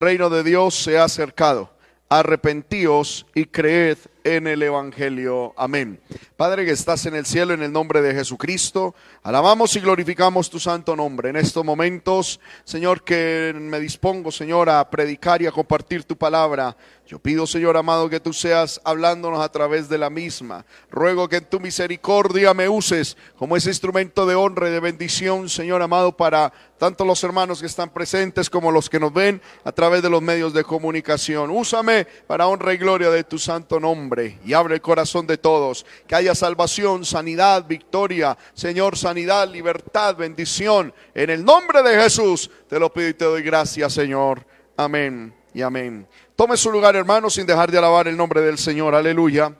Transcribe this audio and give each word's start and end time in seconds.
reino 0.00 0.30
de 0.30 0.44
Dios 0.44 0.76
se 0.76 0.96
ha 0.96 1.04
acercado. 1.04 1.70
Arrepentíos 2.08 3.26
y 3.34 3.46
creed 3.46 3.98
en 4.36 4.46
el 4.46 4.62
Evangelio. 4.62 5.54
Amén. 5.56 6.00
Padre 6.36 6.64
que 6.64 6.72
estás 6.72 7.06
en 7.06 7.14
el 7.14 7.24
cielo, 7.24 7.54
en 7.54 7.62
el 7.62 7.72
nombre 7.72 8.02
de 8.02 8.14
Jesucristo, 8.14 8.94
alabamos 9.22 9.74
y 9.76 9.80
glorificamos 9.80 10.50
tu 10.50 10.60
santo 10.60 10.94
nombre. 10.94 11.30
En 11.30 11.36
estos 11.36 11.64
momentos, 11.64 12.38
Señor, 12.64 13.02
que 13.02 13.54
me 13.56 13.80
dispongo, 13.80 14.30
Señor, 14.30 14.68
a 14.68 14.88
predicar 14.90 15.40
y 15.40 15.46
a 15.46 15.52
compartir 15.52 16.04
tu 16.04 16.16
palabra. 16.16 16.76
Yo 17.06 17.18
pido, 17.18 17.46
Señor 17.46 17.78
amado, 17.78 18.10
que 18.10 18.20
tú 18.20 18.34
seas 18.34 18.82
hablándonos 18.84 19.40
a 19.40 19.50
través 19.50 19.88
de 19.88 19.96
la 19.96 20.10
misma. 20.10 20.66
Ruego 20.90 21.26
que 21.26 21.36
en 21.36 21.46
tu 21.46 21.58
misericordia 21.58 22.52
me 22.52 22.68
uses 22.68 23.16
como 23.38 23.56
ese 23.56 23.70
instrumento 23.70 24.26
de 24.26 24.34
honra 24.34 24.68
y 24.68 24.72
de 24.72 24.80
bendición, 24.80 25.48
Señor 25.48 25.80
amado, 25.80 26.14
para 26.18 26.52
tanto 26.76 27.06
los 27.06 27.24
hermanos 27.24 27.60
que 27.60 27.66
están 27.66 27.88
presentes 27.88 28.50
como 28.50 28.70
los 28.70 28.90
que 28.90 29.00
nos 29.00 29.12
ven 29.12 29.40
a 29.64 29.72
través 29.72 30.02
de 30.02 30.10
los 30.10 30.20
medios 30.20 30.52
de 30.52 30.64
comunicación. 30.64 31.50
Úsame 31.50 32.06
para 32.26 32.46
honra 32.46 32.74
y 32.74 32.76
gloria 32.76 33.10
de 33.10 33.24
tu 33.24 33.38
santo 33.38 33.80
nombre 33.80 34.17
y 34.44 34.52
abre 34.52 34.74
el 34.74 34.80
corazón 34.80 35.26
de 35.26 35.38
todos. 35.38 35.86
Que 36.06 36.14
haya 36.14 36.34
salvación, 36.34 37.04
sanidad, 37.04 37.66
victoria, 37.66 38.36
Señor, 38.54 38.96
sanidad, 38.96 39.48
libertad, 39.48 40.16
bendición. 40.16 40.92
En 41.14 41.30
el 41.30 41.44
nombre 41.44 41.82
de 41.82 42.00
Jesús 42.00 42.50
te 42.68 42.78
lo 42.78 42.92
pido 42.92 43.08
y 43.08 43.14
te 43.14 43.24
doy 43.24 43.42
gracias, 43.42 43.92
Señor. 43.92 44.44
Amén 44.76 45.34
y 45.54 45.62
amén. 45.62 46.06
Tome 46.36 46.56
su 46.56 46.70
lugar, 46.70 46.94
hermano, 46.96 47.30
sin 47.30 47.46
dejar 47.46 47.70
de 47.70 47.78
alabar 47.78 48.08
el 48.08 48.16
nombre 48.16 48.40
del 48.40 48.58
Señor. 48.58 48.94
Aleluya. 48.94 49.54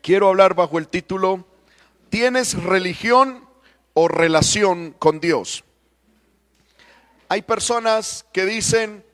Quiero 0.00 0.28
hablar 0.28 0.54
bajo 0.54 0.78
el 0.78 0.88
título, 0.88 1.46
¿tienes 2.08 2.60
religión 2.60 3.46
o 3.94 4.08
relación 4.08 4.96
con 4.98 5.20
Dios? 5.20 5.64
Hay 7.28 7.42
personas 7.42 8.26
que 8.32 8.44
dicen, 8.44 9.04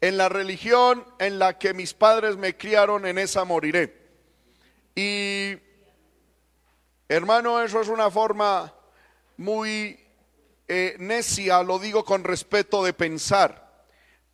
en 0.00 0.16
la 0.16 0.28
religión 0.28 1.04
en 1.18 1.38
la 1.38 1.58
que 1.58 1.74
mis 1.74 1.94
padres 1.94 2.36
me 2.36 2.56
criaron, 2.56 3.06
en 3.06 3.18
esa 3.18 3.44
moriré. 3.44 3.96
Y, 4.94 5.56
hermano, 7.08 7.62
eso 7.62 7.80
es 7.80 7.88
una 7.88 8.10
forma 8.10 8.74
muy 9.36 9.98
eh, 10.66 10.96
necia, 10.98 11.62
lo 11.62 11.78
digo 11.78 12.04
con 12.04 12.24
respeto 12.24 12.82
de 12.84 12.92
pensar 12.92 13.68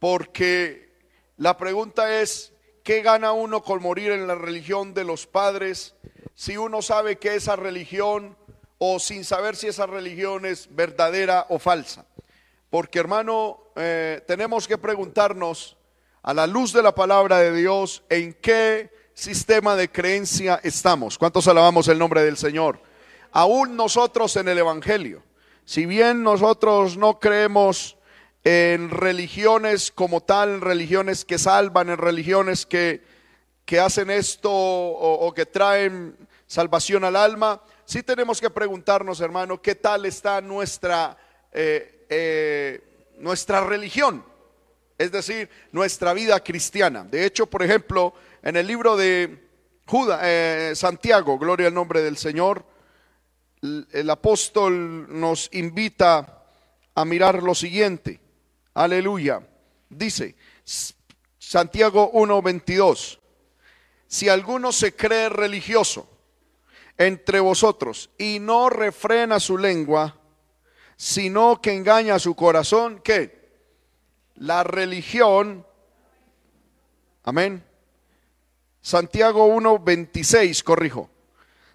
porque 0.04 0.92
la 1.38 1.56
pregunta 1.56 2.20
es, 2.20 2.52
¿qué 2.82 3.00
gana 3.00 3.32
uno 3.32 3.62
con 3.62 3.80
morir 3.80 4.12
en 4.12 4.26
la 4.26 4.34
religión 4.34 4.92
de 4.92 5.02
los 5.02 5.26
padres 5.26 5.94
si 6.34 6.58
uno 6.58 6.82
sabe 6.82 7.16
que 7.16 7.36
esa 7.36 7.56
religión 7.56 8.36
o 8.76 8.98
sin 8.98 9.24
saber 9.24 9.56
si 9.56 9.68
esa 9.68 9.86
religión 9.86 10.44
es 10.44 10.68
verdadera 10.74 11.46
o 11.48 11.58
falsa? 11.58 12.04
Porque 12.74 12.98
hermano, 12.98 13.68
eh, 13.76 14.20
tenemos 14.26 14.66
que 14.66 14.78
preguntarnos 14.78 15.76
a 16.24 16.34
la 16.34 16.44
luz 16.48 16.72
de 16.72 16.82
la 16.82 16.92
palabra 16.92 17.38
de 17.38 17.52
Dios 17.52 18.02
en 18.08 18.34
qué 18.34 18.90
sistema 19.14 19.76
de 19.76 19.92
creencia 19.92 20.58
estamos. 20.60 21.16
¿Cuántos 21.16 21.46
alabamos 21.46 21.86
el 21.86 22.00
nombre 22.00 22.24
del 22.24 22.36
Señor? 22.36 22.80
Aún 23.30 23.76
nosotros 23.76 24.34
en 24.34 24.48
el 24.48 24.58
Evangelio, 24.58 25.22
si 25.64 25.86
bien 25.86 26.24
nosotros 26.24 26.96
no 26.96 27.20
creemos 27.20 27.96
en 28.42 28.90
religiones 28.90 29.92
como 29.92 30.22
tal, 30.22 30.54
en 30.54 30.60
religiones 30.60 31.24
que 31.24 31.38
salvan, 31.38 31.90
en 31.90 31.98
religiones 31.98 32.66
que, 32.66 33.04
que 33.64 33.78
hacen 33.78 34.10
esto 34.10 34.50
o, 34.52 35.32
que 35.32 35.46
traen 35.46 36.16
salvación 36.48 37.04
al 37.04 37.14
alma, 37.14 37.62
sí 37.84 38.02
tenemos 38.02 38.40
que 38.40 38.50
preguntarnos, 38.50 39.20
hermano, 39.20 39.62
qué 39.62 39.76
tal 39.76 40.06
está 40.06 40.40
nuestra, 40.40 41.16
eh, 41.52 41.93
eh, 42.08 42.80
nuestra 43.18 43.64
religión, 43.64 44.24
es 44.98 45.12
decir, 45.12 45.48
nuestra 45.72 46.12
vida 46.12 46.40
cristiana. 46.40 47.04
De 47.04 47.24
hecho, 47.24 47.46
por 47.46 47.62
ejemplo, 47.62 48.14
en 48.42 48.56
el 48.56 48.66
libro 48.66 48.96
de 48.96 49.48
Judas, 49.86 50.20
eh, 50.22 50.72
Santiago, 50.74 51.38
gloria 51.38 51.68
al 51.68 51.74
nombre 51.74 52.02
del 52.02 52.16
Señor, 52.16 52.64
el 53.62 54.10
apóstol 54.10 55.06
nos 55.08 55.48
invita 55.52 56.44
a 56.94 57.04
mirar 57.04 57.42
lo 57.42 57.54
siguiente. 57.54 58.20
Aleluya. 58.74 59.40
Dice 59.88 60.36
Santiago 61.38 62.10
1:22. 62.12 63.18
Si 64.06 64.28
alguno 64.28 64.72
se 64.72 64.94
cree 64.94 65.28
religioso 65.28 66.08
entre 66.98 67.40
vosotros 67.40 68.10
y 68.18 68.38
no 68.38 68.70
refrena 68.70 69.40
su 69.40 69.58
lengua, 69.58 70.16
sino 70.96 71.60
que 71.60 71.72
engaña 71.72 72.18
su 72.18 72.34
corazón, 72.34 73.00
¿qué? 73.02 73.44
La 74.36 74.64
religión, 74.64 75.66
amén. 77.22 77.64
Santiago 78.80 79.46
1:26, 79.46 80.62
corrijo. 80.62 81.10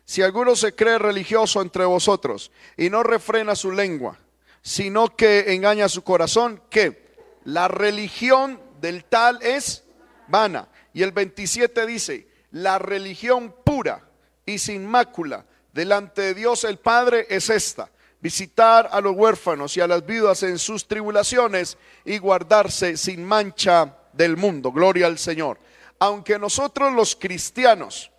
Si 0.06 0.22
alguno 0.22 0.56
se 0.56 0.74
cree 0.76 0.98
religioso 0.98 1.62
entre 1.62 1.86
vosotros 1.86 2.52
y 2.78 2.90
no 2.90 3.04
refrena 3.04 3.56
su 3.56 3.72
lengua, 3.72 4.18
sino 4.62 5.16
que 5.16 5.54
engaña 5.54 5.88
su 5.88 6.04
corazón, 6.04 6.62
que 6.70 7.10
la 7.46 7.68
religión 7.68 8.60
del 8.82 9.06
tal 9.06 9.42
es 9.42 9.84
vana. 10.28 10.68
Y 10.94 11.04
el 11.04 11.12
27 11.12 11.86
dice, 11.86 12.28
la 12.52 12.80
religión 12.80 13.56
pura 13.64 14.10
y 14.46 14.58
sin 14.58 14.86
mácula 14.86 15.46
delante 15.74 16.22
de 16.22 16.34
Dios 16.34 16.64
el 16.64 16.80
Padre 16.80 17.28
es 17.30 17.50
esta, 17.50 17.90
visitar 18.22 18.90
a 18.92 19.02
los 19.02 19.16
huérfanos 19.16 19.76
y 19.78 19.82
a 19.82 19.88
las 19.88 20.06
viudas 20.06 20.44
en 20.44 20.60
sus 20.60 20.88
tribulaciones 20.88 21.78
y 22.06 22.18
guardarse 22.18 22.98
sin 22.98 23.24
mancha 23.24 23.98
del 24.14 24.38
mundo. 24.38 24.72
Gloria 24.72 25.08
al 25.08 25.18
Señor. 25.18 25.60
Aunque 26.00 26.40
nosotros 26.40 26.94
los 26.94 27.16
cristianos 27.16 28.12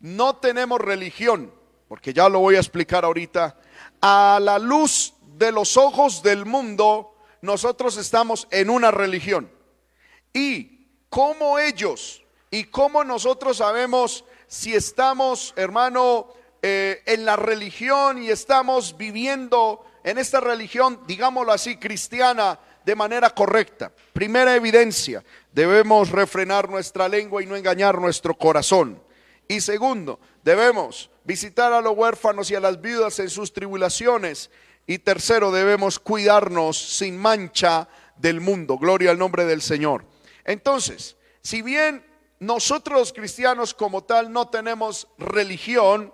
no 0.00 0.36
tenemos 0.36 0.80
religión, 0.80 1.52
porque 1.88 2.12
ya 2.12 2.28
lo 2.28 2.40
voy 2.40 2.56
a 2.56 2.60
explicar 2.60 3.04
ahorita, 3.04 3.56
a 4.00 4.38
la 4.42 4.58
luz 4.58 5.14
de 5.36 5.52
los 5.52 5.76
ojos 5.76 6.22
del 6.22 6.46
mundo, 6.46 7.14
nosotros 7.42 7.96
estamos 7.96 8.48
en 8.50 8.70
una 8.70 8.90
religión. 8.90 9.50
Y 10.32 10.88
cómo 11.08 11.58
ellos 11.58 12.22
y 12.50 12.64
cómo 12.64 13.04
nosotros 13.04 13.58
sabemos 13.58 14.24
si 14.46 14.74
estamos, 14.74 15.52
hermano, 15.56 16.28
eh, 16.68 17.00
en 17.06 17.24
la 17.24 17.36
religión 17.36 18.20
y 18.20 18.28
estamos 18.28 18.96
viviendo 18.96 19.86
en 20.02 20.18
esta 20.18 20.40
religión, 20.40 20.98
digámoslo 21.06 21.52
así, 21.52 21.76
cristiana, 21.76 22.58
de 22.84 22.96
manera 22.96 23.30
correcta. 23.30 23.92
Primera 24.12 24.56
evidencia, 24.56 25.22
debemos 25.52 26.10
refrenar 26.10 26.68
nuestra 26.68 27.08
lengua 27.08 27.40
y 27.40 27.46
no 27.46 27.54
engañar 27.54 28.00
nuestro 28.00 28.36
corazón. 28.36 29.00
Y 29.46 29.60
segundo, 29.60 30.18
debemos 30.42 31.08
visitar 31.22 31.72
a 31.72 31.80
los 31.80 31.96
huérfanos 31.96 32.50
y 32.50 32.56
a 32.56 32.60
las 32.60 32.80
viudas 32.80 33.20
en 33.20 33.30
sus 33.30 33.52
tribulaciones 33.52 34.50
y 34.88 34.98
tercero, 34.98 35.52
debemos 35.52 36.00
cuidarnos 36.00 36.76
sin 36.76 37.16
mancha 37.16 37.86
del 38.16 38.40
mundo. 38.40 38.76
Gloria 38.76 39.12
al 39.12 39.18
nombre 39.18 39.44
del 39.44 39.62
Señor. 39.62 40.04
Entonces, 40.44 41.16
si 41.42 41.62
bien 41.62 42.04
nosotros 42.40 42.98
los 42.98 43.12
cristianos 43.12 43.72
como 43.72 44.02
tal 44.02 44.32
no 44.32 44.48
tenemos 44.48 45.06
religión, 45.16 46.12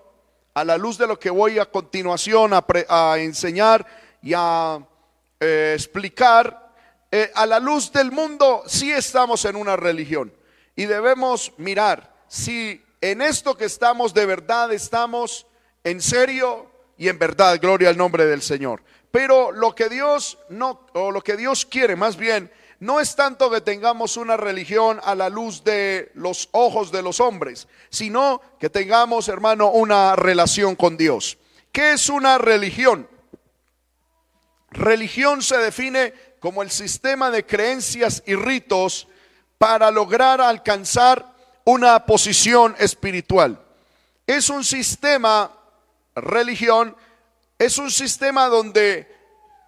a 0.54 0.64
la 0.64 0.76
luz 0.76 0.98
de 0.98 1.06
lo 1.06 1.18
que 1.18 1.30
voy 1.30 1.58
a 1.58 1.66
continuación 1.66 2.52
a, 2.52 3.18
enseñar 3.18 3.86
y 4.22 4.32
a 4.34 4.78
eh, 5.40 5.72
explicar, 5.74 6.72
eh, 7.10 7.30
a 7.34 7.46
la 7.46 7.58
luz 7.58 7.92
del 7.92 8.12
mundo 8.12 8.62
sí 8.66 8.92
estamos 8.92 9.44
en 9.44 9.56
una 9.56 9.76
religión. 9.76 10.32
Y 10.76 10.86
debemos 10.86 11.52
mirar 11.58 12.14
si 12.28 12.82
en 13.00 13.20
esto 13.20 13.56
que 13.56 13.64
estamos 13.64 14.14
de 14.14 14.26
verdad 14.26 14.72
estamos 14.72 15.46
en 15.84 16.00
serio 16.00 16.70
y 16.96 17.08
en 17.08 17.18
verdad, 17.18 17.58
gloria 17.60 17.88
al 17.88 17.96
nombre 17.96 18.26
del 18.26 18.42
Señor. 18.42 18.82
Pero 19.10 19.52
lo 19.52 19.74
que 19.74 19.88
Dios 19.88 20.38
no, 20.48 20.86
o 20.94 21.10
lo 21.10 21.20
que 21.20 21.36
Dios 21.36 21.66
quiere 21.66 21.96
más 21.96 22.16
bien, 22.16 22.50
no 22.82 22.98
es 22.98 23.14
tanto 23.14 23.48
que 23.48 23.60
tengamos 23.60 24.16
una 24.16 24.36
religión 24.36 25.00
a 25.04 25.14
la 25.14 25.28
luz 25.28 25.62
de 25.62 26.10
los 26.14 26.48
ojos 26.50 26.90
de 26.90 27.00
los 27.00 27.20
hombres, 27.20 27.68
sino 27.90 28.40
que 28.58 28.70
tengamos, 28.70 29.28
hermano, 29.28 29.70
una 29.70 30.16
relación 30.16 30.74
con 30.74 30.96
Dios. 30.96 31.38
¿Qué 31.70 31.92
es 31.92 32.08
una 32.08 32.38
religión? 32.38 33.08
Religión 34.72 35.42
se 35.42 35.58
define 35.58 36.12
como 36.40 36.60
el 36.60 36.72
sistema 36.72 37.30
de 37.30 37.46
creencias 37.46 38.24
y 38.26 38.34
ritos 38.34 39.06
para 39.58 39.92
lograr 39.92 40.40
alcanzar 40.40 41.24
una 41.62 42.04
posición 42.04 42.74
espiritual. 42.80 43.64
Es 44.26 44.50
un 44.50 44.64
sistema 44.64 45.52
religión 46.16 46.96
es 47.60 47.78
un 47.78 47.92
sistema 47.92 48.48
donde 48.48 49.06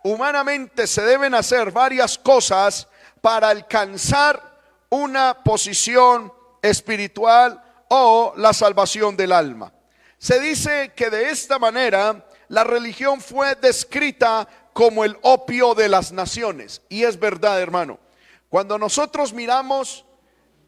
humanamente 0.02 0.88
se 0.88 1.02
deben 1.02 1.32
hacer 1.32 1.70
varias 1.70 2.19
cosas 2.19 2.88
para 3.25 3.49
alcanzar 3.49 4.61
una 4.91 5.43
posición 5.43 6.31
espiritual 6.61 7.59
o 7.88 8.35
la 8.37 8.53
salvación 8.53 9.17
del 9.17 9.32
alma. 9.32 9.73
Se 10.19 10.38
dice 10.38 10.93
que 10.94 11.09
de 11.09 11.31
esta 11.31 11.59
manera 11.59 12.29
la 12.49 12.65
religión 12.65 13.23
fue 13.23 13.55
descrita 13.55 14.47
como 14.75 15.06
el 15.06 15.17
opio 15.23 15.75
de 15.75 15.88
las 15.88 16.12
naciones. 16.12 16.82
Y 16.91 17.05
es 17.05 17.19
verdad, 17.19 17.62
hermano. 17.62 17.99
Cuando 18.50 18.79
nosotros 18.79 19.32
miramos 19.32 20.05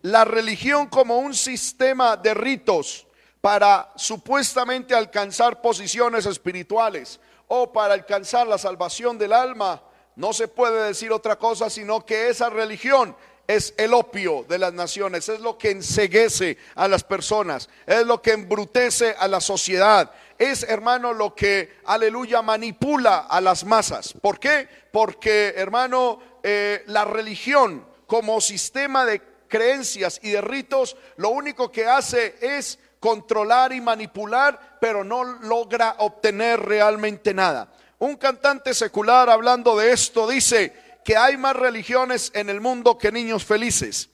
la 0.00 0.24
religión 0.24 0.86
como 0.86 1.18
un 1.18 1.34
sistema 1.34 2.16
de 2.16 2.32
ritos 2.32 3.06
para 3.42 3.92
supuestamente 3.96 4.94
alcanzar 4.94 5.60
posiciones 5.60 6.24
espirituales 6.24 7.20
o 7.48 7.70
para 7.70 7.92
alcanzar 7.92 8.46
la 8.46 8.56
salvación 8.56 9.18
del 9.18 9.34
alma, 9.34 9.82
no 10.16 10.32
se 10.32 10.48
puede 10.48 10.86
decir 10.88 11.12
otra 11.12 11.36
cosa 11.36 11.70
sino 11.70 12.04
que 12.04 12.28
esa 12.28 12.50
religión 12.50 13.14
es 13.46 13.74
el 13.76 13.94
opio 13.94 14.44
de 14.48 14.58
las 14.58 14.72
naciones, 14.72 15.28
es 15.28 15.40
lo 15.40 15.56
que 15.56 15.70
enseguece 15.70 16.58
a 16.74 16.88
las 16.88 17.04
personas, 17.04 17.68
es 17.86 18.04
lo 18.04 18.20
que 18.20 18.32
embrutece 18.32 19.14
a 19.18 19.28
la 19.28 19.40
sociedad, 19.40 20.10
es 20.38 20.64
hermano 20.64 21.12
lo 21.12 21.34
que, 21.34 21.76
aleluya, 21.84 22.42
manipula 22.42 23.18
a 23.18 23.40
las 23.40 23.64
masas. 23.64 24.14
¿Por 24.20 24.38
qué? 24.38 24.68
Porque 24.92 25.54
hermano, 25.56 26.18
eh, 26.42 26.82
la 26.86 27.04
religión 27.04 27.86
como 28.06 28.40
sistema 28.40 29.04
de 29.04 29.22
creencias 29.48 30.18
y 30.22 30.30
de 30.30 30.40
ritos, 30.40 30.96
lo 31.16 31.30
único 31.30 31.70
que 31.70 31.86
hace 31.86 32.36
es 32.40 32.78
controlar 32.98 33.72
y 33.72 33.80
manipular, 33.80 34.78
pero 34.80 35.04
no 35.04 35.22
logra 35.22 35.96
obtener 35.98 36.60
realmente 36.60 37.32
nada. 37.32 37.72
Un 37.98 38.16
cantante 38.16 38.74
secular 38.74 39.30
hablando 39.30 39.76
de 39.76 39.92
esto 39.92 40.28
dice 40.28 40.98
que 41.04 41.16
hay 41.16 41.36
más 41.36 41.56
religiones 41.56 42.30
en 42.34 42.50
el 42.50 42.60
mundo 42.60 42.98
que 42.98 43.12
niños 43.12 43.44
felices. 43.44 44.10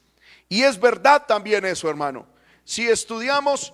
Y 0.48 0.62
es 0.62 0.78
verdad 0.78 1.24
también 1.26 1.64
eso, 1.64 1.88
hermano. 1.88 2.26
Si 2.64 2.88
estudiamos, 2.88 3.72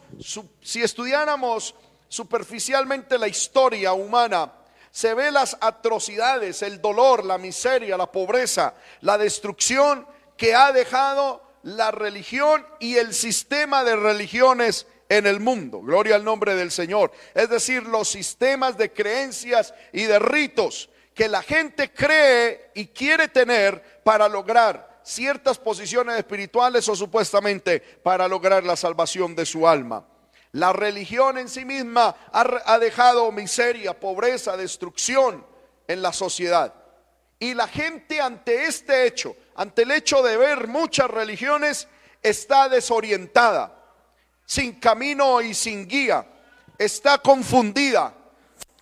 si 0.62 0.82
estudiáramos 0.82 1.74
superficialmente 2.08 3.18
la 3.18 3.28
historia 3.28 3.92
humana, 3.92 4.52
se 4.90 5.12
ve 5.12 5.30
las 5.30 5.56
atrocidades, 5.60 6.62
el 6.62 6.80
dolor, 6.80 7.24
la 7.24 7.36
miseria, 7.36 7.96
la 7.96 8.10
pobreza, 8.10 8.74
la 9.02 9.18
destrucción 9.18 10.06
que 10.36 10.54
ha 10.54 10.72
dejado 10.72 11.42
la 11.62 11.90
religión 11.90 12.66
y 12.80 12.96
el 12.96 13.12
sistema 13.12 13.84
de 13.84 13.96
religiones 13.96 14.86
en 15.08 15.26
el 15.26 15.40
mundo. 15.40 15.80
Gloria 15.80 16.16
al 16.16 16.24
nombre 16.24 16.54
del 16.54 16.70
Señor. 16.70 17.12
Es 17.34 17.48
decir, 17.48 17.84
los 17.84 18.08
sistemas 18.08 18.76
de 18.76 18.92
creencias 18.92 19.74
y 19.92 20.04
de 20.04 20.18
ritos 20.18 20.90
que 21.14 21.28
la 21.28 21.42
gente 21.42 21.92
cree 21.92 22.70
y 22.74 22.86
quiere 22.86 23.28
tener 23.28 24.00
para 24.04 24.28
lograr 24.28 25.00
ciertas 25.02 25.58
posiciones 25.58 26.16
espirituales 26.16 26.88
o 26.88 26.94
supuestamente 26.94 27.80
para 27.80 28.28
lograr 28.28 28.62
la 28.64 28.76
salvación 28.76 29.34
de 29.34 29.46
su 29.46 29.66
alma. 29.66 30.06
La 30.52 30.72
religión 30.72 31.38
en 31.38 31.48
sí 31.48 31.64
misma 31.64 32.14
ha, 32.32 32.78
dejado 32.78 33.30
miseria, 33.32 33.98
pobreza, 33.98 34.56
destrucción 34.56 35.44
en 35.86 36.02
la 36.02 36.12
sociedad. 36.12 36.74
Y 37.38 37.54
la 37.54 37.68
gente 37.68 38.20
ante 38.20 38.64
este 38.64 39.06
hecho, 39.06 39.36
ante 39.54 39.82
el 39.82 39.90
hecho 39.90 40.22
de 40.22 40.36
ver 40.36 40.68
muchas 40.68 41.10
religiones, 41.10 41.88
está 42.22 42.68
desorientada 42.68 43.77
sin 44.48 44.80
camino 44.80 45.42
y 45.42 45.52
sin 45.52 45.86
guía, 45.86 46.26
está 46.78 47.18
confundida, 47.18 48.14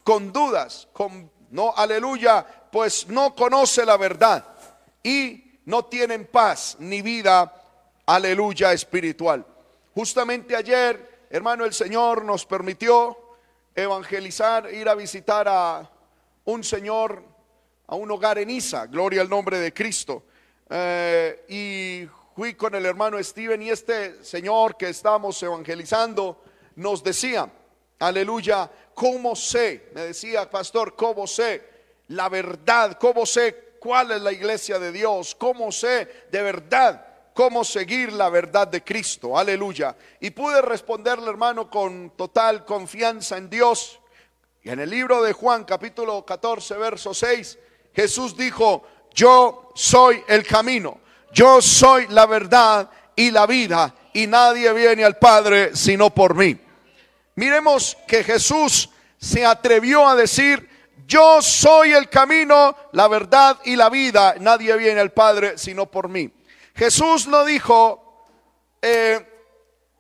con 0.04 0.32
dudas, 0.32 0.86
con 0.92 1.28
no, 1.50 1.74
aleluya, 1.76 2.46
pues 2.70 3.08
no 3.08 3.34
conoce 3.34 3.84
la 3.84 3.96
verdad 3.96 4.46
y 5.02 5.58
no 5.64 5.86
tienen 5.86 6.26
paz 6.26 6.76
ni 6.78 7.02
vida, 7.02 7.52
aleluya, 8.06 8.72
espiritual. 8.72 9.44
Justamente 9.92 10.54
ayer, 10.54 11.26
hermano, 11.30 11.64
el 11.64 11.74
Señor 11.74 12.24
nos 12.24 12.46
permitió 12.46 13.18
evangelizar, 13.74 14.72
ir 14.72 14.88
a 14.88 14.94
visitar 14.94 15.48
a 15.48 15.90
un 16.44 16.62
señor, 16.62 17.24
a 17.88 17.96
un 17.96 18.08
hogar 18.12 18.38
en 18.38 18.50
Isa, 18.50 18.86
gloria 18.86 19.20
al 19.20 19.28
nombre 19.28 19.58
de 19.58 19.74
Cristo. 19.74 20.26
Eh, 20.70 21.44
y 21.48 22.25
fui 22.36 22.52
con 22.52 22.74
el 22.74 22.84
hermano 22.84 23.22
Steven 23.24 23.62
y 23.62 23.70
este 23.70 24.22
señor 24.22 24.76
que 24.76 24.90
estamos 24.90 25.42
evangelizando 25.42 26.42
nos 26.74 27.02
decía, 27.02 27.50
aleluya, 27.98 28.70
¿cómo 28.92 29.34
sé? 29.34 29.88
Me 29.94 30.02
decía, 30.02 30.50
pastor, 30.50 30.94
¿cómo 30.94 31.26
sé 31.26 31.64
la 32.08 32.28
verdad? 32.28 32.98
¿Cómo 33.00 33.24
sé 33.24 33.78
cuál 33.80 34.12
es 34.12 34.20
la 34.20 34.32
iglesia 34.32 34.78
de 34.78 34.92
Dios? 34.92 35.34
¿Cómo 35.34 35.72
sé 35.72 36.26
de 36.30 36.42
verdad 36.42 37.06
cómo 37.32 37.64
seguir 37.64 38.12
la 38.12 38.28
verdad 38.28 38.68
de 38.68 38.84
Cristo? 38.84 39.38
Aleluya. 39.38 39.96
Y 40.20 40.28
pude 40.28 40.60
responderle, 40.60 41.30
hermano, 41.30 41.70
con 41.70 42.10
total 42.18 42.66
confianza 42.66 43.38
en 43.38 43.48
Dios. 43.48 43.98
Y 44.62 44.68
en 44.68 44.80
el 44.80 44.90
libro 44.90 45.22
de 45.22 45.32
Juan, 45.32 45.64
capítulo 45.64 46.26
14, 46.26 46.76
verso 46.76 47.14
6, 47.14 47.58
Jesús 47.94 48.36
dijo, 48.36 48.84
yo 49.14 49.72
soy 49.74 50.22
el 50.28 50.46
camino 50.46 51.05
yo 51.36 51.60
soy 51.60 52.06
la 52.08 52.24
verdad 52.24 52.88
y 53.14 53.30
la 53.30 53.44
vida 53.44 53.94
y 54.14 54.26
nadie 54.26 54.72
viene 54.72 55.04
al 55.04 55.18
Padre 55.18 55.76
sino 55.76 56.08
por 56.08 56.34
mí. 56.34 56.58
Miremos 57.34 57.94
que 58.08 58.24
Jesús 58.24 58.88
se 59.18 59.44
atrevió 59.44 60.08
a 60.08 60.16
decir, 60.16 60.66
yo 61.06 61.42
soy 61.42 61.92
el 61.92 62.08
camino, 62.08 62.74
la 62.92 63.06
verdad 63.06 63.58
y 63.66 63.76
la 63.76 63.90
vida, 63.90 64.36
nadie 64.40 64.74
viene 64.78 64.98
al 64.98 65.12
Padre 65.12 65.58
sino 65.58 65.84
por 65.84 66.08
mí. 66.08 66.32
Jesús 66.74 67.26
no 67.26 67.44
dijo, 67.44 68.26
eh, 68.80 69.20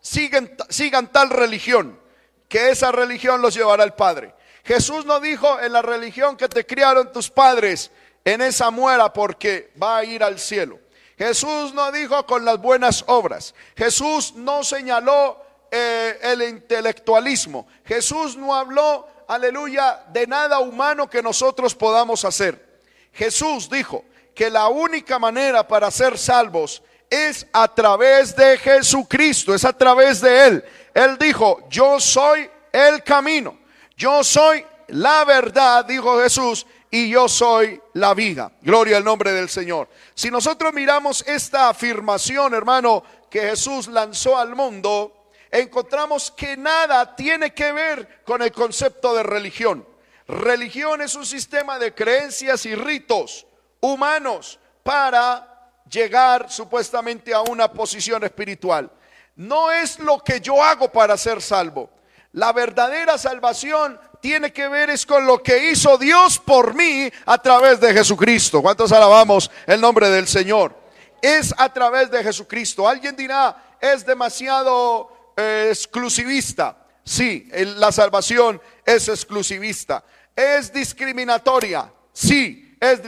sigan, 0.00 0.56
sigan 0.70 1.12
tal 1.12 1.28
religión, 1.28 2.00
que 2.48 2.70
esa 2.70 2.92
religión 2.92 3.42
los 3.42 3.54
llevará 3.54 3.82
al 3.82 3.94
Padre. 3.94 4.34
Jesús 4.64 5.04
no 5.04 5.20
dijo 5.20 5.60
en 5.60 5.74
la 5.74 5.82
religión 5.82 6.34
que 6.38 6.48
te 6.48 6.64
criaron 6.64 7.12
tus 7.12 7.28
padres, 7.28 7.90
en 8.24 8.40
esa 8.40 8.70
muera 8.70 9.12
porque 9.12 9.74
va 9.80 9.98
a 9.98 10.04
ir 10.04 10.24
al 10.24 10.38
cielo. 10.38 10.85
Jesús 11.16 11.72
no 11.72 11.90
dijo 11.92 12.26
con 12.26 12.44
las 12.44 12.58
buenas 12.58 13.04
obras. 13.06 13.54
Jesús 13.76 14.34
no 14.34 14.62
señaló 14.62 15.42
eh, 15.70 16.18
el 16.22 16.42
intelectualismo. 16.42 17.66
Jesús 17.84 18.36
no 18.36 18.54
habló, 18.54 19.08
aleluya, 19.26 20.04
de 20.12 20.26
nada 20.26 20.58
humano 20.58 21.08
que 21.08 21.22
nosotros 21.22 21.74
podamos 21.74 22.24
hacer. 22.24 22.80
Jesús 23.12 23.70
dijo 23.70 24.04
que 24.34 24.50
la 24.50 24.68
única 24.68 25.18
manera 25.18 25.66
para 25.66 25.90
ser 25.90 26.18
salvos 26.18 26.82
es 27.08 27.46
a 27.52 27.66
través 27.68 28.36
de 28.36 28.58
Jesucristo, 28.58 29.54
es 29.54 29.64
a 29.64 29.72
través 29.72 30.20
de 30.20 30.46
Él. 30.46 30.64
Él 30.92 31.16
dijo, 31.18 31.66
yo 31.70 31.98
soy 31.98 32.50
el 32.72 33.02
camino, 33.02 33.58
yo 33.96 34.22
soy 34.22 34.64
la 34.88 35.24
verdad, 35.24 35.84
dijo 35.84 36.20
Jesús, 36.20 36.66
y 36.90 37.10
yo 37.10 37.28
soy 37.28 37.80
la 37.94 38.14
vida. 38.14 38.52
Gloria 38.62 38.96
al 38.96 39.04
nombre 39.04 39.32
del 39.32 39.48
Señor. 39.48 39.88
Si 40.14 40.30
nosotros 40.30 40.72
miramos 40.72 41.24
esta 41.26 41.68
afirmación, 41.68 42.54
hermano, 42.54 43.02
que 43.30 43.40
Jesús 43.40 43.88
lanzó 43.88 44.38
al 44.38 44.54
mundo, 44.54 45.30
encontramos 45.50 46.30
que 46.30 46.56
nada 46.56 47.16
tiene 47.16 47.52
que 47.52 47.72
ver 47.72 48.22
con 48.24 48.42
el 48.42 48.52
concepto 48.52 49.14
de 49.14 49.22
religión. 49.22 49.86
Religión 50.28 51.02
es 51.02 51.14
un 51.14 51.26
sistema 51.26 51.78
de 51.78 51.94
creencias 51.94 52.66
y 52.66 52.74
ritos 52.74 53.46
humanos 53.80 54.58
para 54.82 55.70
llegar 55.88 56.50
supuestamente 56.50 57.32
a 57.32 57.42
una 57.42 57.72
posición 57.72 58.24
espiritual. 58.24 58.90
No 59.36 59.70
es 59.70 59.98
lo 59.98 60.18
que 60.18 60.40
yo 60.40 60.62
hago 60.62 60.90
para 60.90 61.16
ser 61.16 61.42
salvo. 61.42 61.90
La 62.32 62.52
verdadera 62.52 63.18
salvación 63.18 63.98
tiene 64.26 64.52
que 64.52 64.66
ver 64.66 64.90
es 64.90 65.06
con 65.06 65.24
lo 65.24 65.40
que 65.40 65.70
hizo 65.70 65.96
Dios 65.96 66.40
por 66.40 66.74
mí 66.74 67.08
a 67.26 67.38
través 67.38 67.78
de 67.78 67.92
Jesucristo. 67.92 68.60
¿Cuántos 68.60 68.90
alabamos 68.90 69.48
el 69.68 69.80
nombre 69.80 70.10
del 70.10 70.26
Señor? 70.26 70.76
Es 71.22 71.54
a 71.56 71.72
través 71.72 72.10
de 72.10 72.24
Jesucristo. 72.24 72.88
Alguien 72.88 73.14
dirá, 73.14 73.76
es 73.80 74.04
demasiado 74.04 75.32
eh, 75.36 75.68
exclusivista. 75.70 76.76
Sí, 77.04 77.48
la 77.76 77.92
salvación 77.92 78.60
es 78.84 79.06
exclusivista. 79.06 80.02
Es 80.34 80.72
discriminatoria. 80.72 81.88
Sí, 82.12 82.76
es 82.80 83.00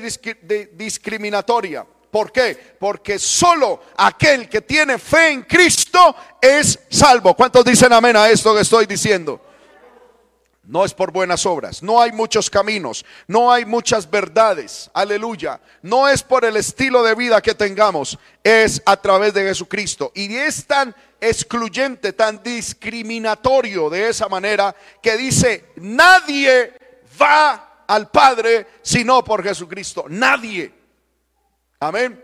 discriminatoria. 0.79 1.85
¿Por 2.13 2.31
qué? 2.31 2.77
Porque 2.79 3.19
solo 3.19 3.83
aquel 3.97 4.49
que 4.49 4.61
tiene 4.61 4.99
fe 4.99 5.31
en 5.31 5.43
Cristo 5.43 6.15
es 6.41 6.79
salvo. 6.89 7.35
¿Cuántos 7.35 7.65
dicen 7.65 7.93
amén 7.93 8.17
a 8.17 8.31
esto 8.31 8.55
que 8.55 8.61
estoy 8.61 8.87
diciendo? 8.87 9.48
No 10.69 10.85
es 10.85 10.93
por 10.93 11.13
buenas 11.13 11.47
obras, 11.47 11.83
no 11.83 11.99
hay 11.99 12.13
muchos 12.13 12.51
caminos, 12.51 13.03
no 13.27 13.51
hay 13.51 13.65
muchas 13.65 14.11
verdades, 14.11 14.91
aleluya. 14.93 15.63
No 15.81 16.07
es 16.07 16.23
por 16.23 16.45
el 16.45 16.59
estilo 16.59 17.03
de 17.03 17.15
vida 17.15 17.41
que 17.41 17.55
tengamos, 17.55 18.19
es 18.45 18.83
a 18.85 18.99
través 18.99 19.33
de 19.33 19.45
Jesucristo. 19.45 20.13
Y 20.15 20.37
es 20.37 20.67
tan 20.67 20.95
excluyente, 21.23 22.13
tan 22.13 22.43
discriminatorio 22.43 23.89
de 23.89 24.11
esa 24.11 24.29
manera 24.29 24.77
que 25.03 25.17
dice, 25.17 25.73
nadie 25.77 27.01
va 27.19 27.85
al 27.87 28.11
Padre 28.11 28.67
sino 28.83 29.25
por 29.25 29.43
Jesucristo, 29.43 30.05
nadie. 30.07 30.71
Amén. 31.81 32.23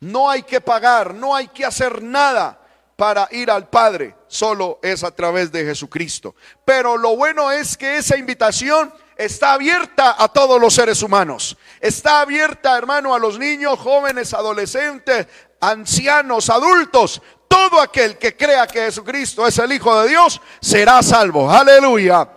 No 0.00 0.28
hay 0.28 0.42
que 0.42 0.60
pagar, 0.60 1.14
no 1.14 1.34
hay 1.34 1.48
que 1.48 1.64
hacer 1.64 2.02
nada 2.02 2.65
para 2.96 3.28
ir 3.30 3.50
al 3.50 3.68
Padre, 3.68 4.16
solo 4.26 4.80
es 4.82 5.04
a 5.04 5.10
través 5.10 5.52
de 5.52 5.64
Jesucristo. 5.64 6.34
Pero 6.64 6.96
lo 6.96 7.14
bueno 7.14 7.50
es 7.52 7.76
que 7.76 7.98
esa 7.98 8.16
invitación 8.16 8.92
está 9.16 9.52
abierta 9.52 10.16
a 10.18 10.28
todos 10.28 10.58
los 10.60 10.74
seres 10.74 11.02
humanos. 11.02 11.56
Está 11.80 12.22
abierta, 12.22 12.76
hermano, 12.76 13.14
a 13.14 13.18
los 13.18 13.38
niños, 13.38 13.78
jóvenes, 13.78 14.32
adolescentes, 14.32 15.26
ancianos, 15.60 16.48
adultos. 16.48 17.20
Todo 17.46 17.80
aquel 17.80 18.16
que 18.16 18.34
crea 18.34 18.66
que 18.66 18.80
Jesucristo 18.80 19.46
es 19.46 19.58
el 19.58 19.72
Hijo 19.72 20.00
de 20.00 20.08
Dios 20.08 20.40
será 20.60 21.02
salvo. 21.02 21.50
Aleluya. 21.50 22.28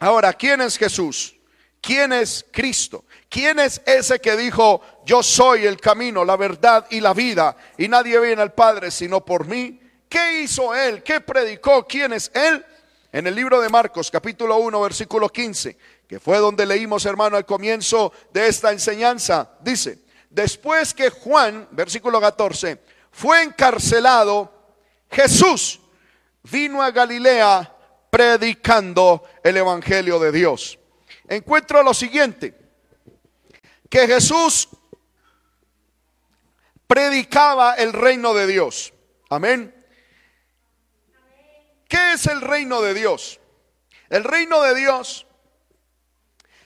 Ahora, 0.00 0.32
¿quién 0.32 0.62
es 0.62 0.78
Jesús? 0.78 1.34
¿Quién 1.80 2.12
es 2.12 2.44
Cristo? 2.50 3.04
¿Quién 3.28 3.58
es 3.58 3.80
ese 3.84 4.20
que 4.20 4.36
dijo, 4.36 4.80
yo 5.08 5.22
soy 5.22 5.64
el 5.64 5.80
camino, 5.80 6.22
la 6.22 6.36
verdad 6.36 6.86
y 6.90 7.00
la 7.00 7.14
vida, 7.14 7.56
y 7.78 7.88
nadie 7.88 8.20
viene 8.20 8.42
al 8.42 8.52
Padre 8.52 8.90
sino 8.90 9.24
por 9.24 9.46
mí? 9.46 9.80
¿Qué 10.06 10.42
hizo 10.42 10.74
él? 10.74 11.02
¿Qué 11.02 11.22
predicó? 11.22 11.86
¿Quién 11.86 12.12
es 12.12 12.30
él? 12.34 12.62
En 13.10 13.26
el 13.26 13.34
libro 13.34 13.58
de 13.58 13.70
Marcos, 13.70 14.10
capítulo 14.10 14.58
1, 14.58 14.78
versículo 14.82 15.30
15, 15.30 15.78
que 16.06 16.20
fue 16.20 16.36
donde 16.36 16.66
leímos, 16.66 17.06
hermano, 17.06 17.38
al 17.38 17.46
comienzo 17.46 18.12
de 18.34 18.48
esta 18.48 18.70
enseñanza, 18.70 19.52
dice, 19.62 20.00
después 20.28 20.92
que 20.92 21.08
Juan, 21.08 21.66
versículo 21.70 22.20
14, 22.20 22.78
fue 23.10 23.44
encarcelado, 23.44 24.52
Jesús 25.10 25.80
vino 26.42 26.82
a 26.82 26.90
Galilea 26.90 27.74
predicando 28.10 29.24
el 29.42 29.56
Evangelio 29.56 30.18
de 30.18 30.32
Dios. 30.32 30.78
Encuentro 31.26 31.82
lo 31.82 31.94
siguiente, 31.94 32.54
que 33.88 34.06
Jesús 34.06 34.68
predicaba 36.88 37.74
el 37.74 37.92
reino 37.92 38.34
de 38.34 38.48
Dios. 38.48 38.92
Amén. 39.28 39.72
¿Qué 41.86 42.14
es 42.14 42.26
el 42.26 42.40
reino 42.40 42.82
de 42.82 42.94
Dios? 42.94 43.38
El 44.10 44.24
reino 44.24 44.60
de 44.62 44.74
Dios 44.74 45.26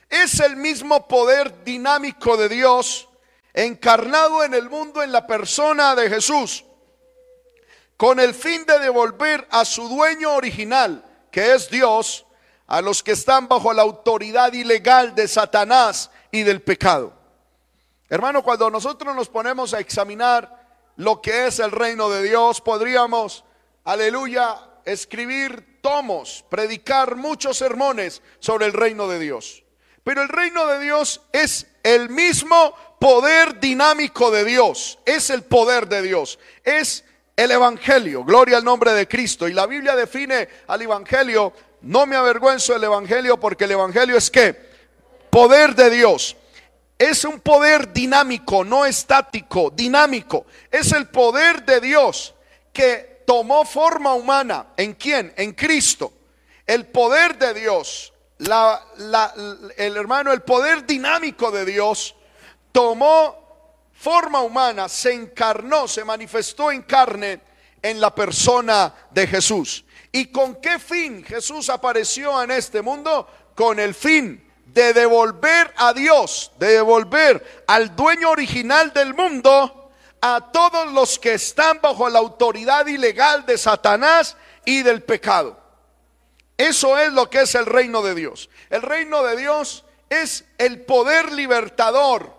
es 0.09 0.39
el 0.39 0.55
mismo 0.55 1.07
poder 1.07 1.63
dinámico 1.63 2.37
de 2.37 2.49
Dios 2.49 3.09
encarnado 3.53 4.43
en 4.43 4.53
el 4.53 4.69
mundo 4.69 5.03
en 5.03 5.11
la 5.11 5.27
persona 5.27 5.95
de 5.95 6.09
Jesús, 6.09 6.65
con 7.97 8.19
el 8.19 8.33
fin 8.33 8.65
de 8.65 8.79
devolver 8.79 9.47
a 9.51 9.65
su 9.65 9.87
dueño 9.87 10.33
original, 10.33 11.05
que 11.31 11.53
es 11.53 11.69
Dios, 11.69 12.25
a 12.67 12.81
los 12.81 13.03
que 13.03 13.11
están 13.11 13.47
bajo 13.47 13.73
la 13.73 13.81
autoridad 13.81 14.53
ilegal 14.53 15.13
de 15.13 15.27
Satanás 15.27 16.09
y 16.31 16.43
del 16.43 16.61
pecado. 16.61 17.22
Hermano, 18.13 18.43
cuando 18.43 18.69
nosotros 18.69 19.15
nos 19.15 19.27
ponemos 19.27 19.73
a 19.73 19.79
examinar 19.79 20.67
lo 20.97 21.19
que 21.19 21.47
es 21.47 21.57
el 21.57 21.71
reino 21.71 22.11
de 22.11 22.21
Dios, 22.21 22.61
podríamos, 22.61 23.43
aleluya, 23.85 24.55
escribir 24.85 25.79
tomos, 25.81 26.45
predicar 26.47 27.15
muchos 27.15 27.57
sermones 27.57 28.21
sobre 28.37 28.67
el 28.67 28.73
reino 28.73 29.07
de 29.07 29.17
Dios. 29.17 29.63
Pero 30.03 30.21
el 30.21 30.29
reino 30.29 30.67
de 30.67 30.79
Dios 30.81 31.21
es 31.31 31.65
el 31.81 32.09
mismo 32.09 32.75
poder 32.99 33.59
dinámico 33.59 34.29
de 34.29 34.45
Dios, 34.45 34.99
es 35.07 35.31
el 35.31 35.41
poder 35.41 35.87
de 35.87 36.03
Dios, 36.03 36.37
es 36.63 37.03
el 37.35 37.49
Evangelio, 37.49 38.23
gloria 38.23 38.57
al 38.57 38.63
nombre 38.63 38.93
de 38.93 39.07
Cristo. 39.07 39.47
Y 39.47 39.53
la 39.53 39.65
Biblia 39.65 39.95
define 39.95 40.47
al 40.67 40.83
Evangelio, 40.83 41.51
no 41.81 42.05
me 42.05 42.15
avergüenzo 42.15 42.73
del 42.73 42.83
Evangelio 42.83 43.39
porque 43.39 43.63
el 43.63 43.71
Evangelio 43.71 44.15
es 44.15 44.29
que 44.29 44.55
poder 45.31 45.73
de 45.73 45.89
Dios. 45.89 46.37
Es 46.97 47.25
un 47.25 47.39
poder 47.39 47.91
dinámico, 47.91 48.63
no 48.63 48.85
estático, 48.85 49.71
dinámico. 49.71 50.45
Es 50.71 50.91
el 50.91 51.07
poder 51.07 51.65
de 51.65 51.81
Dios 51.81 52.33
que 52.71 53.23
tomó 53.25 53.65
forma 53.65 54.13
humana. 54.13 54.67
¿En 54.77 54.93
quién? 54.93 55.33
En 55.35 55.53
Cristo. 55.53 56.13
El 56.65 56.87
poder 56.87 57.37
de 57.37 57.53
Dios, 57.53 58.13
la, 58.37 58.81
el 59.75 59.97
hermano, 59.97 60.31
el 60.31 60.41
poder 60.43 60.85
dinámico 60.85 61.51
de 61.51 61.65
Dios 61.65 62.15
tomó 62.71 63.43
forma 63.93 64.41
humana, 64.41 64.89
se 64.89 65.13
encarnó, 65.13 65.87
se 65.87 66.03
manifestó 66.03 66.71
en 66.71 66.83
carne 66.83 67.39
en 67.81 67.99
la 67.99 68.13
persona 68.13 68.93
de 69.11 69.27
Jesús. 69.27 69.85
¿Y 70.11 70.27
con 70.27 70.55
qué 70.61 70.79
fin 70.79 71.23
Jesús 71.23 71.69
apareció 71.69 72.41
en 72.41 72.51
este 72.51 72.81
mundo? 72.81 73.27
Con 73.55 73.79
el 73.79 73.93
fin 73.93 74.43
de 74.73 74.93
devolver 74.93 75.71
a 75.77 75.93
Dios, 75.93 76.51
de 76.57 76.67
devolver 76.67 77.63
al 77.67 77.95
dueño 77.95 78.31
original 78.31 78.91
del 78.91 79.13
mundo 79.13 79.91
a 80.21 80.51
todos 80.51 80.91
los 80.91 81.19
que 81.19 81.33
están 81.33 81.79
bajo 81.81 82.09
la 82.09 82.19
autoridad 82.19 82.87
ilegal 82.87 83.45
de 83.45 83.57
Satanás 83.57 84.35
y 84.65 84.81
del 84.81 85.03
pecado. 85.03 85.61
Eso 86.57 86.97
es 86.97 87.13
lo 87.13 87.29
que 87.29 87.41
es 87.41 87.55
el 87.55 87.65
reino 87.65 88.01
de 88.01 88.15
Dios. 88.15 88.49
El 88.69 88.81
reino 88.81 89.23
de 89.23 89.37
Dios 89.37 89.85
es 90.09 90.45
el 90.57 90.81
poder 90.81 91.31
libertador 91.33 92.35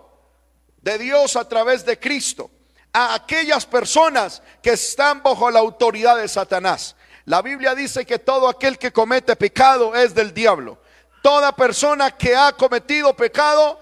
de 0.82 0.98
Dios 0.98 1.36
a 1.36 1.48
través 1.48 1.84
de 1.84 1.98
Cristo 1.98 2.50
a 2.92 3.14
aquellas 3.14 3.66
personas 3.66 4.40
que 4.62 4.70
están 4.70 5.22
bajo 5.22 5.50
la 5.50 5.58
autoridad 5.58 6.16
de 6.16 6.28
Satanás. 6.28 6.94
La 7.26 7.42
Biblia 7.42 7.74
dice 7.74 8.06
que 8.06 8.18
todo 8.18 8.48
aquel 8.48 8.78
que 8.78 8.92
comete 8.92 9.34
pecado 9.34 9.94
es 9.96 10.14
del 10.14 10.32
diablo. 10.32 10.78
Toda 11.24 11.56
persona 11.56 12.10
que 12.10 12.36
ha 12.36 12.52
cometido 12.52 13.16
pecado 13.16 13.80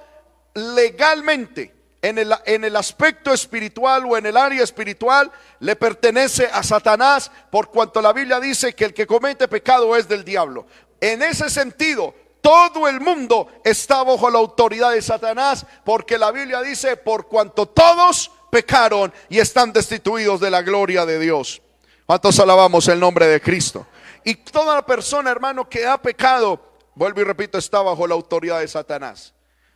legalmente 0.54 1.74
en 2.00 2.18
el, 2.18 2.32
en 2.46 2.62
el, 2.62 2.76
aspecto 2.76 3.32
espiritual 3.32 4.04
o 4.06 4.16
en 4.16 4.26
el 4.26 4.36
área 4.36 4.62
espiritual 4.62 5.28
le 5.58 5.74
pertenece 5.74 6.46
a 6.52 6.62
Satanás, 6.62 7.32
por 7.50 7.68
cuanto 7.70 8.00
la 8.00 8.12
Biblia 8.12 8.38
dice 8.38 8.76
que 8.76 8.84
el 8.84 8.94
que 8.94 9.08
comete 9.08 9.48
pecado 9.48 9.96
es 9.96 10.06
del 10.06 10.24
diablo. 10.24 10.68
En 11.00 11.20
ese 11.20 11.50
sentido, 11.50 12.14
todo 12.40 12.86
el 12.86 13.00
mundo 13.00 13.48
está 13.64 14.04
bajo 14.04 14.30
la 14.30 14.38
autoridad 14.38 14.92
de 14.92 15.02
Satanás, 15.02 15.66
porque 15.84 16.18
la 16.18 16.30
Biblia 16.30 16.62
dice, 16.62 16.96
por 16.96 17.26
cuanto 17.26 17.66
todos 17.66 18.30
pecaron 18.52 19.12
y 19.28 19.40
están 19.40 19.72
destituidos 19.72 20.38
de 20.38 20.50
la 20.52 20.62
gloria 20.62 21.04
de 21.04 21.18
Dios. 21.18 21.60
¿Cuántos 22.06 22.38
alabamos 22.38 22.86
el 22.86 23.00
nombre 23.00 23.26
de 23.26 23.40
Cristo? 23.40 23.84
Y 24.22 24.36
toda 24.36 24.86
persona, 24.86 25.32
hermano, 25.32 25.68
que 25.68 25.84
ha 25.84 25.98
pecado, 25.98 26.71
vuelvo 26.94 27.20
y 27.20 27.24
repito, 27.24 27.58
está 27.58 27.82
bajo 27.82 28.06
la 28.06 28.14
autoridad 28.14 28.60
de 28.60 28.68
Satanás. 28.68 29.34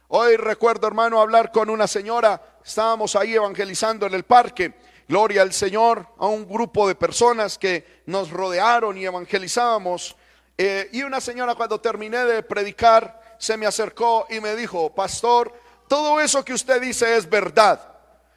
Hoy 0.08 0.36
recuerdo, 0.36 0.86
hermano, 0.86 1.20
hablar 1.20 1.50
con 1.50 1.68
una 1.68 1.86
señora, 1.86 2.60
estábamos 2.64 3.16
ahí 3.16 3.34
evangelizando 3.34 4.06
en 4.06 4.14
el 4.14 4.22
parque, 4.22 4.74
gloria 5.08 5.42
al 5.42 5.52
Señor, 5.52 6.06
a 6.18 6.26
un 6.26 6.46
grupo 6.48 6.86
de 6.86 6.94
personas 6.94 7.58
que 7.58 8.02
nos 8.06 8.30
rodearon 8.30 8.96
y 8.98 9.04
evangelizábamos. 9.04 10.16
Eh, 10.56 10.88
y 10.92 11.02
una 11.02 11.20
señora 11.20 11.54
cuando 11.54 11.80
terminé 11.80 12.24
de 12.24 12.42
predicar, 12.42 13.36
se 13.38 13.56
me 13.56 13.66
acercó 13.66 14.26
y 14.30 14.40
me 14.40 14.54
dijo, 14.54 14.94
pastor, 14.94 15.52
todo 15.88 16.20
eso 16.20 16.44
que 16.44 16.54
usted 16.54 16.80
dice 16.80 17.16
es 17.16 17.28
verdad. 17.28 17.94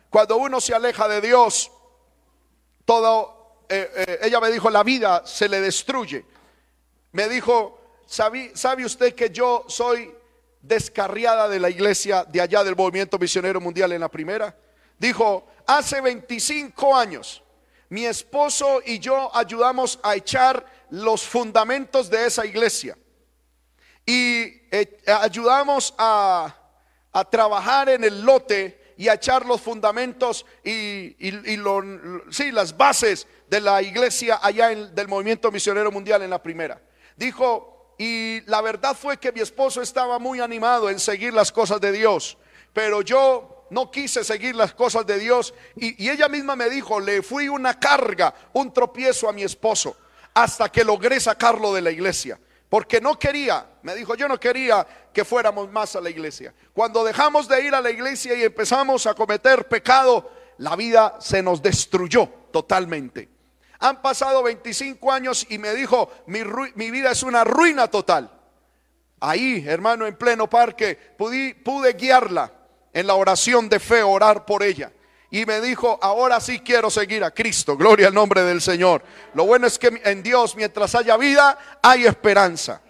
Cuando 0.09 0.37
uno 0.37 0.59
se 0.59 0.73
aleja 0.73 1.07
de 1.07 1.21
Dios, 1.21 1.71
todo, 2.83 3.63
eh, 3.69 3.91
eh, 3.95 4.19
ella 4.23 4.39
me 4.39 4.51
dijo, 4.51 4.69
la 4.69 4.83
vida 4.83 5.23
se 5.25 5.47
le 5.47 5.61
destruye. 5.61 6.25
Me 7.11 7.29
dijo, 7.29 7.78
¿sabe, 8.09 8.51
¿sabe 8.55 8.85
usted 8.85 9.13
que 9.13 9.29
yo 9.29 9.65
soy 9.67 10.13
descarriada 10.61 11.47
de 11.47 11.59
la 11.59 11.69
iglesia 11.69 12.25
de 12.25 12.41
allá 12.41 12.63
del 12.63 12.75
movimiento 12.75 13.17
misionero 13.17 13.61
mundial 13.61 13.91
en 13.91 14.01
la 14.01 14.09
primera. 14.09 14.55
Dijo, 14.97 15.47
hace 15.65 16.01
25 16.01 16.95
años 16.95 17.41
mi 17.89 18.05
esposo 18.05 18.81
y 18.85 18.99
yo 18.99 19.35
ayudamos 19.35 19.99
a 20.03 20.15
echar 20.15 20.65
los 20.89 21.23
fundamentos 21.23 22.09
de 22.09 22.25
esa 22.25 22.45
iglesia 22.45 22.97
y 24.05 24.43
eh, 24.71 24.99
ayudamos 25.21 25.93
a, 25.97 26.55
trabajar 27.31 27.89
en 27.89 28.03
el 28.03 28.21
lote 28.21 28.93
y 28.95 29.07
a 29.09 29.15
echar 29.15 29.45
los 29.45 29.59
fundamentos 29.59 30.45
y, 30.63 31.15
sí, 32.29 32.51
las 32.51 32.77
bases 32.77 33.27
de 33.49 33.59
la 33.59 33.81
iglesia 33.81 34.39
allá 34.41 34.71
en, 34.71 34.93
del 34.93 35.07
movimiento 35.07 35.51
misionero 35.51 35.91
mundial 35.91 36.21
en 36.21 36.29
la 36.29 36.41
primera. 36.41 36.81
Dijo, 37.17 37.78
y 37.99 38.41
la 38.45 38.61
verdad 38.61 38.95
fue 38.95 39.17
que 39.17 39.33
mi 39.33 39.41
esposo 39.41 39.81
estaba 39.81 40.19
muy 40.19 40.39
animado 40.39 40.89
en 40.89 40.99
seguir 40.99 41.33
las 41.33 41.51
cosas 41.51 41.81
de 41.81 41.91
Dios, 41.91 42.37
pero 42.71 43.01
yo 43.01 43.65
no 43.69 43.91
quise 43.91 44.23
seguir 44.23 44.55
las 44.55 44.73
cosas 44.73 45.05
de 45.05 45.19
Dios 45.19 45.53
y, 45.75 46.09
ella 46.09 46.29
misma 46.29 46.55
me 46.55 46.69
dijo, 46.69 47.01
le 47.01 47.21
fui 47.21 47.49
una 47.49 47.77
carga, 47.77 48.33
un 48.53 48.71
tropiezo 48.71 49.27
a 49.27 49.33
mi 49.33 49.43
esposo, 49.43 49.97
hasta 50.33 50.71
que 50.71 50.85
logré 50.85 51.19
sacarlo 51.19 51.73
de 51.73 51.81
la 51.81 51.91
iglesia. 51.91 52.39
Porque 52.69 53.01
no 53.01 53.19
quería, 53.19 53.67
me 53.81 53.95
dijo, 53.95 54.15
yo 54.15 54.29
no 54.29 54.39
quería 54.39 54.87
que 55.11 55.25
fuéramos 55.25 55.69
más 55.69 55.95
a 55.97 56.01
la 56.01 56.09
iglesia. 56.09 56.53
Cuando 56.71 57.03
dejamos 57.03 57.49
de 57.49 57.65
ir 57.65 57.75
a 57.75 57.81
la 57.81 57.89
iglesia 57.89 58.33
y 58.33 58.43
empezamos 58.43 59.07
a 59.07 59.13
cometer 59.13 59.67
pecado, 59.67 60.31
la 60.59 60.77
vida 60.77 61.17
se 61.19 61.43
nos 61.43 61.61
destruyó 61.61 62.27
totalmente. 62.51 63.27
Han 63.79 64.01
pasado 64.01 64.43
25 64.43 65.11
años 65.11 65.45
y 65.49 65.57
me 65.57 65.73
dijo, 65.73 66.11
mi, 66.27 66.91
vida 66.91 67.11
es 67.11 67.23
una 67.23 67.43
ruina 67.45 67.87
total. 67.87 68.29
Ahí, 69.21 69.63
hermano, 69.65 70.05
en 70.05 70.17
pleno 70.17 70.49
parque, 70.49 70.97
pude, 71.17 71.55
pude 71.55 71.93
guiarla 71.93 72.51
en 72.91 73.07
la 73.07 73.15
oración 73.15 73.69
de 73.69 73.79
fe, 73.79 74.03
orar 74.03 74.45
por 74.45 74.63
ella. 74.63 74.91
Y 75.31 75.45
me 75.45 75.61
dijo, 75.61 75.97
ahora 76.01 76.41
sí 76.41 76.59
quiero 76.59 76.89
seguir 76.89 77.23
a 77.23 77.31
Cristo. 77.31 77.77
Gloria 77.77 78.07
al 78.07 78.13
nombre 78.13 78.41
del 78.43 78.61
Señor. 78.61 79.03
Lo 79.33 79.45
bueno 79.45 79.67
es 79.67 79.79
que 79.79 80.01
en 80.03 80.23
Dios, 80.23 80.55
mientras 80.55 80.95
haya 80.95 81.15
vida, 81.17 81.57
hay 81.81 82.05
esperanza. 82.05 82.81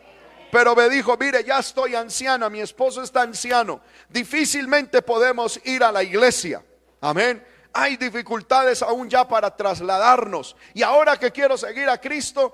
pero 0.52 0.76
me 0.76 0.90
dijo, 0.90 1.16
mire, 1.20 1.44
ya 1.44 1.60
estoy 1.60 1.94
anciana, 1.94 2.50
mi 2.50 2.62
esposo 2.62 3.04
está 3.04 3.22
anciano, 3.22 3.82
difícilmente 4.10 5.04
podemos 5.04 5.60
ir 5.66 5.84
a 5.84 5.92
la 5.92 6.02
iglesia. 6.02 6.64
Amén. 7.02 7.44
Hay 7.74 7.98
dificultades 7.98 8.82
aún 8.82 9.10
ya 9.10 9.28
para 9.28 9.56
trasladarnos. 9.56 10.56
Y 10.74 10.84
ahora 10.84 11.18
que 11.18 11.32
quiero 11.32 11.58
seguir 11.58 11.88
a 11.90 12.00
Cristo, 12.00 12.54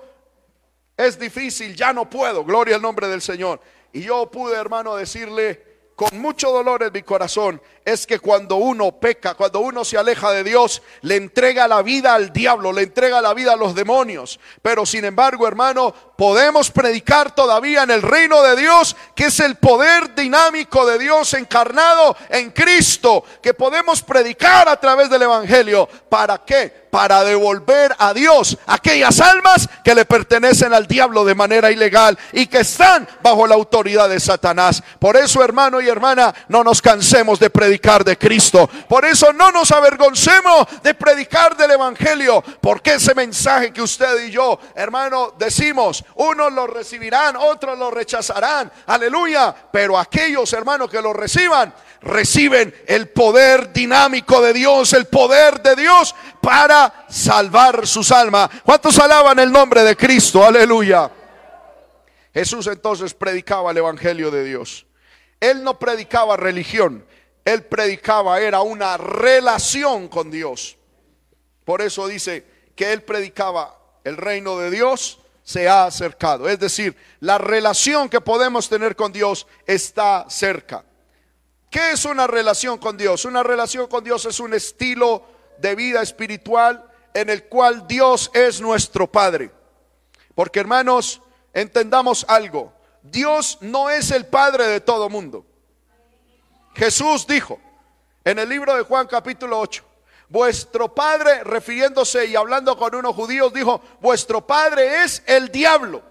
es 0.96 1.18
difícil, 1.18 1.74
ya 1.74 1.92
no 1.92 2.08
puedo. 2.08 2.44
Gloria 2.44 2.76
al 2.76 2.82
nombre 2.82 3.08
del 3.08 3.22
Señor. 3.22 3.60
Y 3.92 4.02
yo 4.02 4.30
pude, 4.30 4.56
hermano, 4.56 4.96
decirle 4.96 5.76
con 5.96 6.20
mucho 6.20 6.50
dolor 6.50 6.82
en 6.82 6.92
mi 6.92 7.02
corazón, 7.02 7.60
es 7.82 8.06
que 8.06 8.18
cuando 8.18 8.56
uno 8.56 9.00
peca, 9.00 9.32
cuando 9.32 9.60
uno 9.60 9.82
se 9.82 9.96
aleja 9.96 10.30
de 10.30 10.44
Dios, 10.44 10.82
le 11.00 11.16
entrega 11.16 11.66
la 11.66 11.80
vida 11.80 12.14
al 12.14 12.34
diablo, 12.34 12.70
le 12.70 12.82
entrega 12.82 13.22
la 13.22 13.32
vida 13.32 13.54
a 13.54 13.56
los 13.56 13.74
demonios. 13.74 14.38
Pero 14.60 14.84
sin 14.84 15.06
embargo, 15.06 15.48
hermano, 15.48 15.94
podemos 16.16 16.70
predicar 16.70 17.34
todavía 17.34 17.82
en 17.82 17.90
el 17.90 18.02
reino 18.02 18.42
de 18.42 18.56
Dios, 18.56 18.96
que 19.14 19.26
es 19.26 19.40
el 19.40 19.56
poder 19.56 20.14
dinámico 20.14 20.86
de 20.86 20.98
Dios 20.98 21.34
encarnado 21.34 22.16
en 22.30 22.50
Cristo, 22.50 23.24
que 23.42 23.54
podemos 23.54 24.02
predicar 24.02 24.68
a 24.68 24.80
través 24.80 25.10
del 25.10 25.22
Evangelio. 25.22 25.88
¿Para 26.08 26.38
qué? 26.38 26.86
Para 26.90 27.24
devolver 27.24 27.94
a 27.98 28.14
Dios 28.14 28.56
aquellas 28.66 29.20
almas 29.20 29.68
que 29.84 29.94
le 29.94 30.06
pertenecen 30.06 30.72
al 30.72 30.86
diablo 30.86 31.24
de 31.24 31.34
manera 31.34 31.70
ilegal 31.70 32.18
y 32.32 32.46
que 32.46 32.60
están 32.60 33.06
bajo 33.22 33.46
la 33.46 33.54
autoridad 33.54 34.08
de 34.08 34.18
Satanás. 34.18 34.82
Por 34.98 35.16
eso, 35.16 35.42
hermano 35.44 35.80
y 35.80 35.88
hermana, 35.88 36.34
no 36.48 36.64
nos 36.64 36.80
cansemos 36.80 37.38
de 37.38 37.50
predicar 37.50 38.02
de 38.02 38.16
Cristo. 38.16 38.68
Por 38.88 39.04
eso 39.04 39.32
no 39.34 39.52
nos 39.52 39.70
avergoncemos 39.72 40.66
de 40.82 40.94
predicar 40.94 41.56
del 41.56 41.72
Evangelio, 41.72 42.42
porque 42.62 42.94
ese 42.94 43.14
mensaje 43.14 43.72
que 43.72 43.82
usted 43.82 44.26
y 44.26 44.30
yo, 44.30 44.58
hermano, 44.74 45.34
decimos, 45.38 46.05
unos 46.14 46.52
lo 46.52 46.66
recibirán, 46.66 47.36
otros 47.36 47.78
lo 47.78 47.90
rechazarán, 47.90 48.72
aleluya, 48.86 49.54
pero 49.70 49.98
aquellos, 49.98 50.52
hermanos, 50.52 50.90
que 50.90 51.02
lo 51.02 51.12
reciban, 51.12 51.74
reciben 52.00 52.74
el 52.86 53.08
poder 53.08 53.72
dinámico 53.72 54.40
de 54.40 54.52
Dios, 54.52 54.92
el 54.92 55.06
poder 55.06 55.60
de 55.62 55.76
Dios 55.76 56.14
para 56.40 57.06
salvar 57.08 57.86
sus 57.86 58.10
almas. 58.12 58.48
¿Cuántos 58.64 58.98
alaban 58.98 59.38
el 59.38 59.52
nombre 59.52 59.82
de 59.82 59.96
Cristo? 59.96 60.44
Aleluya. 60.44 61.10
Jesús 62.32 62.66
entonces 62.66 63.14
predicaba 63.14 63.70
el 63.70 63.78
Evangelio 63.78 64.30
de 64.30 64.44
Dios. 64.44 64.86
Él 65.40 65.62
no 65.62 65.78
predicaba 65.78 66.36
religión, 66.36 67.04
él 67.44 67.64
predicaba 67.64 68.40
era 68.40 68.60
una 68.60 68.96
relación 68.96 70.08
con 70.08 70.30
Dios. 70.30 70.76
Por 71.64 71.82
eso 71.82 72.06
dice 72.06 72.44
que 72.74 72.92
él 72.92 73.02
predicaba 73.02 73.78
el 74.04 74.16
reino 74.16 74.58
de 74.58 74.70
Dios 74.70 75.18
se 75.46 75.68
ha 75.68 75.84
acercado. 75.84 76.48
Es 76.48 76.58
decir, 76.58 76.96
la 77.20 77.38
relación 77.38 78.08
que 78.08 78.20
podemos 78.20 78.68
tener 78.68 78.96
con 78.96 79.12
Dios 79.12 79.46
está 79.64 80.26
cerca. 80.28 80.84
¿Qué 81.70 81.92
es 81.92 82.04
una 82.04 82.26
relación 82.26 82.78
con 82.78 82.96
Dios? 82.96 83.24
Una 83.24 83.44
relación 83.44 83.86
con 83.86 84.02
Dios 84.02 84.24
es 84.24 84.40
un 84.40 84.54
estilo 84.54 85.24
de 85.58 85.76
vida 85.76 86.02
espiritual 86.02 86.84
en 87.14 87.30
el 87.30 87.44
cual 87.44 87.86
Dios 87.86 88.28
es 88.34 88.60
nuestro 88.60 89.06
Padre. 89.06 89.52
Porque 90.34 90.58
hermanos, 90.58 91.22
entendamos 91.54 92.26
algo. 92.28 92.72
Dios 93.04 93.58
no 93.60 93.88
es 93.88 94.10
el 94.10 94.26
Padre 94.26 94.66
de 94.66 94.80
todo 94.80 95.08
mundo. 95.08 95.46
Jesús 96.74 97.24
dijo 97.24 97.60
en 98.24 98.40
el 98.40 98.48
libro 98.48 98.74
de 98.74 98.82
Juan 98.82 99.06
capítulo 99.06 99.60
8, 99.60 99.84
vuestro 100.28 100.94
padre, 100.94 101.44
refiriéndose 101.44 102.26
y 102.26 102.36
hablando 102.36 102.76
con 102.76 102.94
unos 102.94 103.14
judíos, 103.14 103.52
dijo, 103.52 103.80
vuestro 104.00 104.46
padre 104.46 105.04
es 105.04 105.22
el 105.26 105.50
diablo. 105.50 106.02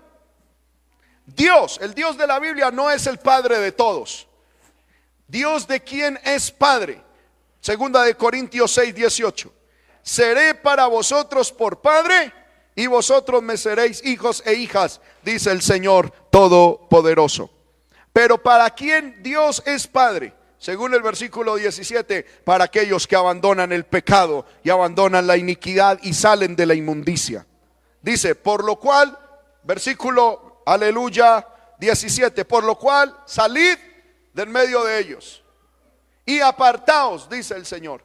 Dios, 1.25 1.79
el 1.81 1.93
Dios 1.93 2.17
de 2.17 2.27
la 2.27 2.39
Biblia 2.39 2.71
no 2.71 2.91
es 2.91 3.07
el 3.07 3.17
padre 3.17 3.59
de 3.59 3.71
todos. 3.71 4.27
Dios 5.27 5.67
de 5.67 5.81
quien 5.81 6.19
es 6.23 6.51
padre. 6.51 7.01
Segunda 7.59 8.03
de 8.03 8.15
Corintios 8.15 8.71
6, 8.71 8.93
18. 8.93 9.51
Seré 10.03 10.53
para 10.53 10.85
vosotros 10.85 11.51
por 11.51 11.81
padre 11.81 12.31
y 12.75 12.85
vosotros 12.85 13.41
me 13.41 13.57
seréis 13.57 14.05
hijos 14.05 14.43
e 14.45 14.53
hijas, 14.53 15.01
dice 15.23 15.51
el 15.51 15.63
Señor 15.63 16.11
Todopoderoso. 16.29 17.49
Pero 18.13 18.41
para 18.41 18.69
quien 18.69 19.23
Dios 19.23 19.63
es 19.65 19.87
padre, 19.87 20.33
según 20.57 20.93
el 20.93 21.01
versículo 21.01 21.55
17, 21.55 22.23
para 22.43 22.65
aquellos 22.65 23.07
que 23.07 23.15
abandonan 23.15 23.71
el 23.71 23.85
pecado 23.85 24.45
y 24.63 24.69
abandonan 24.69 25.27
la 25.27 25.37
iniquidad 25.37 25.99
y 26.01 26.13
salen 26.13 26.55
de 26.55 26.65
la 26.65 26.75
inmundicia. 26.75 27.45
Dice, 28.01 28.35
por 28.35 28.63
lo 28.63 28.77
cual, 28.77 29.17
versículo, 29.63 30.61
aleluya, 30.65 31.47
17, 31.79 32.45
por 32.45 32.63
lo 32.63 32.77
cual 32.77 33.15
salid 33.25 33.77
del 34.33 34.49
medio 34.49 34.83
de 34.83 34.99
ellos 34.99 35.43
y 36.25 36.39
apartaos, 36.39 37.29
dice 37.29 37.53
el 37.55 37.65
Señor. 37.65 38.03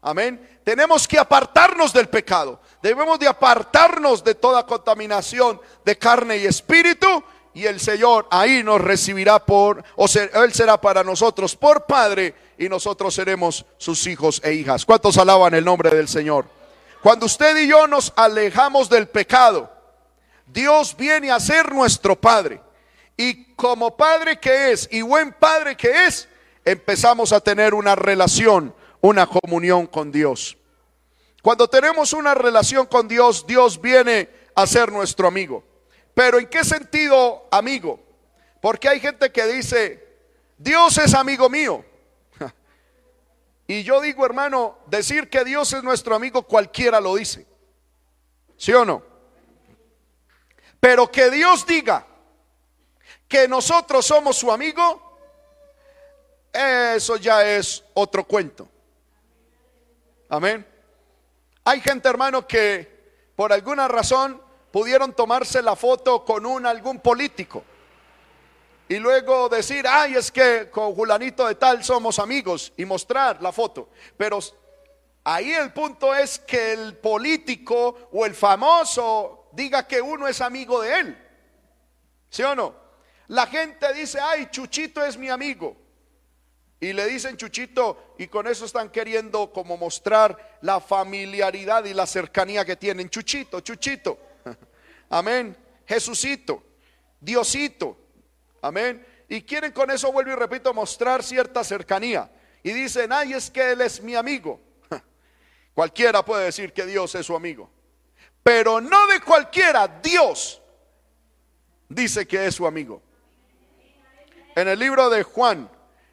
Amén. 0.00 0.60
Tenemos 0.64 1.06
que 1.06 1.18
apartarnos 1.18 1.92
del 1.92 2.08
pecado. 2.08 2.60
Debemos 2.80 3.18
de 3.18 3.26
apartarnos 3.26 4.22
de 4.24 4.34
toda 4.34 4.64
contaminación 4.64 5.60
de 5.84 5.98
carne 5.98 6.38
y 6.38 6.46
espíritu 6.46 7.22
y 7.58 7.66
el 7.66 7.80
Señor 7.80 8.28
ahí 8.30 8.62
nos 8.62 8.80
recibirá 8.80 9.44
por, 9.44 9.82
o 9.96 10.06
Él 10.06 10.52
será 10.52 10.80
para 10.80 11.02
nosotros 11.02 11.56
por 11.56 11.86
Padre 11.86 12.32
y 12.56 12.68
nosotros 12.68 13.12
seremos 13.12 13.66
sus 13.78 14.06
hijos 14.06 14.40
e 14.44 14.52
hijas. 14.54 14.86
¿Cuántos 14.86 15.18
alaban 15.18 15.54
el 15.54 15.64
nombre 15.64 15.90
del 15.90 16.06
Señor? 16.06 16.46
Cuando 17.02 17.26
usted 17.26 17.56
y 17.56 17.66
yo 17.66 17.88
nos 17.88 18.12
alejamos 18.14 18.88
del 18.88 19.08
pecado, 19.08 19.68
Dios 20.46 20.96
viene 20.96 21.32
a 21.32 21.40
ser 21.40 21.72
nuestro 21.72 22.14
Padre. 22.14 22.60
Y 23.16 23.54
como 23.54 23.96
Padre 23.96 24.38
que 24.38 24.70
es 24.70 24.88
y 24.92 25.02
buen 25.02 25.32
Padre 25.32 25.76
que 25.76 26.06
es, 26.06 26.28
empezamos 26.64 27.32
a 27.32 27.40
tener 27.40 27.74
una 27.74 27.96
relación, 27.96 28.72
una 29.00 29.26
comunión 29.26 29.88
con 29.88 30.12
Dios. 30.12 30.56
Cuando 31.42 31.66
tenemos 31.66 32.12
una 32.12 32.34
relación 32.34 32.86
con 32.86 33.08
Dios, 33.08 33.44
Dios 33.48 33.80
viene 33.80 34.28
a 34.54 34.64
ser 34.64 34.92
nuestro 34.92 35.26
amigo. 35.26 35.64
Pero 36.18 36.40
¿en 36.40 36.48
qué 36.48 36.64
sentido 36.64 37.46
amigo? 37.48 38.00
Porque 38.60 38.88
hay 38.88 38.98
gente 38.98 39.30
que 39.30 39.46
dice, 39.46 40.04
Dios 40.56 40.98
es 40.98 41.14
amigo 41.14 41.48
mío. 41.48 41.84
Y 43.68 43.84
yo 43.84 44.00
digo, 44.00 44.26
hermano, 44.26 44.78
decir 44.86 45.30
que 45.30 45.44
Dios 45.44 45.72
es 45.74 45.84
nuestro 45.84 46.16
amigo 46.16 46.42
cualquiera 46.42 47.00
lo 47.00 47.14
dice. 47.14 47.46
¿Sí 48.56 48.72
o 48.72 48.84
no? 48.84 49.00
Pero 50.80 51.08
que 51.08 51.30
Dios 51.30 51.64
diga 51.64 52.04
que 53.28 53.46
nosotros 53.46 54.04
somos 54.04 54.36
su 54.36 54.50
amigo, 54.50 55.20
eso 56.52 57.16
ya 57.18 57.48
es 57.48 57.84
otro 57.94 58.24
cuento. 58.24 58.68
Amén. 60.28 60.66
Hay 61.62 61.80
gente, 61.80 62.08
hermano, 62.08 62.44
que 62.44 63.30
por 63.36 63.52
alguna 63.52 63.86
razón 63.86 64.47
pudieron 64.70 65.12
tomarse 65.12 65.62
la 65.62 65.76
foto 65.76 66.24
con 66.24 66.66
algún 66.66 67.00
político 67.00 67.64
y 68.88 68.96
luego 68.96 69.50
decir, 69.50 69.86
ay, 69.86 70.14
es 70.14 70.32
que 70.32 70.70
con 70.70 70.94
Julanito 70.94 71.46
de 71.46 71.54
tal 71.56 71.84
somos 71.84 72.18
amigos 72.18 72.72
y 72.76 72.86
mostrar 72.86 73.42
la 73.42 73.52
foto. 73.52 73.90
Pero 74.16 74.38
ahí 75.24 75.52
el 75.52 75.72
punto 75.74 76.14
es 76.14 76.38
que 76.38 76.72
el 76.72 76.96
político 76.96 78.08
o 78.12 78.24
el 78.24 78.34
famoso 78.34 79.50
diga 79.52 79.86
que 79.86 80.00
uno 80.00 80.26
es 80.26 80.40
amigo 80.40 80.80
de 80.80 81.00
él. 81.00 81.28
¿Sí 82.30 82.42
o 82.42 82.54
no? 82.54 82.74
La 83.26 83.46
gente 83.46 83.92
dice, 83.92 84.20
ay, 84.20 84.48
Chuchito 84.50 85.04
es 85.04 85.18
mi 85.18 85.28
amigo. 85.28 85.76
Y 86.80 86.94
le 86.94 87.06
dicen 87.06 87.36
Chuchito 87.36 88.14
y 88.18 88.28
con 88.28 88.46
eso 88.46 88.64
están 88.64 88.88
queriendo 88.88 89.52
como 89.52 89.76
mostrar 89.76 90.58
la 90.62 90.80
familiaridad 90.80 91.84
y 91.84 91.92
la 91.92 92.06
cercanía 92.06 92.64
que 92.64 92.76
tienen. 92.76 93.10
Chuchito, 93.10 93.60
Chuchito. 93.60 94.18
Amén. 95.08 95.56
Jesucito, 95.86 96.62
Diosito. 97.20 97.96
Amén. 98.60 99.04
Y 99.28 99.42
quieren 99.42 99.72
con 99.72 99.90
eso, 99.90 100.12
vuelvo 100.12 100.32
y 100.32 100.34
repito, 100.34 100.72
mostrar 100.74 101.22
cierta 101.22 101.64
cercanía. 101.64 102.30
Y 102.62 102.72
dicen, 102.72 103.12
ay, 103.12 103.34
es 103.34 103.50
que 103.50 103.72
Él 103.72 103.80
es 103.80 104.02
mi 104.02 104.14
amigo. 104.14 104.60
Cualquiera 105.74 106.24
puede 106.24 106.46
decir 106.46 106.72
que 106.72 106.86
Dios 106.86 107.14
es 107.14 107.26
su 107.26 107.36
amigo. 107.36 107.70
Pero 108.42 108.80
no 108.80 109.06
de 109.06 109.20
cualquiera, 109.20 109.86
Dios 110.02 110.60
dice 111.88 112.26
que 112.26 112.46
es 112.46 112.54
su 112.54 112.66
amigo. 112.66 113.02
En 114.54 114.68
el 114.68 114.78
libro 114.78 115.10
de 115.10 115.22
Juan, 115.22 115.70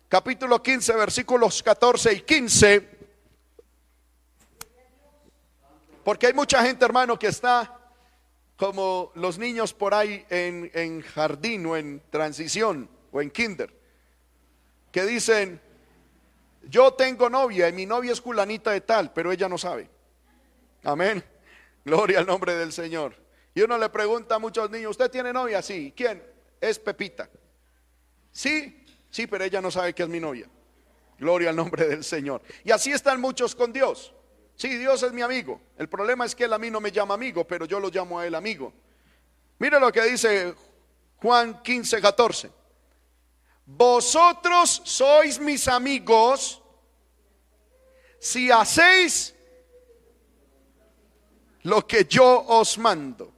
capítulo 0.10 0.62
15, 0.62 0.93
versículos 0.93 1.63
14 1.63 2.13
y 2.13 2.21
15, 2.21 2.95
porque 6.03 6.27
hay 6.27 6.34
mucha 6.34 6.62
gente, 6.63 6.86
hermano, 6.86 7.17
que 7.17 7.27
está 7.27 7.74
como 8.58 9.12
los 9.15 9.38
niños 9.38 9.74
por 9.74 9.94
ahí 9.94 10.26
en, 10.30 11.02
jardín 11.02 11.65
o 11.65 11.76
en 11.76 12.02
transición 12.10 12.89
o 13.12 13.22
en 13.22 13.32
kinder, 13.32 13.74
que 14.91 15.04
dicen, 15.06 15.60
yo 16.63 16.94
tengo 16.94 17.30
novia 17.30 17.68
y 17.68 17.74
mi 17.74 17.86
novia 17.86 18.13
es 18.13 18.22
culanita 18.22 18.72
de 18.72 18.82
tal, 18.82 19.12
pero 19.13 19.32
ella 19.32 19.50
no 19.50 19.58
sabe. 19.58 19.89
Amén. 20.84 21.24
Gloria 21.86 22.20
al 22.20 22.26
nombre 22.26 22.56
del 22.56 22.72
Señor. 22.72 23.15
Y 23.54 23.62
uno 23.62 23.78
le 23.78 23.89
pregunta 23.89 24.36
a 24.36 24.39
muchos 24.39 24.70
niños, 24.70 24.91
¿usted 24.91 25.10
tiene 25.12 25.32
novia? 25.32 25.62
Sí. 25.62 25.94
¿Quién? 25.96 26.36
es 26.70 26.80
Pepita. 26.80 27.30
Sí, 28.32 28.84
sí, 29.10 29.28
pero 29.28 29.44
ella 29.44 29.62
no 29.62 29.72
sabe 29.72 29.94
que 29.94 30.04
es 30.04 30.10
mi 30.10 30.20
novia. 30.20 30.50
Gloria 31.18 31.50
al 31.50 31.56
nombre 31.56 31.88
del 31.88 32.04
Señor. 32.04 32.41
Y 32.63 32.72
así 32.72 32.91
están 32.91 33.22
muchos 33.22 33.56
con 33.56 33.72
Dios. 33.72 34.13
Sí, 34.56 34.78
Dios 34.78 35.04
es 35.04 35.12
mi 35.12 35.22
amigo. 35.22 35.60
El 35.78 35.89
problema 35.89 36.26
es 36.26 36.34
que 36.34 36.46
él 36.46 36.54
a 36.54 36.58
mí 36.58 36.72
no 36.72 36.80
me 36.80 36.91
llama 36.91 37.13
amigo, 37.13 37.46
pero 37.46 37.65
yo 37.65 37.80
lo 37.80 37.89
llamo 37.89 38.20
a 38.20 38.26
él 38.26 38.36
amigo. 38.36 38.74
Mira 39.60 39.80
lo 39.80 39.91
que 39.91 40.02
dice 40.04 40.56
Juan 41.18 41.62
15, 41.62 42.02
14. 42.02 42.52
Vosotros 43.65 44.82
sois 44.86 45.39
mis 45.39 45.68
amigos 45.68 46.62
si 48.20 48.52
hacéis 48.52 49.36
lo 51.63 51.86
que 51.86 52.06
yo 52.06 52.46
os 52.48 52.78
mando. 52.78 53.34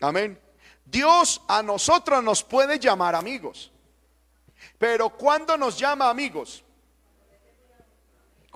Amén. 0.00 0.40
Dios 0.84 1.42
a 1.48 1.62
nosotros 1.62 2.22
nos 2.22 2.44
puede 2.44 2.78
llamar 2.78 3.14
amigos. 3.14 3.72
Pero 4.78 5.10
cuando 5.10 5.56
nos 5.56 5.78
llama 5.78 6.08
amigos? 6.08 6.64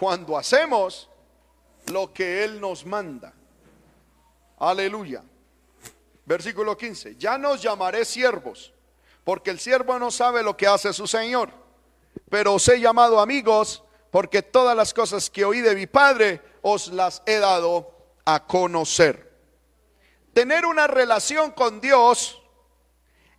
Cuando 0.00 0.38
hacemos 0.38 1.10
lo 1.92 2.10
que 2.10 2.42
Él 2.42 2.58
nos 2.58 2.86
manda. 2.86 3.34
Aleluya. 4.58 5.22
Versículo 6.24 6.74
15. 6.74 7.16
Ya 7.16 7.36
nos 7.36 7.60
llamaré 7.60 8.06
siervos, 8.06 8.72
porque 9.24 9.50
el 9.50 9.60
siervo 9.60 9.98
no 9.98 10.10
sabe 10.10 10.42
lo 10.42 10.56
que 10.56 10.66
hace 10.66 10.94
su 10.94 11.06
Señor. 11.06 11.50
Pero 12.30 12.54
os 12.54 12.66
he 12.70 12.80
llamado 12.80 13.20
amigos, 13.20 13.84
porque 14.10 14.40
todas 14.40 14.74
las 14.74 14.94
cosas 14.94 15.28
que 15.28 15.44
oí 15.44 15.60
de 15.60 15.74
mi 15.74 15.86
Padre 15.86 16.40
os 16.62 16.88
las 16.88 17.22
he 17.26 17.36
dado 17.36 17.94
a 18.24 18.46
conocer. 18.46 19.30
Tener 20.32 20.64
una 20.64 20.86
relación 20.86 21.50
con 21.50 21.78
Dios 21.78 22.40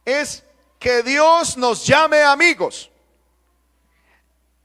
es 0.06 0.44
que 0.78 1.02
Dios 1.02 1.58
nos 1.58 1.88
llame 1.88 2.22
amigos. 2.22 2.91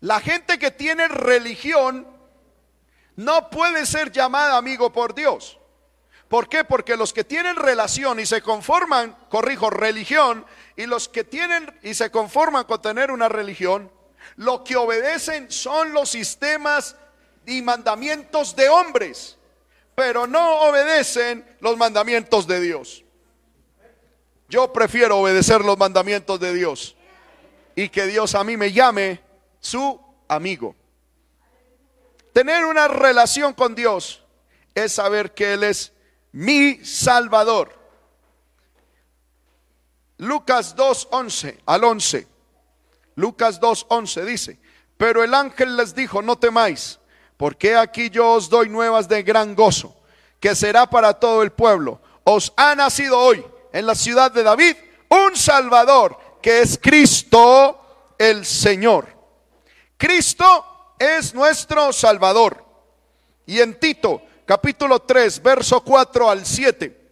La 0.00 0.20
gente 0.20 0.58
que 0.58 0.70
tiene 0.70 1.08
religión 1.08 2.06
no 3.16 3.50
puede 3.50 3.86
ser 3.86 4.12
llamada 4.12 4.56
amigo 4.56 4.92
por 4.92 5.14
Dios. 5.14 5.58
¿Por 6.28 6.48
qué? 6.48 6.64
Porque 6.64 6.96
los 6.96 7.12
que 7.12 7.24
tienen 7.24 7.56
relación 7.56 8.18
y 8.18 8.26
se 8.26 8.42
conforman, 8.42 9.16
corrijo, 9.28 9.70
religión, 9.70 10.44
y 10.76 10.86
los 10.86 11.08
que 11.08 11.24
tienen 11.24 11.72
y 11.82 11.94
se 11.94 12.10
conforman 12.10 12.64
con 12.64 12.82
tener 12.82 13.10
una 13.10 13.28
religión, 13.28 13.90
lo 14.34 14.64
que 14.64 14.76
obedecen 14.76 15.50
son 15.50 15.92
los 15.92 16.10
sistemas 16.10 16.96
y 17.46 17.62
mandamientos 17.62 18.56
de 18.56 18.68
hombres, 18.68 19.38
pero 19.94 20.26
no 20.26 20.62
obedecen 20.62 21.46
los 21.60 21.76
mandamientos 21.76 22.46
de 22.46 22.60
Dios. 22.60 23.04
Yo 24.48 24.72
prefiero 24.72 25.18
obedecer 25.18 25.64
los 25.64 25.78
mandamientos 25.78 26.38
de 26.40 26.52
Dios 26.52 26.96
y 27.74 27.88
que 27.88 28.06
Dios 28.06 28.34
a 28.34 28.44
mí 28.44 28.56
me 28.56 28.72
llame 28.72 29.20
su 29.66 30.00
amigo. 30.28 30.76
Tener 32.32 32.64
una 32.64 32.86
relación 32.88 33.52
con 33.54 33.74
Dios 33.74 34.22
es 34.74 34.92
saber 34.92 35.34
que 35.34 35.54
Él 35.54 35.64
es 35.64 35.92
mi 36.32 36.84
Salvador. 36.84 37.74
Lucas 40.18 40.76
2.11 40.76 41.60
al 41.66 41.84
11. 41.84 42.26
Lucas 43.16 43.60
2.11 43.60 44.24
dice, 44.24 44.58
pero 44.96 45.24
el 45.24 45.34
ángel 45.34 45.76
les 45.76 45.94
dijo, 45.94 46.22
no 46.22 46.36
temáis, 46.36 46.98
porque 47.36 47.74
aquí 47.74 48.10
yo 48.10 48.32
os 48.32 48.48
doy 48.48 48.68
nuevas 48.68 49.08
de 49.08 49.22
gran 49.22 49.54
gozo, 49.54 49.96
que 50.38 50.54
será 50.54 50.88
para 50.88 51.14
todo 51.14 51.42
el 51.42 51.52
pueblo. 51.52 52.00
Os 52.24 52.52
ha 52.56 52.74
nacido 52.74 53.18
hoy 53.18 53.44
en 53.72 53.86
la 53.86 53.94
ciudad 53.94 54.30
de 54.30 54.42
David 54.42 54.76
un 55.08 55.34
Salvador, 55.34 56.18
que 56.42 56.60
es 56.60 56.78
Cristo 56.80 58.14
el 58.18 58.44
Señor. 58.44 59.15
Cristo 59.96 60.94
es 60.98 61.34
nuestro 61.34 61.92
Salvador. 61.92 62.64
Y 63.46 63.60
en 63.60 63.78
Tito 63.78 64.22
capítulo 64.44 65.00
3, 65.00 65.42
verso 65.42 65.80
4 65.82 66.30
al 66.30 66.44
7. 66.44 67.06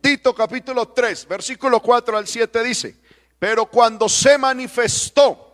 Tito 0.00 0.34
capítulo 0.34 0.88
3, 0.88 1.26
versículo 1.26 1.80
4 1.80 2.16
al 2.16 2.26
7 2.28 2.62
dice, 2.62 2.96
pero 3.40 3.66
cuando 3.66 4.08
se 4.08 4.38
manifestó 4.38 5.52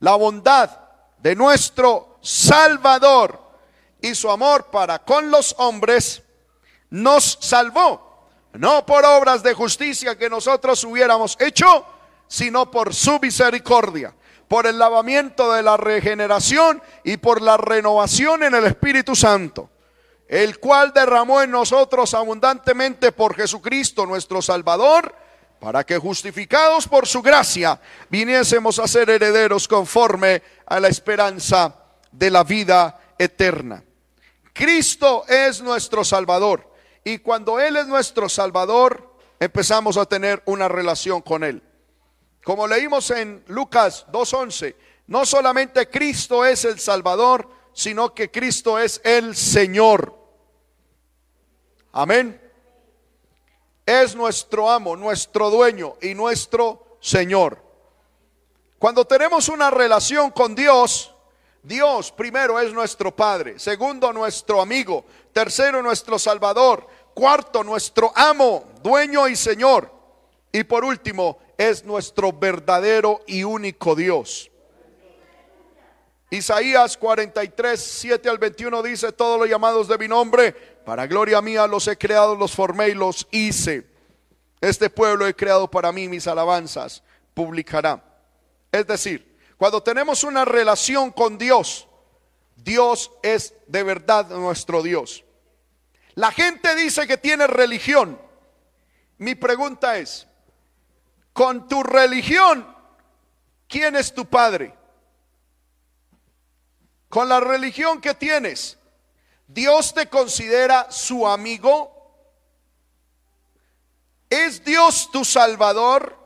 la 0.00 0.14
bondad 0.14 0.70
de 1.18 1.36
nuestro 1.36 2.18
Salvador 2.22 3.38
y 4.00 4.14
su 4.14 4.30
amor 4.30 4.70
para 4.70 5.00
con 5.00 5.30
los 5.30 5.54
hombres, 5.58 6.22
nos 6.88 7.38
salvó, 7.42 8.30
no 8.54 8.86
por 8.86 9.04
obras 9.04 9.42
de 9.42 9.52
justicia 9.52 10.16
que 10.16 10.30
nosotros 10.30 10.82
hubiéramos 10.84 11.36
hecho, 11.38 11.84
sino 12.28 12.70
por 12.70 12.94
su 12.94 13.18
misericordia 13.20 14.14
por 14.48 14.66
el 14.66 14.78
lavamiento 14.78 15.52
de 15.52 15.62
la 15.62 15.76
regeneración 15.76 16.82
y 17.04 17.18
por 17.18 17.42
la 17.42 17.58
renovación 17.58 18.42
en 18.42 18.54
el 18.54 18.64
Espíritu 18.64 19.14
Santo, 19.14 19.70
el 20.26 20.58
cual 20.58 20.92
derramó 20.92 21.42
en 21.42 21.50
nosotros 21.50 22.14
abundantemente 22.14 23.12
por 23.12 23.36
Jesucristo 23.36 24.06
nuestro 24.06 24.40
Salvador, 24.42 25.14
para 25.60 25.84
que 25.84 25.98
justificados 25.98 26.88
por 26.88 27.06
su 27.06 27.20
gracia 27.20 27.80
viniésemos 28.08 28.78
a 28.78 28.88
ser 28.88 29.10
herederos 29.10 29.68
conforme 29.68 30.42
a 30.66 30.80
la 30.80 30.88
esperanza 30.88 31.74
de 32.10 32.30
la 32.30 32.44
vida 32.44 32.98
eterna. 33.18 33.82
Cristo 34.52 35.24
es 35.28 35.60
nuestro 35.60 36.04
Salvador 36.04 36.72
y 37.04 37.18
cuando 37.18 37.60
Él 37.60 37.76
es 37.76 37.86
nuestro 37.86 38.28
Salvador 38.28 39.14
empezamos 39.40 39.96
a 39.96 40.06
tener 40.06 40.42
una 40.46 40.68
relación 40.68 41.20
con 41.20 41.44
Él. 41.44 41.62
Como 42.48 42.66
leímos 42.66 43.10
en 43.10 43.44
Lucas 43.48 44.06
2.11, 44.10 44.74
no 45.08 45.26
solamente 45.26 45.90
Cristo 45.90 46.46
es 46.46 46.64
el 46.64 46.80
Salvador, 46.80 47.46
sino 47.74 48.14
que 48.14 48.30
Cristo 48.30 48.78
es 48.78 49.02
el 49.04 49.36
Señor. 49.36 50.18
Amén. 51.92 52.40
Es 53.84 54.16
nuestro 54.16 54.70
amo, 54.70 54.96
nuestro 54.96 55.50
dueño 55.50 55.96
y 56.00 56.14
nuestro 56.14 56.96
Señor. 57.00 57.62
Cuando 58.78 59.04
tenemos 59.04 59.50
una 59.50 59.70
relación 59.70 60.30
con 60.30 60.54
Dios, 60.54 61.14
Dios 61.62 62.12
primero 62.12 62.58
es 62.58 62.72
nuestro 62.72 63.14
Padre, 63.14 63.58
segundo 63.58 64.10
nuestro 64.10 64.62
amigo, 64.62 65.04
tercero 65.34 65.82
nuestro 65.82 66.18
Salvador, 66.18 66.86
cuarto 67.12 67.62
nuestro 67.62 68.10
amo, 68.16 68.64
dueño 68.82 69.28
y 69.28 69.36
Señor. 69.36 69.92
Y 70.50 70.64
por 70.64 70.82
último, 70.82 71.36
es 71.58 71.84
nuestro 71.84 72.32
verdadero 72.32 73.20
y 73.26 73.42
único 73.42 73.96
Dios. 73.96 74.50
Isaías 76.30 76.96
43, 76.96 77.80
7 77.80 78.28
al 78.28 78.38
21 78.38 78.82
dice, 78.82 79.12
todos 79.12 79.40
los 79.40 79.48
llamados 79.48 79.88
de 79.88 79.98
mi 79.98 80.06
nombre, 80.06 80.52
para 80.52 81.06
gloria 81.06 81.42
mía 81.42 81.66
los 81.66 81.88
he 81.88 81.98
creado, 81.98 82.36
los 82.36 82.54
formé 82.54 82.90
y 82.90 82.94
los 82.94 83.26
hice. 83.32 83.86
Este 84.60 84.88
pueblo 84.88 85.26
he 85.26 85.34
creado 85.34 85.70
para 85.70 85.90
mí, 85.90 86.06
mis 86.06 86.26
alabanzas 86.26 87.02
publicará. 87.34 88.04
Es 88.70 88.86
decir, 88.86 89.36
cuando 89.56 89.82
tenemos 89.82 90.22
una 90.22 90.44
relación 90.44 91.10
con 91.10 91.38
Dios, 91.38 91.88
Dios 92.56 93.10
es 93.22 93.54
de 93.66 93.82
verdad 93.82 94.28
nuestro 94.28 94.82
Dios. 94.82 95.24
La 96.14 96.30
gente 96.30 96.74
dice 96.76 97.06
que 97.06 97.16
tiene 97.16 97.46
religión. 97.46 98.20
Mi 99.16 99.34
pregunta 99.34 99.98
es, 99.98 100.27
con 101.38 101.68
tu 101.68 101.84
religión, 101.84 102.66
¿quién 103.68 103.94
es 103.94 104.12
tu 104.12 104.26
padre? 104.26 104.74
Con 107.08 107.28
la 107.28 107.38
religión 107.38 108.00
que 108.00 108.12
tienes, 108.12 108.76
¿Dios 109.46 109.94
te 109.94 110.08
considera 110.08 110.90
su 110.90 111.28
amigo? 111.28 111.94
¿Es 114.28 114.64
Dios 114.64 115.12
tu 115.12 115.24
salvador? 115.24 116.18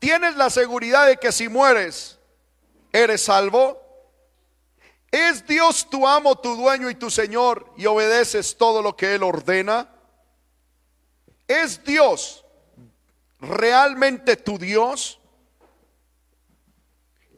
¿Tienes 0.00 0.34
la 0.34 0.50
seguridad 0.50 1.06
de 1.06 1.18
que 1.18 1.30
si 1.30 1.48
mueres, 1.48 2.18
eres 2.92 3.22
salvo? 3.22 3.80
¿Es 5.12 5.46
Dios 5.46 5.88
tu 5.88 6.04
amo, 6.04 6.34
tu 6.34 6.56
dueño 6.56 6.90
y 6.90 6.96
tu 6.96 7.12
Señor 7.12 7.72
y 7.76 7.86
obedeces 7.86 8.56
todo 8.56 8.82
lo 8.82 8.96
que 8.96 9.14
Él 9.14 9.22
ordena? 9.22 9.88
¿Es 11.46 11.84
Dios 11.84 12.44
realmente 13.40 14.36
tu 14.36 14.58
Dios? 14.58 15.20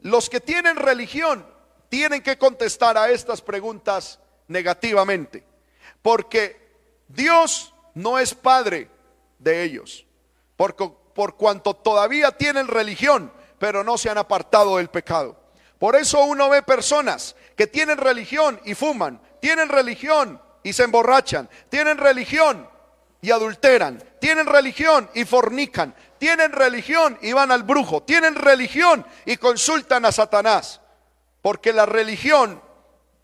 Los 0.03 0.31
que 0.31 0.41
tienen 0.41 0.77
religión 0.77 1.47
tienen 1.89 2.23
que 2.23 2.39
contestar 2.39 2.97
a 2.97 3.11
estas 3.11 3.43
preguntas 3.43 4.19
negativamente, 4.49 5.45
porque 6.03 6.59
Dios 7.09 7.75
no 7.95 8.19
es 8.19 8.35
padre 8.35 8.89
de 9.39 9.63
ellos, 9.63 10.07
por, 10.57 10.75
por 10.75 11.37
cuanto 11.37 11.75
todavía 11.75 12.31
tienen 12.33 12.69
religión, 12.69 13.33
pero 13.59 13.85
no 13.85 13.99
se 13.99 14.09
han 14.09 14.19
apartado 14.19 14.79
del 14.79 14.89
pecado. 14.89 15.37
Por 15.79 15.97
eso 15.97 16.23
uno 16.25 16.49
ve 16.49 16.63
personas 16.63 17.37
que 17.57 17.67
tienen 17.67 17.99
religión 17.99 18.61
y 18.65 18.75
fuman, 18.75 19.21
tienen 19.41 19.69
religión 19.69 20.41
y 20.63 20.73
se 20.73 20.85
emborrachan, 20.85 21.49
tienen 21.69 21.99
religión 21.99 22.69
y 23.23 23.31
adulteran, 23.31 24.03
tienen 24.21 24.47
religión 24.47 25.11
y 25.15 25.25
fornican, 25.25 25.95
tienen 26.19 26.53
religión 26.53 27.19
y 27.23 27.33
van 27.33 27.51
al 27.51 27.63
brujo, 27.63 28.03
tienen 28.03 28.35
religión 28.35 29.05
y 29.25 29.37
consultan 29.37 30.05
a 30.05 30.13
Satanás. 30.13 30.81
Porque 31.43 31.73
la 31.73 31.87
religión, 31.87 32.61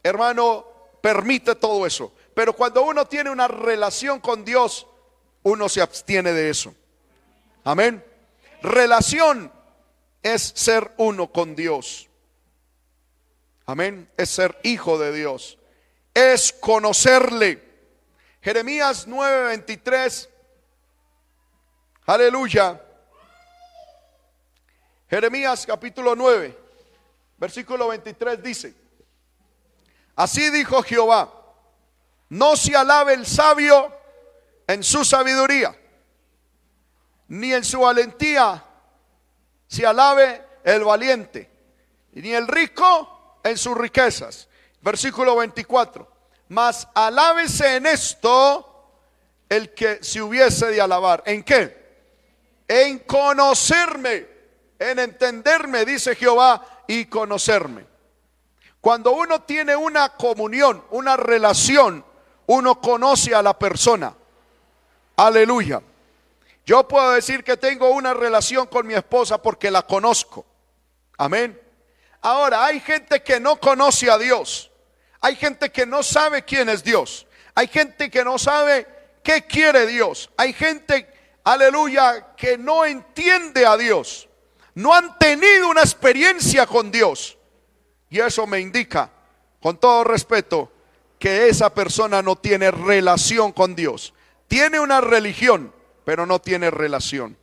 hermano, 0.02 0.66
permite 1.00 1.54
todo 1.54 1.86
eso. 1.86 2.12
Pero 2.34 2.54
cuando 2.54 2.82
uno 2.82 3.06
tiene 3.06 3.30
una 3.30 3.48
relación 3.48 4.20
con 4.20 4.44
Dios, 4.44 4.86
uno 5.42 5.68
se 5.68 5.80
abstiene 5.80 6.32
de 6.32 6.50
eso. 6.50 6.74
Amén. 7.64 8.04
Relación 8.62 9.52
es 10.22 10.52
ser 10.54 10.92
uno 10.96 11.30
con 11.32 11.54
Dios. 11.54 12.08
Amén. 13.66 14.08
Es 14.16 14.30
ser 14.30 14.58
hijo 14.62 14.98
de 14.98 15.12
Dios. 15.12 15.58
Es 16.14 16.52
conocerle. 16.52 17.65
Jeremías 18.46 19.08
9:23. 19.08 20.28
Aleluya. 22.06 22.80
Jeremías 25.10 25.66
capítulo 25.66 26.14
9, 26.14 26.56
versículo 27.38 27.88
23 27.88 28.40
dice, 28.40 28.72
así 30.14 30.48
dijo 30.50 30.80
Jehová, 30.84 31.28
no 32.28 32.54
se 32.56 32.76
alabe 32.76 33.14
el 33.14 33.26
sabio 33.26 33.92
en 34.68 34.84
su 34.84 35.04
sabiduría, 35.04 35.76
ni 37.26 37.52
en 37.52 37.64
su 37.64 37.80
valentía 37.80 38.62
se 39.66 39.84
alabe 39.84 40.44
el 40.62 40.84
valiente, 40.84 41.50
ni 42.12 42.30
el 42.30 42.46
rico 42.46 43.40
en 43.42 43.58
sus 43.58 43.76
riquezas. 43.76 44.48
Versículo 44.82 45.34
24, 45.34 46.15
mas 46.48 46.88
alábese 46.94 47.76
en 47.76 47.86
esto 47.86 48.90
el 49.48 49.74
que 49.74 50.02
se 50.02 50.22
hubiese 50.22 50.66
de 50.66 50.80
alabar. 50.80 51.22
¿En 51.26 51.42
qué? 51.42 51.86
En 52.68 53.00
conocerme 53.00 54.36
en 54.78 54.98
entenderme, 54.98 55.84
dice 55.84 56.14
Jehová, 56.14 56.64
y 56.86 57.06
conocerme. 57.06 57.86
Cuando 58.80 59.12
uno 59.12 59.42
tiene 59.42 59.74
una 59.74 60.10
comunión, 60.10 60.84
una 60.90 61.16
relación, 61.16 62.04
uno 62.46 62.80
conoce 62.80 63.34
a 63.34 63.42
la 63.42 63.58
persona. 63.58 64.14
Aleluya. 65.16 65.82
Yo 66.64 66.86
puedo 66.86 67.12
decir 67.12 67.42
que 67.42 67.56
tengo 67.56 67.90
una 67.90 68.12
relación 68.14 68.66
con 68.66 68.86
mi 68.86 68.94
esposa 68.94 69.40
porque 69.40 69.70
la 69.70 69.82
conozco. 69.82 70.44
Amén. 71.16 71.60
Ahora, 72.20 72.64
hay 72.64 72.80
gente 72.80 73.22
que 73.22 73.40
no 73.40 73.56
conoce 73.58 74.10
a 74.10 74.18
Dios. 74.18 74.70
Hay 75.26 75.36
gente 75.36 75.70
que 75.70 75.86
no 75.86 76.02
sabe 76.02 76.44
quién 76.44 76.68
es 76.68 76.84
Dios. 76.84 77.26
Hay 77.54 77.68
gente 77.68 78.10
que 78.10 78.24
no 78.24 78.38
sabe 78.38 78.86
qué 79.22 79.46
quiere 79.46 79.86
Dios. 79.86 80.30
Hay 80.36 80.52
gente, 80.52 81.08
aleluya, 81.44 82.34
que 82.36 82.56
no 82.56 82.84
entiende 82.84 83.66
a 83.66 83.76
Dios 83.76 84.28
no 84.76 84.94
han 84.94 85.18
tenido 85.18 85.70
una 85.70 85.80
experiencia 85.80 86.66
con 86.66 86.90
Dios. 86.90 87.38
Y 88.10 88.20
eso 88.20 88.46
me 88.46 88.60
indica, 88.60 89.10
con 89.60 89.78
todo 89.78 90.04
respeto, 90.04 90.70
que 91.18 91.48
esa 91.48 91.72
persona 91.72 92.20
no 92.20 92.36
tiene 92.36 92.70
relación 92.70 93.52
con 93.52 93.74
Dios. 93.74 94.12
Tiene 94.48 94.78
una 94.78 95.00
religión, 95.00 95.74
pero 96.04 96.26
no 96.26 96.40
tiene 96.40 96.70
relación. 96.70 97.38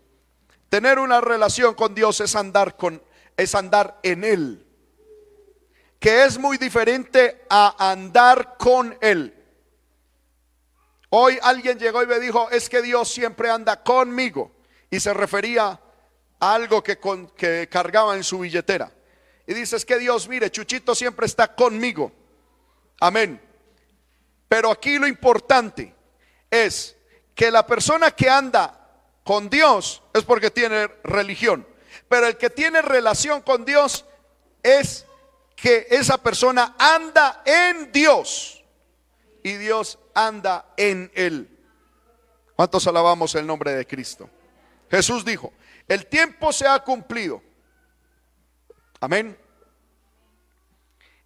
Tener 0.70 1.00
una 1.00 1.22
relación 1.22 1.74
con 1.74 1.96
Dios 1.96 2.22
es 2.22 2.36
andar 2.36 2.78
con 2.78 3.02
es 3.36 3.56
andar 3.56 4.00
en 4.04 4.24
él. 4.24 4.68
Que 6.04 6.26
es 6.26 6.38
muy 6.38 6.58
diferente 6.58 7.46
a 7.50 7.92
andar 7.92 8.58
con 8.58 8.98
él. 9.00 9.34
Hoy 11.12 11.40
alguien 11.42 11.80
llegó 11.80 12.04
y 12.04 12.08
me 12.08 12.20
dijo, 12.20 12.50
"Es 12.50 12.68
que 12.68 12.82
Dios 12.82 13.08
siempre 13.08 13.50
anda 13.50 13.82
conmigo." 13.82 14.52
Y 14.90 15.00
se 15.00 15.14
refería 15.14 15.80
algo 16.42 16.84
que, 16.84 17.00
que 17.38 17.70
cargaba 17.70 18.18
en 18.18 18.26
su 18.26 18.40
billetera. 18.40 18.92
Y 19.48 19.54
dices 19.54 19.86
que 19.86 19.98
Dios, 19.98 20.28
mire, 20.28 20.52
Chuchito 20.52 20.94
siempre 20.94 21.26
está 21.26 21.56
conmigo. 21.56 22.12
Amén. 23.00 23.40
Pero 24.50 24.72
aquí 24.72 25.00
lo 25.00 25.08
importante 25.08 25.96
es 26.52 26.98
que 27.34 27.50
la 27.50 27.66
persona 27.66 28.12
que 28.12 28.30
anda 28.30 28.92
con 29.24 29.50
Dios 29.50 30.04
es 30.14 30.26
porque 30.26 30.52
tiene 30.52 30.88
religión. 31.06 31.66
Pero 32.10 32.28
el 32.28 32.36
que 32.36 32.50
tiene 32.50 32.82
relación 32.82 33.42
con 33.42 33.64
Dios 33.64 34.04
es 34.64 35.06
que 35.64 35.88
esa 35.90 36.18
persona 36.18 36.76
anda 36.78 37.42
en 37.46 37.90
Dios 37.90 38.62
y 39.42 39.54
Dios 39.54 39.98
anda 40.14 40.74
en 40.76 41.10
él. 41.16 41.58
¿Cuántos 42.54 42.86
alabamos 42.86 43.34
el 43.36 43.48
nombre 43.48 43.72
de 43.72 43.88
Cristo? 43.88 44.30
Jesús 44.92 45.24
dijo, 45.24 45.54
el 45.88 46.08
tiempo 46.08 46.52
se 46.52 46.68
ha 46.68 46.78
cumplido. 46.80 47.42
Amén. 49.00 49.40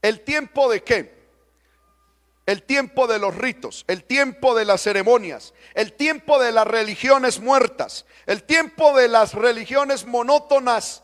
¿El 0.04 0.22
tiempo 0.24 0.70
de 0.70 0.84
qué? 0.84 1.18
El 2.46 2.62
tiempo 2.62 3.08
de 3.08 3.18
los 3.18 3.34
ritos, 3.34 3.86
el 3.88 4.04
tiempo 4.04 4.54
de 4.54 4.66
las 4.66 4.84
ceremonias, 4.84 5.56
el 5.74 5.94
tiempo 5.94 6.38
de 6.38 6.52
las 6.52 6.68
religiones 6.68 7.40
muertas, 7.40 8.06
el 8.28 8.44
tiempo 8.44 8.96
de 8.96 9.08
las 9.08 9.34
religiones 9.34 10.06
monótonas 10.06 11.02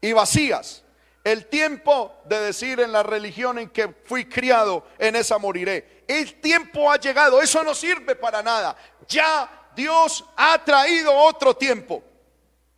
y 0.00 0.12
vacías, 0.12 0.84
el 1.32 1.46
tiempo 1.46 2.22
de 2.24 2.40
decir 2.40 2.80
en 2.80 2.90
la 2.90 3.02
religión 3.02 3.58
en 3.58 3.68
que 3.68 3.94
fui 4.04 4.24
criado, 4.24 4.86
en 4.98 5.14
esa 5.14 5.36
moriré. 5.36 6.04
El 6.08 6.40
tiempo 6.40 6.90
ha 6.90 6.96
llegado, 6.96 7.42
eso 7.42 7.62
no 7.62 7.74
sirve 7.74 8.16
para 8.16 8.42
nada. 8.42 8.74
Ya 9.06 9.70
Dios 9.76 10.24
ha 10.36 10.64
traído 10.64 11.14
otro 11.14 11.54
tiempo. 11.54 12.02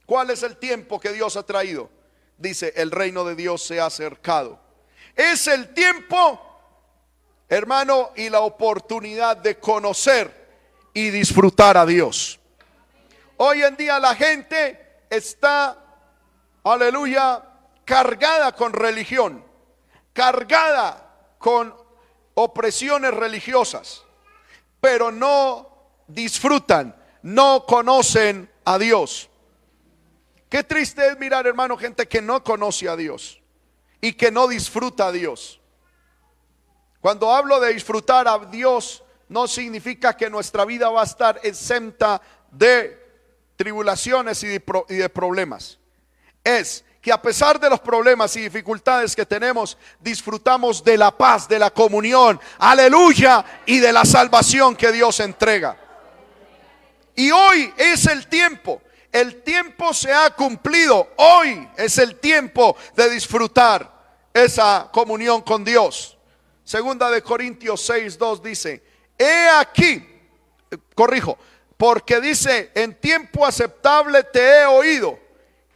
¿Cuál 0.04 0.30
es 0.30 0.42
el 0.42 0.56
tiempo 0.56 0.98
que 0.98 1.12
Dios 1.12 1.36
ha 1.36 1.44
traído? 1.44 1.90
Dice, 2.36 2.72
el 2.74 2.90
reino 2.90 3.24
de 3.24 3.36
Dios 3.36 3.62
se 3.62 3.78
ha 3.78 3.86
acercado. 3.86 4.58
Es 5.14 5.46
el 5.46 5.72
tiempo, 5.72 6.40
hermano, 7.48 8.10
y 8.16 8.30
la 8.30 8.40
oportunidad 8.40 9.36
de 9.36 9.60
conocer 9.60 10.48
y 10.92 11.10
disfrutar 11.10 11.76
a 11.76 11.86
Dios. 11.86 12.40
Hoy 13.36 13.62
en 13.62 13.76
día 13.76 14.00
la 14.00 14.16
gente 14.16 15.04
está, 15.08 15.78
aleluya, 16.64 17.44
cargada 17.90 18.52
con 18.52 18.72
religión, 18.72 19.44
cargada 20.12 21.34
con 21.38 21.74
opresiones 22.34 23.12
religiosas, 23.12 24.04
pero 24.80 25.10
no 25.10 25.68
disfrutan, 26.06 26.94
no 27.22 27.66
conocen 27.66 28.48
a 28.64 28.78
Dios. 28.78 29.28
Qué 30.48 30.62
triste 30.62 31.04
es 31.04 31.18
mirar, 31.18 31.48
hermano, 31.48 31.76
gente 31.76 32.06
que 32.06 32.22
no 32.22 32.44
conoce 32.44 32.88
a 32.88 32.94
Dios 32.94 33.42
y 34.00 34.12
que 34.12 34.30
no 34.30 34.46
disfruta 34.46 35.08
a 35.08 35.12
Dios. 35.12 35.60
Cuando 37.00 37.34
hablo 37.34 37.58
de 37.58 37.74
disfrutar 37.74 38.28
a 38.28 38.38
Dios, 38.38 39.02
no 39.28 39.48
significa 39.48 40.16
que 40.16 40.30
nuestra 40.30 40.64
vida 40.64 40.90
va 40.90 41.00
a 41.00 41.06
estar 41.06 41.40
exenta 41.42 42.22
de 42.52 43.00
tribulaciones 43.56 44.44
y 44.44 44.46
de, 44.46 45.08
problemas. 45.08 45.80
Es 46.44 46.84
que 47.00 47.12
a 47.12 47.20
pesar 47.20 47.58
de 47.58 47.70
los 47.70 47.80
problemas 47.80 48.36
y 48.36 48.42
dificultades 48.42 49.16
que 49.16 49.24
tenemos, 49.24 49.78
disfrutamos 50.00 50.84
de 50.84 50.98
la 50.98 51.16
paz, 51.16 51.48
de 51.48 51.58
la 51.58 51.70
comunión, 51.70 52.38
aleluya, 52.58 53.44
y 53.66 53.78
de 53.78 53.92
la 53.92 54.04
salvación 54.04 54.76
que 54.76 54.92
Dios 54.92 55.18
entrega. 55.20 55.76
Y 57.16 57.30
hoy 57.30 57.72
es 57.76 58.06
el 58.06 58.26
tiempo 58.26 58.82
el 59.12 59.42
tiempo 59.42 59.92
se 59.92 60.12
ha 60.12 60.30
cumplido. 60.30 61.08
Hoy 61.16 61.68
es 61.76 61.98
el 61.98 62.16
tiempo 62.16 62.76
de 62.94 63.10
disfrutar 63.10 63.90
esa 64.32 64.88
comunión 64.92 65.42
con 65.42 65.64
Dios. 65.64 66.16
Segunda 66.64 67.10
de 67.10 67.22
Corintios 67.22 67.80
6, 67.82 68.16
2 68.16 68.42
dice, 68.42 68.82
he 69.18 69.48
aquí, 69.58 70.06
corrijo, 70.94 71.36
porque 71.76 72.20
dice, 72.20 72.70
en 72.74 72.94
tiempo 72.94 73.44
aceptable 73.44 74.22
te 74.22 74.60
he 74.60 74.66
oído 74.66 75.18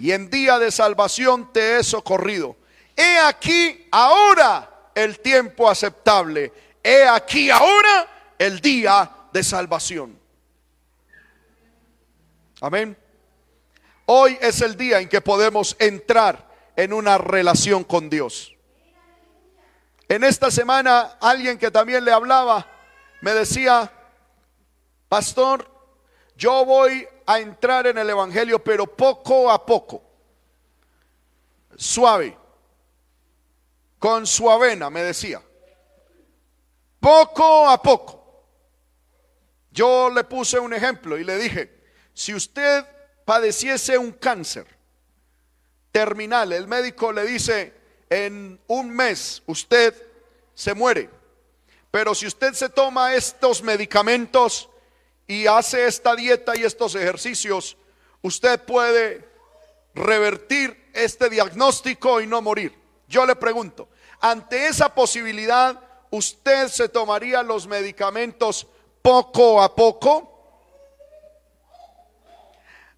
y 0.05 0.12
en 0.12 0.29
día 0.29 0.59
de 0.59 0.71
salvación 0.71 1.51
te 1.51 1.79
he 1.79 1.83
socorrido. 1.83 2.57
He 2.95 3.19
aquí 3.21 3.88
ahora 3.90 4.90
el 4.95 5.19
tiempo 5.21 5.67
aceptable. 5.67 6.53
He 6.83 7.09
aquí 7.09 7.49
ahora 7.49 8.35
el 8.37 8.61
día 8.61 9.11
de 9.33 9.43
salvación. 9.43 10.21
Amén. 12.61 12.95
Hoy 14.05 14.37
es 14.43 14.61
el 14.61 14.77
día 14.77 15.01
en 15.01 15.09
que 15.09 15.23
podemos 15.23 15.75
entrar 15.79 16.51
en 16.77 16.93
una 16.93 17.17
relación 17.17 17.83
con 17.83 18.11
Dios. 18.11 18.55
En 20.07 20.23
esta 20.23 20.51
semana 20.51 21.17
alguien 21.19 21.57
que 21.57 21.71
también 21.71 22.05
le 22.05 22.12
hablaba 22.12 22.71
me 23.23 23.33
decía, 23.33 23.90
pastor, 25.09 25.67
yo 26.37 26.67
voy 26.67 27.09
a 27.26 27.38
entrar 27.38 27.87
en 27.87 27.98
el 27.98 28.10
Evangelio, 28.10 28.62
pero 28.62 28.87
poco 28.87 29.50
a 29.50 29.64
poco, 29.64 30.02
suave, 31.76 32.37
con 33.98 34.26
su 34.26 34.50
avena, 34.50 34.90
me 34.90 35.02
decía, 35.02 35.42
poco 37.00 37.68
a 37.68 37.80
poco. 37.80 38.20
Yo 39.70 40.10
le 40.10 40.24
puse 40.24 40.58
un 40.58 40.72
ejemplo 40.72 41.18
y 41.18 41.24
le 41.24 41.37
dije, 41.37 41.82
si 42.12 42.34
usted 42.34 42.84
padeciese 43.24 43.98
un 43.98 44.12
cáncer 44.12 44.66
terminal, 45.90 46.52
el 46.52 46.68
médico 46.68 47.12
le 47.12 47.24
dice, 47.24 47.72
en 48.08 48.60
un 48.68 48.90
mes 48.90 49.42
usted 49.46 49.94
se 50.54 50.74
muere, 50.74 51.10
pero 51.90 52.14
si 52.14 52.26
usted 52.26 52.52
se 52.52 52.68
toma 52.68 53.14
estos 53.14 53.62
medicamentos 53.62 54.68
y 55.26 55.46
hace 55.46 55.87
esta 55.87 56.14
dieta 56.14 56.56
y 56.56 56.64
estos 56.64 56.94
ejercicios, 56.94 57.76
usted 58.22 58.62
puede 58.64 59.28
revertir 59.94 60.90
este 60.92 61.30
diagnóstico 61.30 62.20
y 62.20 62.26
no 62.26 62.42
morir. 62.42 62.78
Yo 63.08 63.24
le 63.24 63.37
pregunto, 63.37 63.88
ante 64.20 64.66
esa 64.66 64.94
posibilidad, 64.94 65.80
¿usted 66.10 66.68
se 66.68 66.88
tomaría 66.88 67.42
los 67.42 67.66
medicamentos 67.66 68.66
poco 69.02 69.62
a 69.62 69.74
poco? 69.74 70.30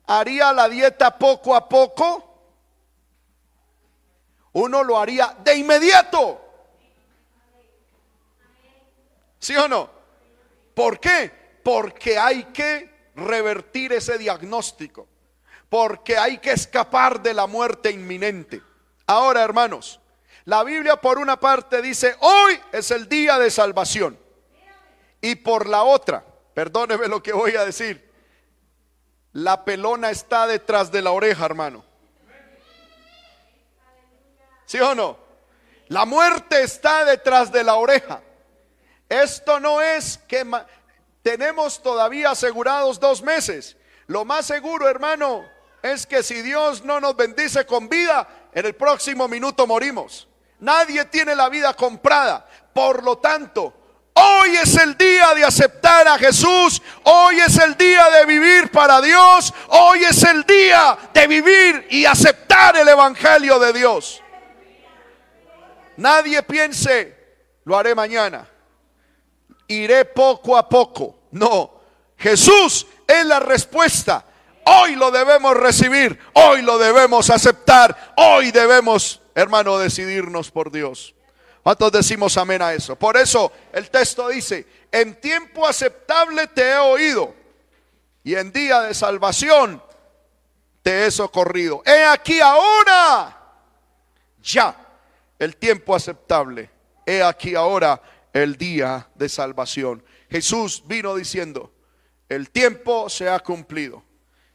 ¿Haría 0.06 0.52
la 0.52 0.68
dieta 0.68 1.18
poco 1.18 1.54
a 1.54 1.68
poco? 1.68 2.22
Uno 4.52 4.82
lo 4.82 4.98
haría 4.98 5.36
de 5.44 5.56
inmediato. 5.56 6.40
¿Sí 9.38 9.54
o 9.56 9.68
no? 9.68 9.90
¿Por 10.74 10.98
qué? 10.98 11.45
Porque 11.66 12.16
hay 12.16 12.44
que 12.44 13.10
revertir 13.16 13.92
ese 13.92 14.18
diagnóstico. 14.18 15.08
Porque 15.68 16.16
hay 16.16 16.38
que 16.38 16.52
escapar 16.52 17.20
de 17.20 17.34
la 17.34 17.48
muerte 17.48 17.90
inminente. 17.90 18.62
Ahora, 19.04 19.42
hermanos, 19.42 19.98
la 20.44 20.62
Biblia 20.62 20.94
por 20.94 21.18
una 21.18 21.40
parte 21.40 21.82
dice, 21.82 22.14
hoy 22.20 22.56
es 22.70 22.92
el 22.92 23.08
día 23.08 23.36
de 23.40 23.50
salvación. 23.50 24.16
Y 25.20 25.34
por 25.34 25.68
la 25.68 25.82
otra, 25.82 26.24
perdóneme 26.54 27.08
lo 27.08 27.20
que 27.20 27.32
voy 27.32 27.56
a 27.56 27.64
decir, 27.64 28.12
la 29.32 29.64
pelona 29.64 30.10
está 30.10 30.46
detrás 30.46 30.92
de 30.92 31.02
la 31.02 31.10
oreja, 31.10 31.46
hermano. 31.46 31.84
¿Sí 34.66 34.78
o 34.78 34.94
no? 34.94 35.18
La 35.88 36.04
muerte 36.04 36.62
está 36.62 37.04
detrás 37.04 37.50
de 37.50 37.64
la 37.64 37.74
oreja. 37.74 38.22
Esto 39.08 39.58
no 39.58 39.80
es 39.80 40.18
que 40.28 40.44
tenemos 41.26 41.82
todavía 41.82 42.30
asegurados 42.30 43.00
dos 43.00 43.20
meses. 43.20 43.76
Lo 44.06 44.24
más 44.24 44.46
seguro, 44.46 44.88
hermano, 44.88 45.44
es 45.82 46.06
que 46.06 46.22
si 46.22 46.40
Dios 46.40 46.84
no 46.84 47.00
nos 47.00 47.16
bendice 47.16 47.66
con 47.66 47.88
vida, 47.88 48.28
en 48.52 48.64
el 48.64 48.76
próximo 48.76 49.26
minuto 49.26 49.66
morimos. 49.66 50.28
Nadie 50.60 51.04
tiene 51.06 51.34
la 51.34 51.48
vida 51.48 51.74
comprada. 51.74 52.46
Por 52.72 53.02
lo 53.02 53.18
tanto, 53.18 53.74
hoy 54.14 54.50
es 54.50 54.76
el 54.76 54.96
día 54.96 55.34
de 55.34 55.44
aceptar 55.44 56.06
a 56.06 56.16
Jesús. 56.16 56.80
Hoy 57.02 57.40
es 57.40 57.58
el 57.58 57.76
día 57.76 58.08
de 58.08 58.24
vivir 58.24 58.70
para 58.70 59.00
Dios. 59.00 59.52
Hoy 59.70 60.04
es 60.04 60.22
el 60.22 60.44
día 60.44 60.96
de 61.12 61.26
vivir 61.26 61.88
y 61.90 62.04
aceptar 62.04 62.76
el 62.76 62.86
Evangelio 62.86 63.58
de 63.58 63.72
Dios. 63.72 64.22
Nadie 65.96 66.40
piense, 66.44 67.16
lo 67.64 67.76
haré 67.76 67.96
mañana. 67.96 68.48
Iré 69.66 70.04
poco 70.04 70.56
a 70.56 70.68
poco. 70.68 71.15
No, 71.30 71.80
Jesús 72.16 72.86
es 73.06 73.26
la 73.26 73.40
respuesta. 73.40 74.24
Hoy 74.64 74.96
lo 74.96 75.10
debemos 75.10 75.56
recibir, 75.56 76.18
hoy 76.32 76.62
lo 76.62 76.78
debemos 76.78 77.30
aceptar, 77.30 78.14
hoy 78.16 78.50
debemos 78.50 79.20
hermano, 79.36 79.78
decidirnos 79.78 80.50
por 80.50 80.72
Dios. 80.72 81.14
¿Cuántos 81.62 81.92
decimos 81.92 82.36
amén 82.38 82.62
a 82.62 82.72
eso? 82.72 82.96
Por 82.96 83.16
eso 83.16 83.52
el 83.72 83.90
texto 83.90 84.28
dice, 84.28 84.66
en 84.90 85.20
tiempo 85.20 85.66
aceptable 85.66 86.46
te 86.46 86.70
he 86.70 86.78
oído 86.78 87.34
y 88.24 88.34
en 88.34 88.50
día 88.50 88.80
de 88.80 88.94
salvación 88.94 89.82
te 90.82 91.06
he 91.06 91.10
socorrido. 91.10 91.82
He 91.84 92.04
aquí 92.04 92.40
ahora, 92.40 93.36
ya, 94.42 94.74
el 95.38 95.56
tiempo 95.56 95.94
aceptable. 95.94 96.70
He 97.04 97.22
aquí 97.22 97.54
ahora 97.54 98.00
el 98.32 98.56
día 98.56 99.06
de 99.14 99.28
salvación. 99.28 100.02
Jesús 100.30 100.82
vino 100.86 101.14
diciendo, 101.14 101.72
el 102.28 102.50
tiempo 102.50 103.08
se 103.08 103.28
ha 103.28 103.38
cumplido. 103.40 104.02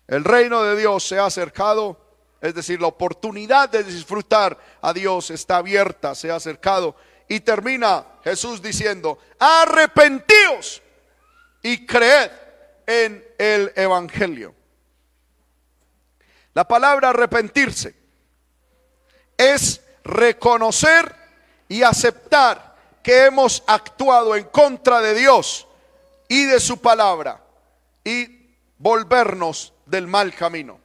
El 0.07 0.23
reino 0.23 0.63
de 0.63 0.75
Dios 0.75 1.07
se 1.07 1.19
ha 1.19 1.25
acercado 1.25 2.01
es 2.41 2.55
decir, 2.55 2.81
la 2.81 2.87
oportunidad 2.87 3.69
de 3.69 3.83
disfrutar 3.83 4.57
a 4.81 4.91
Dios 4.93 5.29
está 5.29 5.57
abierta, 5.57 6.15
se 6.15 6.31
ha 6.31 6.35
acercado. 6.35 6.95
Y 7.27 7.41
termina 7.41 8.03
Jesús 8.23 8.61
diciendo, 8.61 9.19
arrepentíos 9.37 10.81
y 11.61 11.85
creed 11.85 12.31
en 12.87 13.23
el 13.37 13.71
Evangelio. 13.75 14.55
La 16.55 16.67
palabra 16.67 17.09
arrepentirse 17.09 17.95
es 19.37 19.81
reconocer 20.03 21.15
y 21.69 21.83
aceptar 21.83 22.70
que 23.03 23.25
hemos 23.25 23.63
actuado 23.67 24.35
en 24.35 24.45
contra 24.45 25.01
de 25.01 25.13
Dios 25.13 25.67
y 26.27 26.45
de 26.45 26.59
su 26.59 26.79
palabra 26.79 27.41
y 28.03 28.55
volvernos 28.77 29.73
del 29.85 30.07
mal 30.07 30.33
camino. 30.33 30.79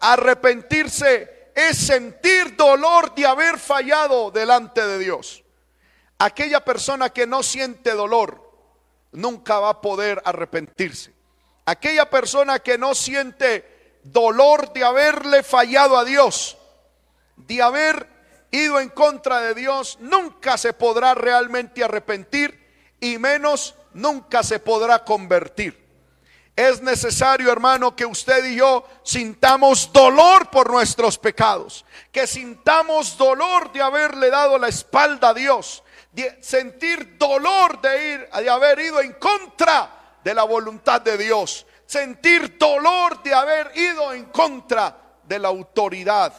Arrepentirse 0.00 1.50
es 1.54 1.76
sentir 1.76 2.56
dolor 2.56 3.14
de 3.14 3.26
haber 3.26 3.58
fallado 3.58 4.30
delante 4.30 4.86
de 4.86 4.98
Dios. 4.98 5.42
Aquella 6.18 6.64
persona 6.64 7.10
que 7.10 7.26
no 7.26 7.42
siente 7.42 7.92
dolor 7.92 8.44
nunca 9.12 9.58
va 9.60 9.70
a 9.70 9.80
poder 9.80 10.20
arrepentirse. 10.24 11.12
Aquella 11.66 12.10
persona 12.10 12.58
que 12.58 12.76
no 12.76 12.94
siente 12.94 13.98
dolor 14.02 14.72
de 14.72 14.84
haberle 14.84 15.42
fallado 15.42 15.96
a 15.96 16.04
Dios, 16.04 16.58
de 17.36 17.62
haber 17.62 18.13
ido 18.54 18.80
en 18.80 18.88
contra 18.90 19.40
de 19.40 19.54
Dios, 19.54 19.98
nunca 20.00 20.56
se 20.56 20.72
podrá 20.72 21.14
realmente 21.14 21.82
arrepentir 21.82 22.64
y 23.00 23.18
menos 23.18 23.74
nunca 23.92 24.42
se 24.42 24.58
podrá 24.58 25.04
convertir. 25.04 25.84
Es 26.56 26.80
necesario, 26.80 27.50
hermano, 27.50 27.96
que 27.96 28.06
usted 28.06 28.44
y 28.44 28.56
yo 28.56 28.86
sintamos 29.02 29.92
dolor 29.92 30.50
por 30.50 30.70
nuestros 30.70 31.18
pecados, 31.18 31.84
que 32.12 32.28
sintamos 32.28 33.18
dolor 33.18 33.72
de 33.72 33.82
haberle 33.82 34.30
dado 34.30 34.56
la 34.56 34.68
espalda 34.68 35.30
a 35.30 35.34
Dios, 35.34 35.82
sentir 36.40 37.18
dolor 37.18 37.80
de 37.80 38.14
ir 38.14 38.28
de 38.30 38.50
haber 38.50 38.78
ido 38.78 39.00
en 39.00 39.14
contra 39.14 40.18
de 40.22 40.32
la 40.32 40.44
voluntad 40.44 41.00
de 41.00 41.18
Dios, 41.18 41.66
sentir 41.86 42.56
dolor 42.56 43.20
de 43.24 43.34
haber 43.34 43.76
ido 43.76 44.12
en 44.12 44.26
contra 44.26 44.96
de 45.24 45.38
la 45.40 45.48
autoridad 45.48 46.32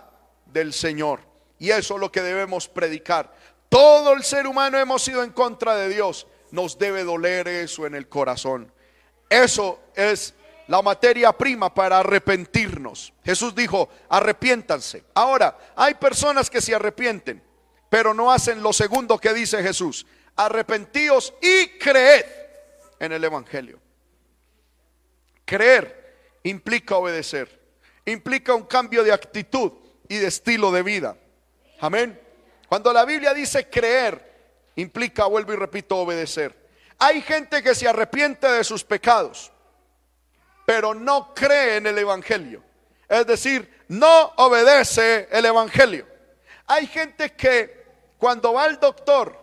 del 0.45 0.71
Señor. 0.71 1.35
Y 1.60 1.72
eso 1.72 1.96
es 1.96 2.00
lo 2.00 2.12
que 2.12 2.22
debemos 2.22 2.68
predicar. 2.68 3.34
Todo 3.70 4.13
el 4.13 4.24
ser 4.24 4.48
humano 4.48 4.78
hemos 4.78 5.08
ido 5.08 5.24
en 5.24 5.32
contra 5.32 5.76
de 5.76 5.89
Dios. 5.89 6.28
Nos 6.52 6.78
debe 6.78 7.04
doler 7.04 7.48
eso 7.48 7.86
en 7.86 7.96
el 7.96 8.08
corazón. 8.08 8.72
Eso 9.30 9.80
es 9.96 10.34
la 10.68 10.82
materia 10.82 11.32
prima 11.34 11.74
para 11.74 12.00
arrepentirnos. 12.00 13.13
Jesús 13.24 13.54
dijo, 13.56 13.89
arrepiéntanse. 14.10 15.04
Ahora, 15.13 15.58
hay 15.76 15.96
personas 15.96 16.50
que 16.50 16.62
se 16.62 16.76
arrepienten, 16.76 17.44
pero 17.89 18.13
no 18.13 18.32
hacen 18.32 18.62
lo 18.62 18.74
segundo 18.74 19.18
que 19.18 19.34
dice 19.34 19.62
Jesús. 19.62 20.06
Arrepentíos 20.36 21.34
y 21.41 21.78
creed 21.80 22.26
en 23.00 23.12
el 23.12 23.24
Evangelio. 23.24 23.80
Creer 25.46 26.39
implica 26.44 26.96
obedecer, 26.98 27.62
implica 28.06 28.54
un 28.54 28.63
cambio 28.63 29.04
de 29.04 29.13
actitud 29.13 29.72
y 30.08 30.18
de 30.18 30.28
estilo 30.28 30.72
de 30.72 30.84
vida. 30.84 31.18
Amén. 31.86 32.19
Cuando 32.67 32.91
la 32.91 33.06
Biblia 33.06 33.32
dice 33.32 33.69
creer, 33.69 34.71
implica, 34.76 35.26
vuelvo 35.26 35.54
y 35.54 35.56
repito, 35.56 35.98
obedecer. 35.98 36.67
Hay 36.98 37.21
gente 37.21 37.62
que 37.62 37.76
se 37.76 37.88
arrepiente 37.88 38.48
de 38.48 38.63
sus 38.63 38.84
pecados, 38.84 39.52
pero 40.65 40.96
no 40.96 41.36
cree 41.36 41.77
en 41.77 41.86
el 41.86 41.96
Evangelio. 42.00 42.63
Es 43.08 43.27
decir, 43.27 43.86
no 43.88 44.33
obedece 44.38 45.27
el 45.31 45.46
Evangelio. 45.46 46.08
Hay 46.65 46.88
gente 46.88 47.33
que 47.33 47.86
cuando 48.17 48.54
va 48.54 48.63
al 48.63 48.79
doctor 48.79 49.40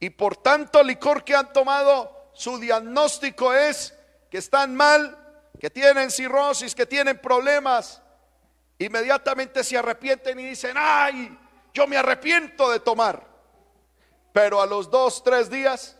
y 0.00 0.08
por 0.08 0.38
tanto 0.38 0.82
licor 0.82 1.24
que 1.24 1.34
han 1.34 1.52
tomado, 1.52 2.30
su 2.32 2.58
diagnóstico 2.58 3.52
es 3.52 3.94
que 4.30 4.38
están 4.38 4.74
mal, 4.74 5.14
que 5.60 5.68
tienen 5.68 6.10
cirrosis, 6.10 6.74
que 6.74 6.86
tienen 6.86 7.18
problemas, 7.18 8.00
inmediatamente 8.78 9.62
se 9.62 9.76
arrepienten 9.76 10.40
y 10.40 10.46
dicen, 10.46 10.74
ay, 10.78 11.38
yo 11.76 11.86
me 11.86 11.98
arrepiento 11.98 12.70
de 12.70 12.80
tomar. 12.80 13.22
Pero 14.32 14.62
a 14.62 14.66
los 14.66 14.90
dos, 14.90 15.22
tres 15.22 15.50
días 15.50 15.94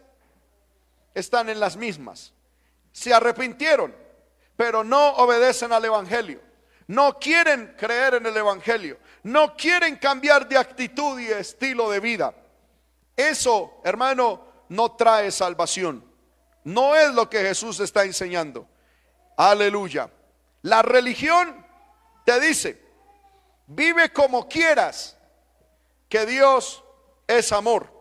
están 1.13 1.51
en 1.51 1.61
las 1.61 1.77
mismas. 1.77 2.33
Se 2.93 3.13
arrepintieron, 3.13 3.95
pero 4.57 4.83
no 4.83 5.11
obedecen 5.17 5.75
al 5.75 5.85
Evangelio. 5.85 6.41
No 6.87 7.19
quieren 7.19 7.75
creer 7.79 8.15
en 8.15 8.25
el 8.25 8.35
Evangelio. 8.35 8.99
No 9.23 9.55
quieren 9.55 9.97
cambiar 9.97 10.49
de 10.49 10.57
actitud 10.57 11.21
y 11.21 11.27
estilo 11.27 11.91
de 11.91 12.01
vida. 12.01 12.35
Eso, 13.15 13.83
hermano, 13.85 14.47
no 14.71 14.93
trae 14.93 15.31
salvación. 15.31 16.03
No 16.65 16.97
es 16.97 17.13
lo 17.13 17.29
que 17.29 17.41
Jesús 17.41 17.81
está 17.81 18.05
enseñando. 18.05 18.67
Aleluya. 19.37 20.11
La 20.63 20.81
religión 20.81 21.67
te 22.25 22.41
dice, 22.41 22.83
vive 23.67 24.11
como 24.11 24.49
quieras, 24.49 25.16
que 26.09 26.27
Dios 26.27 26.85
es 27.27 27.53
amor. 27.53 27.93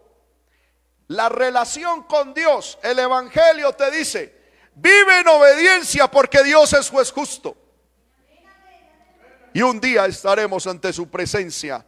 La 1.08 1.30
relación 1.30 2.03
con 2.03 2.34
Dios, 2.34 2.78
el 2.82 2.97
Evangelio 2.99 3.74
te 3.74 3.91
dice, 3.91 4.34
vive 4.76 5.20
en 5.20 5.28
obediencia 5.28 6.10
porque 6.10 6.43
Dios 6.43 6.74
es 6.74 6.89
juez 6.89 7.12
justo. 7.12 7.56
Y 9.53 9.62
un 9.62 9.80
día 9.80 10.06
estaremos 10.06 10.68
ante 10.68 10.91
su 10.91 11.10
presencia 11.10 11.86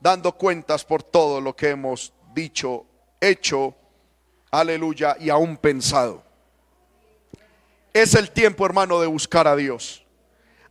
dando 0.00 0.32
cuentas 0.32 0.84
por 0.84 1.02
todo 1.02 1.40
lo 1.40 1.56
que 1.56 1.70
hemos 1.70 2.12
dicho, 2.32 2.86
hecho, 3.20 3.74
aleluya, 4.50 5.16
y 5.18 5.30
aún 5.30 5.56
pensado. 5.56 6.22
Es 7.92 8.14
el 8.14 8.30
tiempo, 8.30 8.66
hermano, 8.66 9.00
de 9.00 9.06
buscar 9.06 9.48
a 9.48 9.56
Dios. 9.56 10.04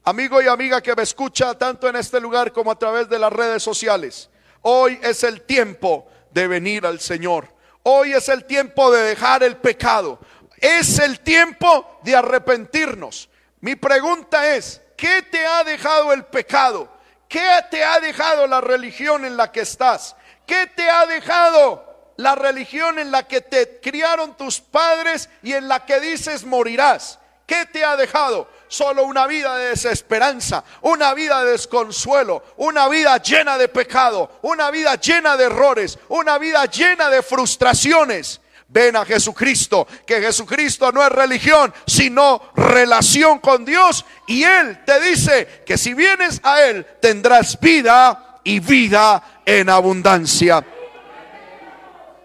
Amigo 0.03 0.41
y 0.41 0.47
amiga 0.47 0.81
que 0.81 0.95
me 0.95 1.01
escucha 1.01 1.57
tanto 1.57 1.89
en 1.89 1.95
este 1.95 2.19
lugar 2.19 2.53
como 2.53 2.71
a 2.71 2.77
través 2.77 3.09
de 3.09 3.17
las 3.17 3.33
redes 3.33 3.63
sociales. 3.63 4.29
Hoy 4.67 4.99
es 5.03 5.23
el 5.23 5.43
tiempo 5.43 6.07
de 6.31 6.47
venir 6.47 6.87
al 6.87 6.99
Señor. 6.99 7.47
Hoy 7.83 8.13
es 8.13 8.29
el 8.29 8.45
tiempo 8.45 8.91
de 8.91 9.03
dejar 9.03 9.43
el 9.43 9.57
pecado. 9.57 10.19
Es 10.57 10.97
el 10.97 11.19
tiempo 11.19 11.99
de 12.01 12.15
arrepentirnos. 12.15 13.29
Mi 13.59 13.75
pregunta 13.75 14.55
es, 14.55 14.81
¿qué 14.97 15.21
te 15.21 15.45
ha 15.45 15.63
dejado 15.63 16.11
el 16.13 16.25
pecado? 16.25 16.91
¿Qué 17.29 17.47
te 17.69 17.83
ha 17.83 17.99
dejado 17.99 18.47
la 18.47 18.59
religión 18.59 19.23
en 19.23 19.37
la 19.37 19.51
que 19.51 19.61
estás? 19.61 20.15
¿Qué 20.47 20.65
te 20.75 20.89
ha 20.89 21.05
dejado 21.05 22.13
la 22.17 22.33
religión 22.33 22.97
en 22.97 23.11
la 23.11 23.27
que 23.27 23.41
te 23.41 23.79
criaron 23.79 24.35
tus 24.35 24.61
padres 24.61 25.29
y 25.43 25.53
en 25.53 25.67
la 25.67 25.85
que 25.85 25.99
dices 25.99 26.43
morirás? 26.43 27.19
¿Qué 27.45 27.67
te 27.67 27.85
ha 27.85 27.95
dejado? 27.95 28.49
Solo 28.75 29.05
una 29.05 29.25
vida 29.25 29.55
de 29.55 29.69
desesperanza, 29.69 30.61
una 30.81 31.13
vida 31.13 31.45
de 31.45 31.51
desconsuelo, 31.51 32.43
una 32.57 32.89
vida 32.89 33.15
llena 33.23 33.57
de 33.57 33.69
pecado, 33.69 34.29
una 34.41 34.69
vida 34.69 34.95
llena 34.95 35.37
de 35.37 35.45
errores, 35.45 35.97
una 36.09 36.37
vida 36.37 36.65
llena 36.65 37.09
de 37.09 37.23
frustraciones. 37.23 38.41
Ven 38.67 38.97
a 38.97 39.05
Jesucristo, 39.05 39.87
que 40.05 40.19
Jesucristo 40.19 40.91
no 40.91 41.01
es 41.01 41.09
religión, 41.09 41.73
sino 41.87 42.51
relación 42.53 43.39
con 43.39 43.63
Dios. 43.63 44.03
Y 44.27 44.43
Él 44.43 44.83
te 44.83 44.99
dice 44.99 45.63
que 45.65 45.77
si 45.77 45.93
vienes 45.93 46.41
a 46.43 46.61
Él 46.61 46.85
tendrás 47.01 47.57
vida 47.57 48.41
y 48.43 48.59
vida 48.59 49.41
en 49.45 49.69
abundancia. 49.69 50.65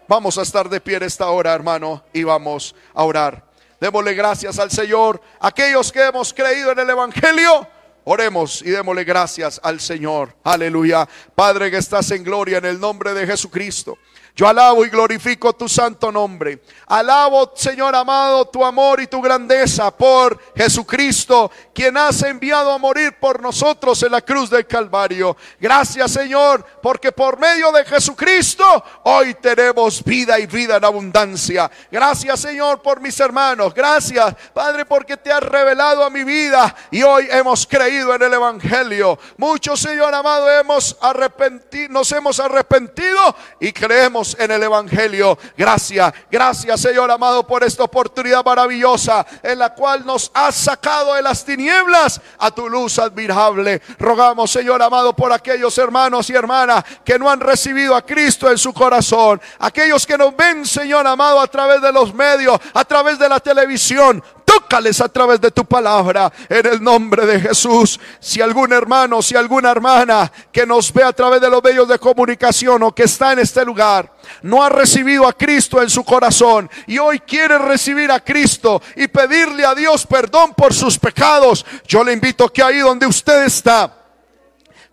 Vamos 0.05 0.37
a 0.37 0.41
estar 0.41 0.67
de 0.67 0.81
pie 0.81 0.99
esta 1.01 1.27
hora, 1.27 1.53
hermano, 1.53 2.03
y 2.11 2.23
vamos 2.23 2.75
a 2.93 3.05
orar. 3.05 3.50
Démosle 3.81 4.13
gracias 4.13 4.59
al 4.59 4.69
Señor. 4.69 5.19
Aquellos 5.39 5.91
que 5.91 6.05
hemos 6.05 6.31
creído 6.31 6.71
en 6.71 6.77
el 6.77 6.89
Evangelio, 6.91 7.67
oremos 8.03 8.61
y 8.61 8.69
démosle 8.69 9.03
gracias 9.03 9.59
al 9.63 9.79
Señor. 9.79 10.35
Aleluya. 10.43 11.09
Padre 11.33 11.71
que 11.71 11.77
estás 11.77 12.11
en 12.11 12.23
gloria 12.23 12.59
en 12.59 12.65
el 12.65 12.79
nombre 12.79 13.15
de 13.15 13.25
Jesucristo. 13.25 13.97
Yo 14.35 14.47
alabo 14.47 14.85
y 14.85 14.89
glorifico 14.89 15.53
tu 15.53 15.67
santo 15.67 16.11
nombre. 16.11 16.61
Alabo, 16.87 17.51
Señor 17.55 17.95
amado, 17.95 18.45
tu 18.45 18.63
amor 18.63 19.01
y 19.01 19.07
tu 19.07 19.21
grandeza 19.21 19.91
por 19.91 20.39
Jesucristo, 20.55 21.51
quien 21.73 21.97
has 21.97 22.21
enviado 22.23 22.71
a 22.71 22.77
morir 22.77 23.17
por 23.19 23.41
nosotros 23.41 24.01
en 24.03 24.11
la 24.11 24.21
cruz 24.21 24.49
del 24.49 24.65
Calvario. 24.65 25.35
Gracias, 25.59 26.11
Señor, 26.11 26.65
porque 26.81 27.11
por 27.11 27.37
medio 27.37 27.71
de 27.71 27.83
Jesucristo 27.85 28.83
hoy 29.03 29.33
tenemos 29.35 30.03
vida 30.03 30.39
y 30.39 30.47
vida 30.47 30.77
en 30.77 30.85
abundancia. 30.85 31.69
Gracias, 31.91 32.39
Señor, 32.39 32.81
por 32.81 33.01
mis 33.01 33.19
hermanos. 33.19 33.73
Gracias, 33.73 34.33
Padre, 34.53 34.85
porque 34.85 35.17
te 35.17 35.31
has 35.31 35.43
revelado 35.43 36.03
a 36.03 36.09
mi 36.09 36.23
vida 36.23 36.73
y 36.89 37.03
hoy 37.03 37.27
hemos 37.29 37.67
creído 37.67 38.15
en 38.15 38.21
el 38.21 38.33
Evangelio. 38.33 39.19
Muchos, 39.37 39.79
Señor 39.79 40.13
amado, 40.13 40.49
hemos 40.49 40.97
arrepentido, 41.01 41.89
nos 41.89 42.11
hemos 42.11 42.39
arrepentido 42.39 43.35
y 43.59 43.71
creemos 43.71 44.20
en 44.39 44.51
el 44.51 44.63
Evangelio. 44.63 45.37
Gracias, 45.57 46.13
gracias 46.29 46.81
Señor 46.81 47.09
amado 47.11 47.45
por 47.45 47.63
esta 47.63 47.83
oportunidad 47.83 48.45
maravillosa 48.45 49.25
en 49.41 49.59
la 49.59 49.73
cual 49.73 50.05
nos 50.05 50.31
has 50.33 50.55
sacado 50.55 51.15
de 51.15 51.21
las 51.21 51.43
tinieblas 51.43 52.21
a 52.37 52.51
tu 52.51 52.69
luz 52.69 52.99
admirable. 52.99 53.81
Rogamos 53.97 54.51
Señor 54.51 54.81
amado 54.81 55.15
por 55.15 55.33
aquellos 55.33 55.77
hermanos 55.77 56.29
y 56.29 56.33
hermanas 56.33 56.83
que 57.03 57.17
no 57.17 57.29
han 57.29 57.39
recibido 57.39 57.95
a 57.95 58.05
Cristo 58.05 58.49
en 58.49 58.57
su 58.57 58.73
corazón. 58.73 59.41
Aquellos 59.59 60.05
que 60.05 60.17
nos 60.17 60.35
ven 60.35 60.65
Señor 60.65 61.05
amado 61.07 61.39
a 61.39 61.47
través 61.47 61.81
de 61.81 61.91
los 61.91 62.13
medios, 62.13 62.59
a 62.73 62.85
través 62.85 63.17
de 63.19 63.29
la 63.29 63.39
televisión. 63.39 64.23
Tócales 64.53 64.99
a 64.99 65.07
través 65.07 65.39
de 65.39 65.49
tu 65.49 65.63
palabra 65.63 66.31
en 66.49 66.65
el 66.65 66.83
nombre 66.83 67.25
de 67.25 67.39
Jesús. 67.39 67.97
Si 68.19 68.41
algún 68.41 68.73
hermano, 68.73 69.21
si 69.21 69.35
alguna 69.35 69.71
hermana 69.71 70.29
que 70.51 70.65
nos 70.65 70.91
ve 70.91 71.03
a 71.03 71.13
través 71.13 71.39
de 71.39 71.49
los 71.49 71.63
medios 71.63 71.87
de 71.87 71.97
comunicación 71.97 72.83
o 72.83 72.93
que 72.93 73.03
está 73.03 73.31
en 73.31 73.39
este 73.39 73.63
lugar, 73.63 74.13
no 74.41 74.61
ha 74.61 74.67
recibido 74.67 75.25
a 75.25 75.31
Cristo 75.31 75.81
en 75.81 75.89
su 75.89 76.03
corazón 76.03 76.69
y 76.85 76.97
hoy 76.97 77.19
quiere 77.19 77.57
recibir 77.59 78.11
a 78.11 78.19
Cristo 78.19 78.81
y 78.97 79.07
pedirle 79.07 79.65
a 79.65 79.73
Dios 79.73 80.05
perdón 80.05 80.53
por 80.53 80.73
sus 80.73 80.99
pecados, 80.99 81.65
yo 81.87 82.03
le 82.03 82.11
invito 82.11 82.51
que 82.51 82.61
ahí 82.61 82.79
donde 82.79 83.05
usted 83.05 83.45
está, 83.45 83.99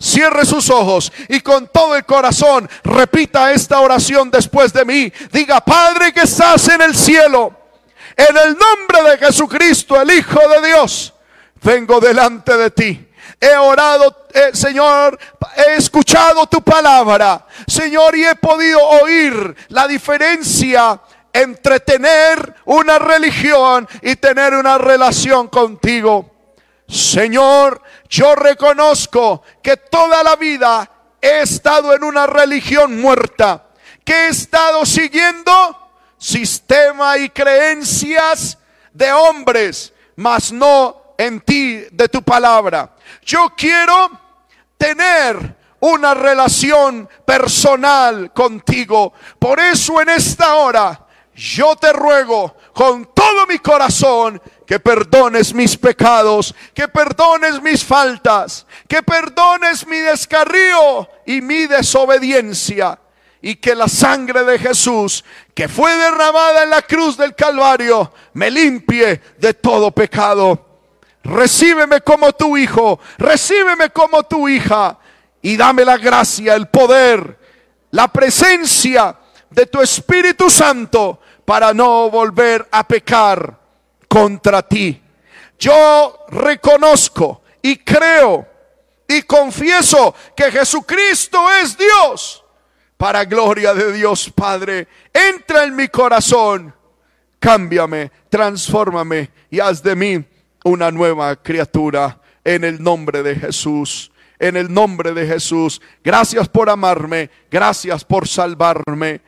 Cierre 0.00 0.46
sus 0.46 0.70
ojos 0.70 1.12
y 1.28 1.40
con 1.40 1.66
todo 1.66 1.96
el 1.96 2.04
corazón 2.04 2.70
repita 2.84 3.52
esta 3.52 3.80
oración 3.80 4.30
después 4.30 4.72
de 4.72 4.84
mí. 4.84 5.12
Diga, 5.32 5.60
Padre 5.60 6.12
que 6.12 6.20
estás 6.20 6.68
en 6.68 6.82
el 6.82 6.94
cielo 6.94 7.57
en 8.18 8.36
el 8.36 8.58
nombre 8.58 9.10
de 9.10 9.18
Jesucristo, 9.18 10.00
el 10.00 10.10
Hijo 10.10 10.40
de 10.48 10.66
Dios, 10.66 11.14
vengo 11.62 12.00
delante 12.00 12.56
de 12.56 12.70
ti. 12.72 13.08
He 13.40 13.54
orado, 13.56 14.26
eh, 14.34 14.50
Señor, 14.52 15.16
he 15.56 15.76
escuchado 15.76 16.48
tu 16.48 16.60
palabra, 16.60 17.46
Señor, 17.68 18.16
y 18.16 18.24
he 18.24 18.34
podido 18.34 18.82
oír 18.82 19.54
la 19.68 19.86
diferencia 19.86 21.00
entre 21.32 21.78
tener 21.78 22.56
una 22.64 22.98
religión 22.98 23.88
y 24.02 24.16
tener 24.16 24.52
una 24.54 24.78
relación 24.78 25.46
contigo. 25.46 26.34
Señor, 26.88 27.80
yo 28.08 28.34
reconozco 28.34 29.42
que 29.62 29.76
toda 29.76 30.24
la 30.24 30.34
vida 30.34 30.90
he 31.20 31.42
estado 31.42 31.94
en 31.94 32.02
una 32.02 32.26
religión 32.26 33.00
muerta, 33.00 33.66
que 34.04 34.12
he 34.12 34.28
estado 34.30 34.84
siguiendo 34.84 35.77
sistema 36.18 37.16
y 37.16 37.30
creencias 37.30 38.58
de 38.92 39.12
hombres, 39.12 39.92
mas 40.16 40.52
no 40.52 41.14
en 41.16 41.40
ti, 41.40 41.84
de 41.90 42.08
tu 42.08 42.22
palabra. 42.22 42.94
Yo 43.24 43.52
quiero 43.56 44.10
tener 44.76 45.56
una 45.80 46.14
relación 46.14 47.08
personal 47.24 48.32
contigo. 48.32 49.12
Por 49.38 49.60
eso 49.60 50.00
en 50.00 50.08
esta 50.10 50.56
hora 50.56 51.06
yo 51.34 51.76
te 51.76 51.92
ruego 51.92 52.56
con 52.72 53.12
todo 53.14 53.46
mi 53.46 53.58
corazón 53.58 54.40
que 54.66 54.80
perdones 54.80 55.54
mis 55.54 55.76
pecados, 55.76 56.54
que 56.74 56.88
perdones 56.88 57.62
mis 57.62 57.84
faltas, 57.84 58.66
que 58.88 59.02
perdones 59.02 59.86
mi 59.86 59.98
descarrío 59.98 61.08
y 61.26 61.40
mi 61.40 61.66
desobediencia 61.66 62.98
y 63.40 63.56
que 63.56 63.74
la 63.74 63.88
sangre 63.88 64.44
de 64.44 64.58
Jesús, 64.58 65.24
que 65.58 65.66
fue 65.66 65.92
derramada 65.96 66.62
en 66.62 66.70
la 66.70 66.82
cruz 66.82 67.16
del 67.16 67.34
Calvario, 67.34 68.12
me 68.34 68.48
limpie 68.48 69.20
de 69.38 69.54
todo 69.54 69.90
pecado. 69.90 70.84
Recíbeme 71.24 72.00
como 72.00 72.32
tu 72.32 72.56
hijo, 72.56 73.00
recíbeme 73.18 73.90
como 73.90 74.22
tu 74.22 74.48
hija 74.48 74.96
y 75.42 75.56
dame 75.56 75.84
la 75.84 75.96
gracia, 75.96 76.54
el 76.54 76.68
poder, 76.68 77.40
la 77.90 78.06
presencia 78.06 79.16
de 79.50 79.66
tu 79.66 79.82
Espíritu 79.82 80.48
Santo 80.48 81.18
para 81.44 81.74
no 81.74 82.08
volver 82.08 82.68
a 82.70 82.86
pecar 82.86 83.58
contra 84.06 84.62
ti. 84.62 85.02
Yo 85.58 86.24
reconozco 86.28 87.42
y 87.62 87.78
creo 87.78 88.46
y 89.08 89.22
confieso 89.22 90.14
que 90.36 90.52
Jesucristo 90.52 91.50
es 91.60 91.76
Dios 91.76 92.44
para 92.98 93.24
gloria 93.24 93.72
de 93.72 93.92
Dios 93.92 94.30
Padre. 94.30 94.88
Entra 95.14 95.64
en 95.64 95.74
mi 95.74 95.88
corazón, 95.88 96.74
cámbiame, 97.38 98.10
transfórmame 98.28 99.30
y 99.48 99.60
haz 99.60 99.82
de 99.82 99.96
mí 99.96 100.24
una 100.64 100.90
nueva 100.90 101.36
criatura 101.36 102.20
en 102.44 102.64
el 102.64 102.82
nombre 102.82 103.22
de 103.22 103.36
Jesús. 103.36 104.12
En 104.40 104.56
el 104.56 104.72
nombre 104.72 105.14
de 105.14 105.26
Jesús. 105.26 105.80
Gracias 106.04 106.48
por 106.48 106.70
amarme. 106.70 107.30
Gracias 107.50 108.04
por 108.04 108.28
salvarme. 108.28 109.20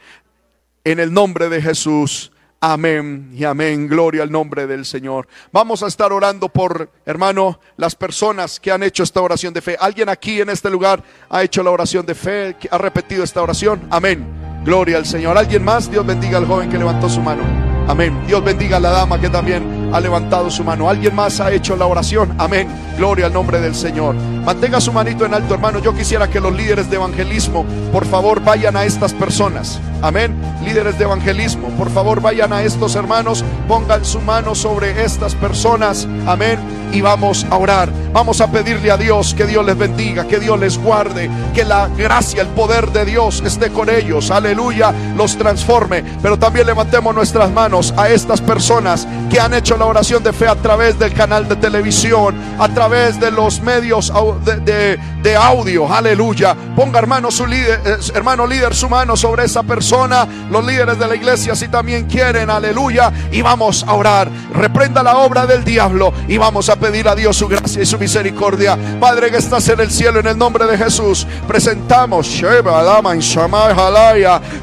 En 0.84 1.00
el 1.00 1.12
nombre 1.12 1.48
de 1.48 1.62
Jesús. 1.62 2.29
Amén 2.62 3.30
y 3.34 3.44
amén. 3.44 3.88
Gloria 3.88 4.22
al 4.22 4.30
nombre 4.30 4.66
del 4.66 4.84
Señor. 4.84 5.26
Vamos 5.50 5.82
a 5.82 5.86
estar 5.86 6.12
orando 6.12 6.50
por, 6.50 6.90
hermano, 7.06 7.58
las 7.78 7.94
personas 7.94 8.60
que 8.60 8.70
han 8.70 8.82
hecho 8.82 9.02
esta 9.02 9.22
oración 9.22 9.54
de 9.54 9.62
fe. 9.62 9.78
¿Alguien 9.80 10.10
aquí 10.10 10.42
en 10.42 10.50
este 10.50 10.68
lugar 10.68 11.02
ha 11.30 11.42
hecho 11.42 11.62
la 11.62 11.70
oración 11.70 12.04
de 12.04 12.14
fe? 12.14 12.56
¿Ha 12.70 12.76
repetido 12.76 13.24
esta 13.24 13.40
oración? 13.40 13.80
Amén. 13.90 14.26
Gloria 14.62 14.98
al 14.98 15.06
Señor. 15.06 15.38
¿Alguien 15.38 15.64
más? 15.64 15.90
Dios 15.90 16.04
bendiga 16.04 16.36
al 16.36 16.46
joven 16.46 16.68
que 16.68 16.76
levantó 16.76 17.08
su 17.08 17.22
mano. 17.22 17.44
Amén. 17.88 18.26
Dios 18.26 18.44
bendiga 18.44 18.76
a 18.76 18.80
la 18.80 18.90
dama 18.90 19.18
que 19.18 19.30
también 19.30 19.90
ha 19.94 19.98
levantado 19.98 20.50
su 20.50 20.62
mano. 20.62 20.90
¿Alguien 20.90 21.14
más 21.14 21.40
ha 21.40 21.50
hecho 21.50 21.76
la 21.76 21.86
oración? 21.86 22.34
Amén. 22.36 22.68
Gloria 22.98 23.24
al 23.24 23.32
nombre 23.32 23.58
del 23.58 23.74
Señor. 23.74 24.14
Mantenga 24.14 24.82
su 24.82 24.92
manito 24.92 25.24
en 25.24 25.32
alto, 25.32 25.54
hermano. 25.54 25.78
Yo 25.78 25.94
quisiera 25.94 26.28
que 26.28 26.40
los 26.40 26.54
líderes 26.54 26.90
de 26.90 26.96
evangelismo, 26.96 27.64
por 27.90 28.04
favor, 28.04 28.44
vayan 28.44 28.76
a 28.76 28.84
estas 28.84 29.14
personas. 29.14 29.80
Amén. 30.02 30.34
Líderes 30.64 30.98
de 30.98 31.04
evangelismo, 31.04 31.68
por 31.70 31.90
favor, 31.90 32.20
vayan 32.20 32.52
a 32.52 32.62
estos 32.62 32.94
hermanos. 32.94 33.44
Pongan 33.68 34.04
su 34.04 34.20
mano 34.20 34.54
sobre 34.54 35.04
estas 35.04 35.34
personas. 35.34 36.08
Amén. 36.26 36.58
Y 36.92 37.00
vamos 37.00 37.46
a 37.50 37.56
orar. 37.56 37.90
Vamos 38.12 38.40
a 38.40 38.50
pedirle 38.50 38.90
a 38.90 38.96
Dios 38.96 39.34
que 39.34 39.46
Dios 39.46 39.64
les 39.64 39.78
bendiga, 39.78 40.26
que 40.26 40.40
Dios 40.40 40.58
les 40.58 40.76
guarde, 40.76 41.30
que 41.54 41.64
la 41.64 41.86
gracia, 41.86 42.42
el 42.42 42.48
poder 42.48 42.90
de 42.90 43.04
Dios 43.04 43.40
esté 43.46 43.70
con 43.70 43.88
ellos. 43.88 44.32
Aleluya. 44.32 44.92
Los 45.16 45.36
transforme. 45.36 46.02
Pero 46.20 46.36
también 46.36 46.66
levantemos 46.66 47.14
nuestras 47.14 47.52
manos 47.52 47.94
a 47.96 48.08
estas 48.08 48.40
personas 48.40 49.06
que 49.30 49.38
han 49.38 49.54
hecho 49.54 49.76
la 49.76 49.86
oración 49.86 50.24
de 50.24 50.32
fe 50.32 50.48
a 50.48 50.56
través 50.56 50.98
del 50.98 51.14
canal 51.14 51.48
de 51.48 51.54
televisión, 51.54 52.34
a 52.58 52.68
través 52.68 53.20
de 53.20 53.30
los 53.30 53.60
medios 53.60 54.12
de, 54.64 55.36
audio. 55.36 55.92
Aleluya. 55.92 56.56
Ponga 56.74 56.98
hermano 56.98 57.30
su 57.30 57.46
líder, 57.46 57.80
eh, 57.84 57.96
hermano 58.14 58.46
líder 58.46 58.74
su 58.74 58.88
mano 58.88 59.16
sobre 59.16 59.44
esa 59.44 59.62
persona. 59.62 60.26
Los 60.50 60.64
líderes 60.66 60.98
de 60.98 61.06
la 61.06 61.14
iglesia 61.14 61.54
si 61.54 61.68
también 61.68 62.06
quieren. 62.06 62.50
Aleluya. 62.50 63.12
Y 63.30 63.40
vamos 63.42 63.84
a 63.86 63.94
orar. 63.94 64.28
Reprenda 64.52 65.04
la 65.04 65.18
obra 65.18 65.46
del 65.46 65.62
diablo 65.62 66.12
y 66.26 66.38
vamos 66.38 66.68
a 66.68 66.76
pedir 66.76 67.06
a 67.08 67.14
Dios 67.14 67.36
su 67.36 67.46
gracia 67.46 67.82
y 67.82 67.86
su 67.86 67.99
misericordia. 68.00 68.76
Padre 68.98 69.30
que 69.30 69.36
estás 69.36 69.68
en 69.68 69.80
el 69.80 69.90
cielo, 69.90 70.20
en 70.20 70.26
el 70.26 70.38
nombre 70.38 70.66
de 70.66 70.76
Jesús, 70.76 71.26
presentamos, 71.46 72.26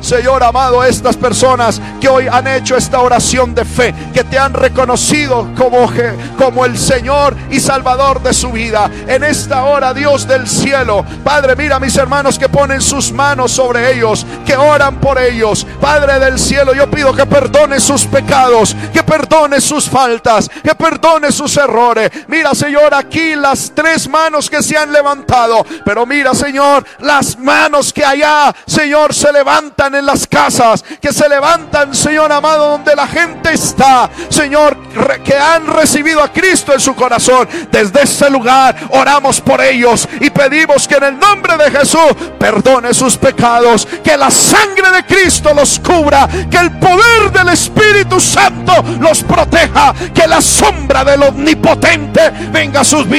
Señor 0.01 0.43
amado, 0.43 0.83
estas 0.83 1.15
personas 1.15 1.81
que 2.01 2.09
hoy 2.09 2.27
han 2.27 2.47
hecho 2.47 2.75
esta 2.75 2.99
oración 2.99 3.53
de 3.53 3.63
fe, 3.63 3.93
que 4.13 4.23
te 4.23 4.38
han 4.38 4.53
reconocido 4.53 5.47
como, 5.55 5.89
como 6.38 6.65
el 6.65 6.77
Señor 6.77 7.35
y 7.49 7.59
Salvador 7.59 8.21
de 8.21 8.33
su 8.33 8.51
vida. 8.51 8.89
En 9.07 9.23
esta 9.23 9.63
hora, 9.63 9.93
Dios 9.93 10.27
del 10.27 10.47
cielo, 10.47 11.05
Padre, 11.23 11.55
mira 11.55 11.77
a 11.77 11.79
mis 11.79 11.95
hermanos 11.95 12.39
que 12.39 12.49
ponen 12.49 12.81
sus 12.81 13.11
manos 13.11 13.51
sobre 13.51 13.93
ellos, 13.93 14.25
que 14.45 14.57
oran 14.57 14.99
por 14.99 15.19
ellos. 15.19 15.65
Padre 15.79 16.19
del 16.19 16.39
cielo, 16.39 16.73
yo 16.73 16.89
pido 16.89 17.13
que 17.13 17.25
perdone 17.25 17.79
sus 17.79 18.05
pecados, 18.05 18.75
que 18.91 19.03
perdone 19.03 19.61
sus 19.61 19.89
faltas, 19.89 20.49
que 20.49 20.73
perdone 20.75 21.31
sus 21.31 21.55
errores. 21.57 22.09
Mira, 22.27 22.55
Señor, 22.55 22.93
aquí 22.93 23.26
las 23.36 23.71
tres 23.73 24.07
manos 24.07 24.49
que 24.49 24.63
se 24.63 24.78
han 24.78 24.91
levantado. 24.91 25.65
Pero 25.86 26.05
mira, 26.05 26.34
Señor, 26.34 26.86
las 26.99 27.38
manos 27.38 27.91
que 27.93 28.03
allá, 28.03 28.53
Señor, 28.65 29.13
se 29.13 29.32
levantan 29.32 29.95
en 29.95 30.05
las 30.05 30.28
casas, 30.28 30.84
que 31.01 31.11
se 31.11 31.28
levantan, 31.28 31.93
Señor 31.93 32.32
amado, 32.32 32.69
donde 32.69 32.95
la 32.95 33.07
gente 33.07 33.53
está. 33.53 34.09
Señor, 34.30 34.78
que 35.23 35.36
han 35.36 35.67
recibido 35.67 36.21
a 36.21 36.32
Cristo 36.32 36.73
en 36.73 36.80
su 36.80 36.95
corazón. 36.95 37.47
Desde 37.71 38.03
ese 38.03 38.30
lugar 38.30 38.75
oramos 38.89 39.41
por 39.41 39.61
ellos 39.61 40.07
y 40.19 40.30
pedimos 40.30 40.88
que 40.88 40.95
en 40.95 41.03
el 41.03 41.19
nombre 41.19 41.57
de 41.57 41.71
Jesús 41.71 42.13
perdone 42.39 42.93
sus 42.93 43.17
pecados, 43.17 43.88
que 44.03 44.17
la 44.17 44.32
sangre 44.32 44.91
de 44.91 45.05
Cristo 45.05 45.53
los 45.53 45.80
cubra, 45.80 46.28
que 46.49 46.57
el 46.57 46.71
poder 46.80 47.32
del 47.32 47.49
Espíritu 47.49 48.19
Santo 48.19 48.73
los 48.99 49.23
proteja, 49.23 49.93
que 50.13 50.28
la 50.28 50.41
sombra 50.41 51.03
del 51.03 51.23
omnipotente 51.23 52.30
venga 52.51 52.82
a 52.82 52.84
sus 52.84 53.07
vidas. 53.07 53.16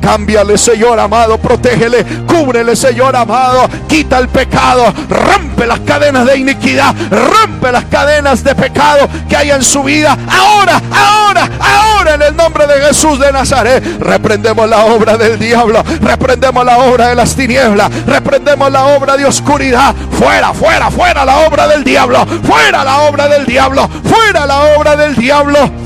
Cámbiale, 0.00 0.56
Señor 0.56 0.98
amado, 0.98 1.36
protégele, 1.36 2.04
cúbrele, 2.26 2.74
Señor 2.74 3.14
amado, 3.14 3.68
quita 3.86 4.18
el 4.18 4.28
pecado, 4.28 4.92
rompe 5.08 5.66
las 5.66 5.80
cadenas 5.80 6.24
de 6.26 6.38
iniquidad, 6.38 6.94
rompe 7.10 7.70
las 7.70 7.84
cadenas 7.84 8.42
de 8.42 8.54
pecado 8.54 9.06
que 9.28 9.36
hay 9.36 9.50
en 9.50 9.62
su 9.62 9.82
vida. 9.82 10.16
Ahora, 10.30 10.80
ahora, 10.90 11.48
ahora 11.60 12.14
en 12.14 12.22
el 12.22 12.36
nombre 12.36 12.66
de 12.66 12.86
Jesús 12.86 13.18
de 13.18 13.32
Nazaret, 13.32 13.84
reprendemos 14.00 14.68
la 14.68 14.86
obra 14.86 15.18
del 15.18 15.38
diablo, 15.38 15.82
reprendemos 16.00 16.64
la 16.64 16.78
obra 16.78 17.08
de 17.08 17.14
las 17.14 17.36
tinieblas, 17.36 17.90
reprendemos 18.06 18.72
la 18.72 18.84
obra 18.86 19.16
de 19.16 19.26
oscuridad. 19.26 19.94
Fuera, 20.18 20.54
fuera, 20.54 20.90
fuera 20.90 21.24
la 21.24 21.40
obra 21.40 21.68
del 21.68 21.84
diablo, 21.84 22.26
fuera 22.44 22.82
la 22.82 23.02
obra 23.02 23.28
del 23.28 23.44
diablo, 23.44 23.90
fuera 24.04 24.46
la 24.46 24.76
obra 24.78 24.96
del 24.96 25.14
diablo. 25.14 25.84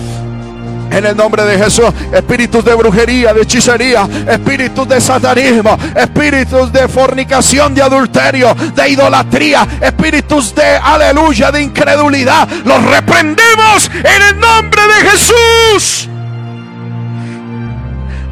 En 0.91 1.05
el 1.05 1.17
nombre 1.17 1.45
de 1.45 1.59
Jesús, 1.59 1.87
espíritus 2.13 2.65
de 2.65 2.75
brujería, 2.75 3.33
de 3.33 3.43
hechicería, 3.43 4.09
espíritus 4.29 4.89
de 4.89 5.01
satanismo, 5.01 5.79
espíritus 5.95 6.73
de 6.73 6.89
fornicación, 6.89 7.75
de 7.75 7.83
adulterio, 7.83 8.55
de 8.55 8.89
idolatría, 8.89 9.67
espíritus 9.81 10.55
de 10.55 10.77
aleluya, 10.77 11.51
de 11.51 11.63
incredulidad, 11.63 12.49
los 12.65 12.83
reprendemos 12.85 13.91
en 13.95 14.23
el 14.23 14.41
nombre 14.41 14.83
de 14.83 15.11
Jesús. 15.11 16.09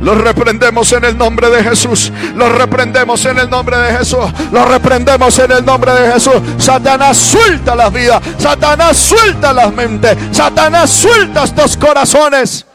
Los 0.00 0.18
reprendemos 0.18 0.92
en 0.92 1.04
el 1.04 1.16
nombre 1.16 1.48
de 1.50 1.62
Jesús. 1.62 2.12
Los 2.34 2.52
reprendemos 2.52 3.24
en 3.24 3.38
el 3.38 3.48
nombre 3.48 3.76
de 3.78 3.96
Jesús. 3.96 4.26
Los 4.52 4.68
reprendemos 4.68 5.38
en 5.38 5.52
el 5.52 5.64
nombre 5.64 5.92
de 5.92 6.12
Jesús. 6.12 6.34
Satanás 6.58 7.16
suelta 7.16 7.74
las 7.74 7.92
vidas. 7.92 8.20
Satanás 8.38 8.96
suelta 8.96 9.52
las 9.52 9.72
mentes. 9.72 10.16
Satanás 10.32 10.90
suelta 10.90 11.44
estos 11.44 11.76
corazones. 11.76 12.66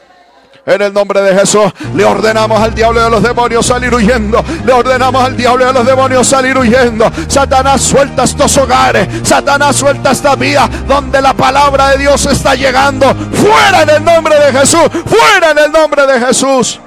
En 0.64 0.80
el 0.80 0.92
nombre 0.92 1.20
de 1.22 1.36
Jesús 1.36 1.72
le 1.96 2.04
ordenamos 2.04 2.60
al 2.60 2.72
diablo 2.72 3.04
a 3.04 3.10
los 3.10 3.22
demonios 3.22 3.66
salir 3.66 3.92
huyendo. 3.92 4.44
Le 4.64 4.72
ordenamos 4.72 5.24
al 5.24 5.36
diablo 5.36 5.64
y 5.64 5.68
a 5.68 5.72
los 5.72 5.84
demonios 5.84 6.26
salir 6.26 6.56
huyendo. 6.56 7.10
Satanás 7.26 7.82
suelta 7.82 8.24
estos 8.24 8.56
hogares. 8.58 9.08
Satanás 9.24 9.74
suelta 9.76 10.12
esta 10.12 10.36
vida 10.36 10.68
donde 10.86 11.20
la 11.20 11.34
palabra 11.34 11.90
de 11.90 11.98
Dios 11.98 12.26
está 12.26 12.54
llegando. 12.54 13.12
Fuera 13.32 13.82
en 13.82 13.90
el 13.90 14.04
nombre 14.04 14.38
de 14.38 14.52
Jesús. 14.52 14.88
Fuera 15.06 15.50
en 15.50 15.58
el 15.58 15.72
nombre 15.72 16.06
de 16.06 16.26
Jesús. 16.26 16.80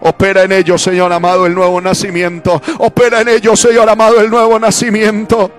Opera 0.00 0.44
en 0.44 0.52
ellos, 0.52 0.82
Señor 0.82 1.12
amado, 1.12 1.46
el 1.46 1.54
nuevo 1.54 1.80
nacimiento. 1.80 2.60
Opera 2.78 3.20
en 3.20 3.28
ellos, 3.28 3.58
Señor 3.58 3.88
amado, 3.88 4.20
el 4.20 4.30
nuevo 4.30 4.58
nacimiento. 4.58 5.50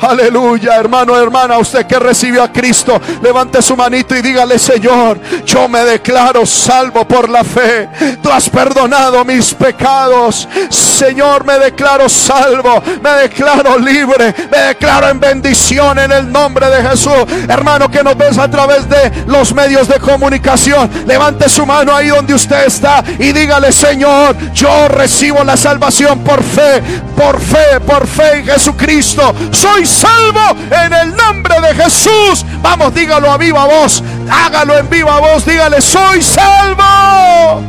Aleluya, 0.00 0.76
hermano, 0.76 1.16
hermana, 1.16 1.58
usted 1.58 1.86
que 1.86 1.98
recibió 1.98 2.42
a 2.42 2.52
Cristo, 2.52 3.00
levante 3.22 3.62
su 3.62 3.76
manito 3.76 4.14
y 4.14 4.22
dígale, 4.22 4.58
Señor, 4.58 5.18
yo 5.44 5.68
me 5.68 5.80
declaro 5.80 6.44
salvo 6.44 7.06
por 7.06 7.28
la 7.28 7.42
fe. 7.42 7.88
Tú 8.22 8.30
has 8.30 8.48
perdonado 8.50 9.24
mis 9.24 9.54
pecados. 9.54 10.46
Señor, 10.68 11.44
me 11.44 11.58
declaro 11.58 12.08
salvo, 12.08 12.82
me 13.02 13.10
declaro 13.10 13.78
libre, 13.78 14.34
me 14.50 14.58
declaro 14.58 15.08
en 15.08 15.18
bendición 15.18 15.98
en 15.98 16.12
el 16.12 16.30
nombre 16.30 16.68
de 16.68 16.88
Jesús. 16.88 17.24
Hermano 17.48 17.90
que 17.90 18.02
nos 18.02 18.16
ves 18.16 18.38
a 18.38 18.50
través 18.50 18.88
de 18.88 19.24
los 19.26 19.54
medios 19.54 19.88
de 19.88 19.98
comunicación, 19.98 20.90
levante 21.06 21.48
su 21.48 21.64
mano 21.64 21.94
ahí 21.94 22.08
donde 22.08 22.34
usted 22.34 22.66
está 22.66 23.02
y 23.18 23.32
dígale, 23.32 23.72
Señor, 23.72 24.36
yo 24.52 24.88
recibo 24.88 25.42
la 25.42 25.56
salvación 25.56 26.20
por 26.20 26.42
fe, 26.42 26.82
por 27.16 27.40
fe, 27.40 27.80
por 27.86 28.06
fe 28.06 28.38
en 28.38 28.46
Jesucristo 28.46 29.34
soy 29.56 29.86
salvo 29.86 30.56
en 30.70 30.92
el 30.92 31.16
nombre 31.16 31.60
de 31.60 31.74
Jesús. 31.74 32.44
Vamos, 32.60 32.94
dígalo 32.94 33.30
a 33.30 33.38
viva 33.38 33.64
voz, 33.64 34.02
hágalo 34.30 34.76
en 34.76 34.88
viva 34.90 35.18
voz, 35.18 35.46
dígale, 35.46 35.80
soy 35.80 36.22
salvo 36.22 37.62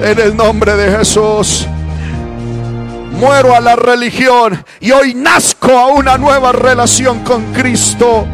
en 0.00 0.18
el 0.18 0.36
nombre 0.36 0.74
de 0.76 0.98
Jesús. 0.98 1.66
Muero 3.12 3.54
a 3.54 3.60
la 3.60 3.76
religión 3.76 4.64
y 4.80 4.92
hoy 4.92 5.12
nazco 5.14 5.76
a 5.76 5.88
una 5.88 6.16
nueva 6.16 6.52
relación 6.52 7.24
con 7.24 7.52
Cristo. 7.52 8.26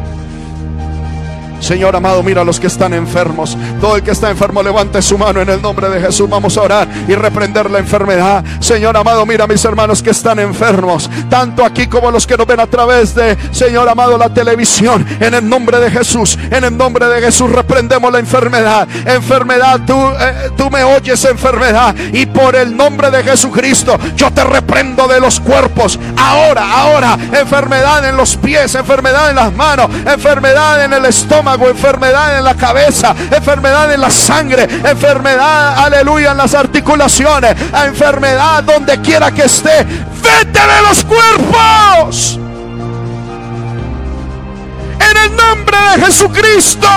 Señor 1.64 1.96
amado, 1.96 2.22
mira 2.22 2.42
a 2.42 2.44
los 2.44 2.60
que 2.60 2.66
están 2.66 2.92
enfermos. 2.92 3.56
Todo 3.80 3.96
el 3.96 4.02
que 4.02 4.10
está 4.10 4.28
enfermo, 4.28 4.62
levante 4.62 5.00
su 5.00 5.16
mano 5.16 5.40
en 5.40 5.48
el 5.48 5.62
nombre 5.62 5.88
de 5.88 5.98
Jesús. 5.98 6.28
Vamos 6.28 6.58
a 6.58 6.60
orar 6.60 6.86
y 7.08 7.14
reprender 7.14 7.70
la 7.70 7.78
enfermedad. 7.78 8.44
Señor 8.60 8.94
amado, 8.98 9.24
mira 9.24 9.44
a 9.44 9.46
mis 9.46 9.64
hermanos 9.64 10.02
que 10.02 10.10
están 10.10 10.38
enfermos. 10.38 11.08
Tanto 11.30 11.64
aquí 11.64 11.86
como 11.86 12.10
los 12.10 12.26
que 12.26 12.36
nos 12.36 12.46
ven 12.46 12.60
a 12.60 12.66
través 12.66 13.14
de, 13.14 13.38
Señor 13.50 13.88
amado, 13.88 14.18
la 14.18 14.28
televisión. 14.28 15.06
En 15.18 15.32
el 15.32 15.48
nombre 15.48 15.80
de 15.80 15.90
Jesús, 15.90 16.38
en 16.50 16.64
el 16.64 16.76
nombre 16.76 17.06
de 17.06 17.22
Jesús, 17.22 17.50
reprendemos 17.50 18.12
la 18.12 18.18
enfermedad. 18.18 18.86
Enfermedad, 19.06 19.80
tú, 19.86 19.98
eh, 20.20 20.50
tú 20.58 20.70
me 20.70 20.84
oyes, 20.84 21.24
enfermedad. 21.24 21.94
Y 22.12 22.26
por 22.26 22.56
el 22.56 22.76
nombre 22.76 23.10
de 23.10 23.24
Jesucristo, 23.24 23.98
yo 24.16 24.30
te 24.32 24.44
reprendo 24.44 25.08
de 25.08 25.18
los 25.18 25.40
cuerpos. 25.40 25.98
Ahora, 26.14 26.70
ahora, 26.70 27.18
enfermedad 27.32 28.06
en 28.06 28.18
los 28.18 28.36
pies, 28.36 28.74
enfermedad 28.74 29.30
en 29.30 29.36
las 29.36 29.54
manos, 29.54 29.88
enfermedad 30.04 30.84
en 30.84 30.92
el 30.92 31.06
estómago 31.06 31.53
enfermedad 31.68 32.38
en 32.38 32.44
la 32.44 32.54
cabeza, 32.54 33.14
enfermedad 33.30 33.92
en 33.92 34.00
la 34.00 34.10
sangre, 34.10 34.64
enfermedad, 34.64 35.78
aleluya, 35.78 36.32
en 36.32 36.38
las 36.38 36.54
articulaciones, 36.54 37.54
enfermedad 37.86 38.62
donde 38.64 39.00
quiera 39.00 39.30
que 39.32 39.44
esté. 39.44 39.84
Vete 39.84 40.60
de 40.60 40.82
los 40.88 41.04
cuerpos. 41.04 42.38
En 44.98 45.16
el 45.16 45.36
nombre 45.36 45.76
de 45.96 46.06
Jesucristo. 46.06 46.88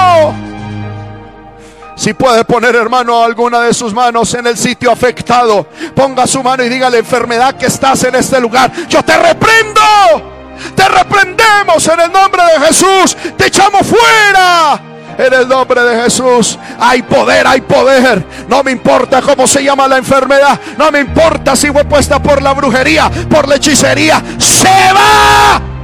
Si 1.95 2.13
puede 2.13 2.45
poner, 2.45 2.75
hermano, 2.75 3.23
alguna 3.23 3.61
de 3.61 3.73
sus 3.73 3.91
manos 3.91 4.31
en 4.35 4.45
el 4.45 4.55
sitio 4.55 4.91
afectado, 4.91 5.67
ponga 5.95 6.27
su 6.27 6.43
mano 6.43 6.63
y 6.63 6.69
dígale, 6.69 6.99
enfermedad 6.99 7.55
que 7.55 7.65
estás 7.65 8.03
en 8.03 8.13
este 8.13 8.39
lugar, 8.39 8.71
yo 8.87 9.03
te 9.03 9.17
reprendo. 9.17 10.36
Te 10.75 10.87
reprendemos 10.87 11.87
en 11.87 11.99
el 11.99 12.11
nombre 12.11 12.41
de 12.43 12.65
Jesús. 12.67 13.17
Te 13.37 13.47
echamos 13.47 13.85
fuera. 13.85 14.79
En 15.17 15.33
el 15.33 15.47
nombre 15.47 15.81
de 15.81 16.03
Jesús. 16.03 16.57
Hay 16.79 17.01
poder, 17.01 17.47
hay 17.47 17.61
poder. 17.61 18.23
No 18.47 18.63
me 18.63 18.71
importa 18.71 19.21
cómo 19.21 19.47
se 19.47 19.63
llama 19.63 19.87
la 19.87 19.97
enfermedad. 19.97 20.59
No 20.77 20.91
me 20.91 20.99
importa 20.99 21.55
si 21.55 21.71
fue 21.71 21.83
puesta 21.85 22.21
por 22.21 22.41
la 22.41 22.53
brujería, 22.53 23.09
por 23.29 23.47
la 23.47 23.55
hechicería. 23.55 24.21
Se 24.37 24.93
va. 24.93 25.76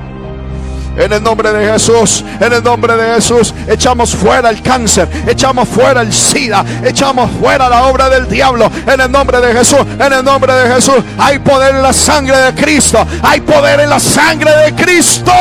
En 0.96 1.12
el 1.12 1.24
nombre 1.24 1.52
de 1.52 1.72
Jesús, 1.72 2.24
en 2.40 2.54
el 2.54 2.64
nombre 2.64 2.96
de 2.96 3.16
Jesús, 3.16 3.54
echamos 3.68 4.16
fuera 4.16 4.50
el 4.50 4.62
cáncer, 4.62 5.08
echamos 5.28 5.68
fuera 5.68 6.02
el 6.02 6.14
SIDA, 6.14 6.64
echamos 6.84 7.32
fuera 7.40 7.68
la 7.68 7.88
obra 7.88 8.10
del 8.10 8.28
diablo. 8.28 8.70
En 8.86 9.02
el 9.02 9.12
nombre 9.12 9.42
de 9.42 9.54
Jesús, 9.54 9.80
en 10.00 10.14
el 10.14 10.24
nombre 10.24 10.54
de 10.54 10.76
Jesús, 10.76 11.04
hay 11.18 11.40
poder 11.40 11.76
en 11.76 11.82
la 11.82 11.94
sangre 11.94 12.38
de 12.38 12.54
Cristo, 12.54 13.06
hay 13.24 13.42
poder 13.42 13.80
en 13.80 13.90
la 13.90 14.00
sangre 14.00 14.52
de 14.58 14.76
Cristo. 14.76 15.32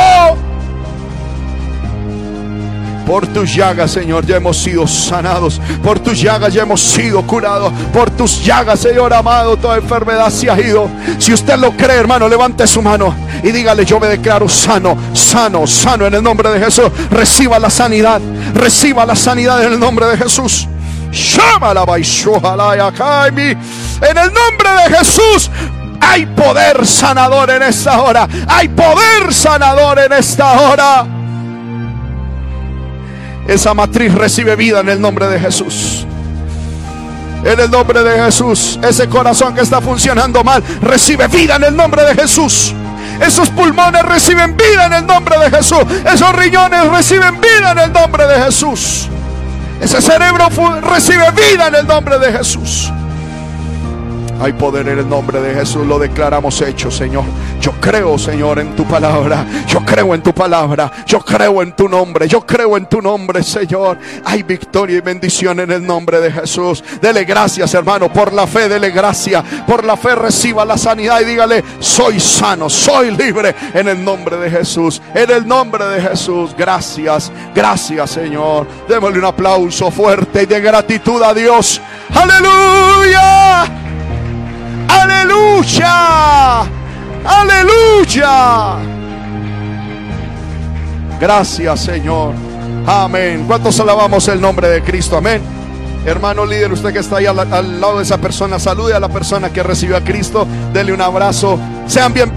Por 3.05 3.27
tus 3.27 3.53
llagas, 3.53 3.91
Señor, 3.91 4.25
ya 4.25 4.37
hemos 4.37 4.57
sido 4.57 4.87
sanados. 4.87 5.59
Por 5.83 5.99
tus 5.99 6.21
llagas 6.21 6.53
ya 6.53 6.63
hemos 6.63 6.81
sido 6.81 7.21
curados. 7.23 7.71
Por 7.91 8.09
tus 8.09 8.43
llagas, 8.43 8.79
Señor 8.79 9.13
amado, 9.13 9.57
toda 9.57 9.75
enfermedad 9.75 10.29
se 10.29 10.49
ha 10.49 10.59
ido. 10.59 10.89
Si 11.19 11.33
usted 11.33 11.57
lo 11.57 11.71
cree, 11.73 11.97
hermano, 11.97 12.29
levante 12.29 12.65
su 12.65 12.81
mano 12.81 13.13
y 13.43 13.51
dígale, 13.51 13.83
yo 13.83 13.99
me 13.99 14.07
declaro 14.07 14.47
sano, 14.47 14.97
sano, 15.13 15.67
sano 15.67 16.07
en 16.07 16.13
el 16.13 16.23
nombre 16.23 16.49
de 16.49 16.59
Jesús. 16.59 16.89
Reciba 17.11 17.59
la 17.59 17.69
sanidad, 17.69 18.21
reciba 18.55 19.05
la 19.05 19.17
sanidad 19.17 19.61
en 19.65 19.73
el 19.73 19.79
nombre 19.79 20.05
de 20.07 20.17
Jesús. 20.17 20.65
En 24.01 24.17
el 24.17 24.33
nombre 24.33 24.69
de 24.71 24.97
Jesús, 24.97 25.51
hay 25.99 26.25
poder 26.25 26.87
sanador 26.87 27.49
en 27.49 27.63
esta 27.63 28.01
hora. 28.01 28.29
Hay 28.47 28.69
poder 28.69 29.33
sanador 29.33 29.99
en 29.99 30.13
esta 30.13 30.61
hora. 30.61 31.05
Esa 33.45 33.73
matriz 33.73 34.13
recibe 34.13 34.55
vida 34.55 34.79
en 34.79 34.87
el 34.87 35.01
nombre 35.01 35.27
de 35.27 35.37
Jesús. 35.37 36.07
En 37.43 37.59
el 37.59 37.69
nombre 37.69 38.03
de 38.03 38.23
Jesús. 38.23 38.79
Ese 38.81 39.09
corazón 39.09 39.53
que 39.53 39.61
está 39.61 39.81
funcionando 39.81 40.45
mal 40.45 40.63
recibe 40.81 41.27
vida 41.27 41.57
en 41.57 41.65
el 41.65 41.75
nombre 41.75 42.03
de 42.05 42.15
Jesús. 42.15 42.73
Esos 43.19 43.49
pulmones 43.49 44.03
reciben 44.03 44.55
vida 44.57 44.85
en 44.85 44.93
el 44.93 45.05
nombre 45.05 45.37
de 45.37 45.49
Jesús. 45.49 45.79
Esos 46.11 46.35
riñones 46.35 46.87
reciben 46.89 47.39
vida 47.39 47.71
en 47.71 47.79
el 47.79 47.93
nombre 47.93 48.27
de 48.27 48.43
Jesús. 48.43 49.07
Ese 49.81 50.01
cerebro 50.01 50.47
recibe 50.81 51.31
vida 51.31 51.67
en 51.67 51.75
el 51.75 51.87
nombre 51.87 52.17
de 52.19 52.31
Jesús. 52.31 52.91
Hay 54.41 54.53
poder 54.53 54.87
en 54.89 54.99
el 54.99 55.07
nombre 55.07 55.39
de 55.39 55.53
Jesús, 55.53 55.85
lo 55.85 55.97
declaramos 55.99 56.61
hecho, 56.61 56.91
Señor. 56.91 57.23
Yo 57.61 57.71
creo, 57.79 58.17
Señor, 58.17 58.59
en 58.59 58.75
tu 58.75 58.85
palabra. 58.85 59.45
Yo 59.67 59.79
creo 59.85 60.13
en 60.13 60.21
tu 60.21 60.33
palabra. 60.33 60.91
Yo 61.05 61.19
creo 61.19 61.61
en 61.61 61.73
tu 61.73 61.87
nombre. 61.87 62.27
Yo 62.27 62.45
creo 62.45 62.75
en 62.75 62.85
tu 62.87 63.01
nombre, 63.01 63.41
Señor. 63.43 63.97
Hay 64.25 64.43
victoria 64.43 64.97
y 64.97 65.01
bendición 65.01 65.59
en 65.59 65.71
el 65.71 65.85
nombre 65.85 66.19
de 66.19 66.31
Jesús. 66.31 66.83
Dele 67.01 67.23
gracias, 67.23 67.73
hermano, 67.73 68.11
por 68.11 68.33
la 68.33 68.45
fe. 68.45 68.67
Dele 68.67 68.91
gracias. 68.91 69.43
Por 69.65 69.85
la 69.85 69.95
fe 69.95 70.15
reciba 70.15 70.65
la 70.65 70.77
sanidad 70.77 71.21
y 71.21 71.25
dígale, 71.25 71.63
soy 71.79 72.19
sano, 72.19 72.69
soy 72.69 73.11
libre 73.11 73.55
en 73.73 73.87
el 73.87 74.03
nombre 74.03 74.37
de 74.37 74.49
Jesús. 74.49 75.01
En 75.13 75.31
el 75.31 75.47
nombre 75.47 75.85
de 75.85 76.01
Jesús. 76.01 76.53
Gracias, 76.57 77.31
gracias, 77.55 78.11
Señor. 78.11 78.67
Démosle 78.89 79.19
un 79.19 79.25
aplauso 79.25 79.89
fuerte 79.91 80.43
y 80.43 80.45
de 80.45 80.59
gratitud 80.59 81.21
a 81.21 81.33
Dios. 81.33 81.79
Aleluya. 82.13 83.82
Aleluya. 84.87 86.61
Aleluya. 87.25 88.75
Gracias 91.19 91.79
Señor. 91.79 92.33
Amén. 92.85 93.45
¿Cuántos 93.47 93.79
alabamos 93.79 94.27
el 94.27 94.41
nombre 94.41 94.67
de 94.67 94.81
Cristo? 94.83 95.17
Amén. 95.17 95.41
Hermano 96.05 96.45
líder, 96.45 96.73
usted 96.73 96.91
que 96.91 96.99
está 96.99 97.17
ahí 97.17 97.25
al, 97.25 97.79
lado 97.79 97.97
de 97.97 98.03
esa 98.03 98.17
persona, 98.17 98.59
salude 98.59 98.93
a 98.93 98.99
la 98.99 99.07
persona 99.07 99.53
que 99.53 99.63
recibió 99.63 99.95
a 99.95 100.01
Cristo, 100.01 100.45
dele 100.73 100.91
un 100.91 101.01
abrazo. 101.01 101.57
Sean 101.87 102.13
bien 102.13 102.29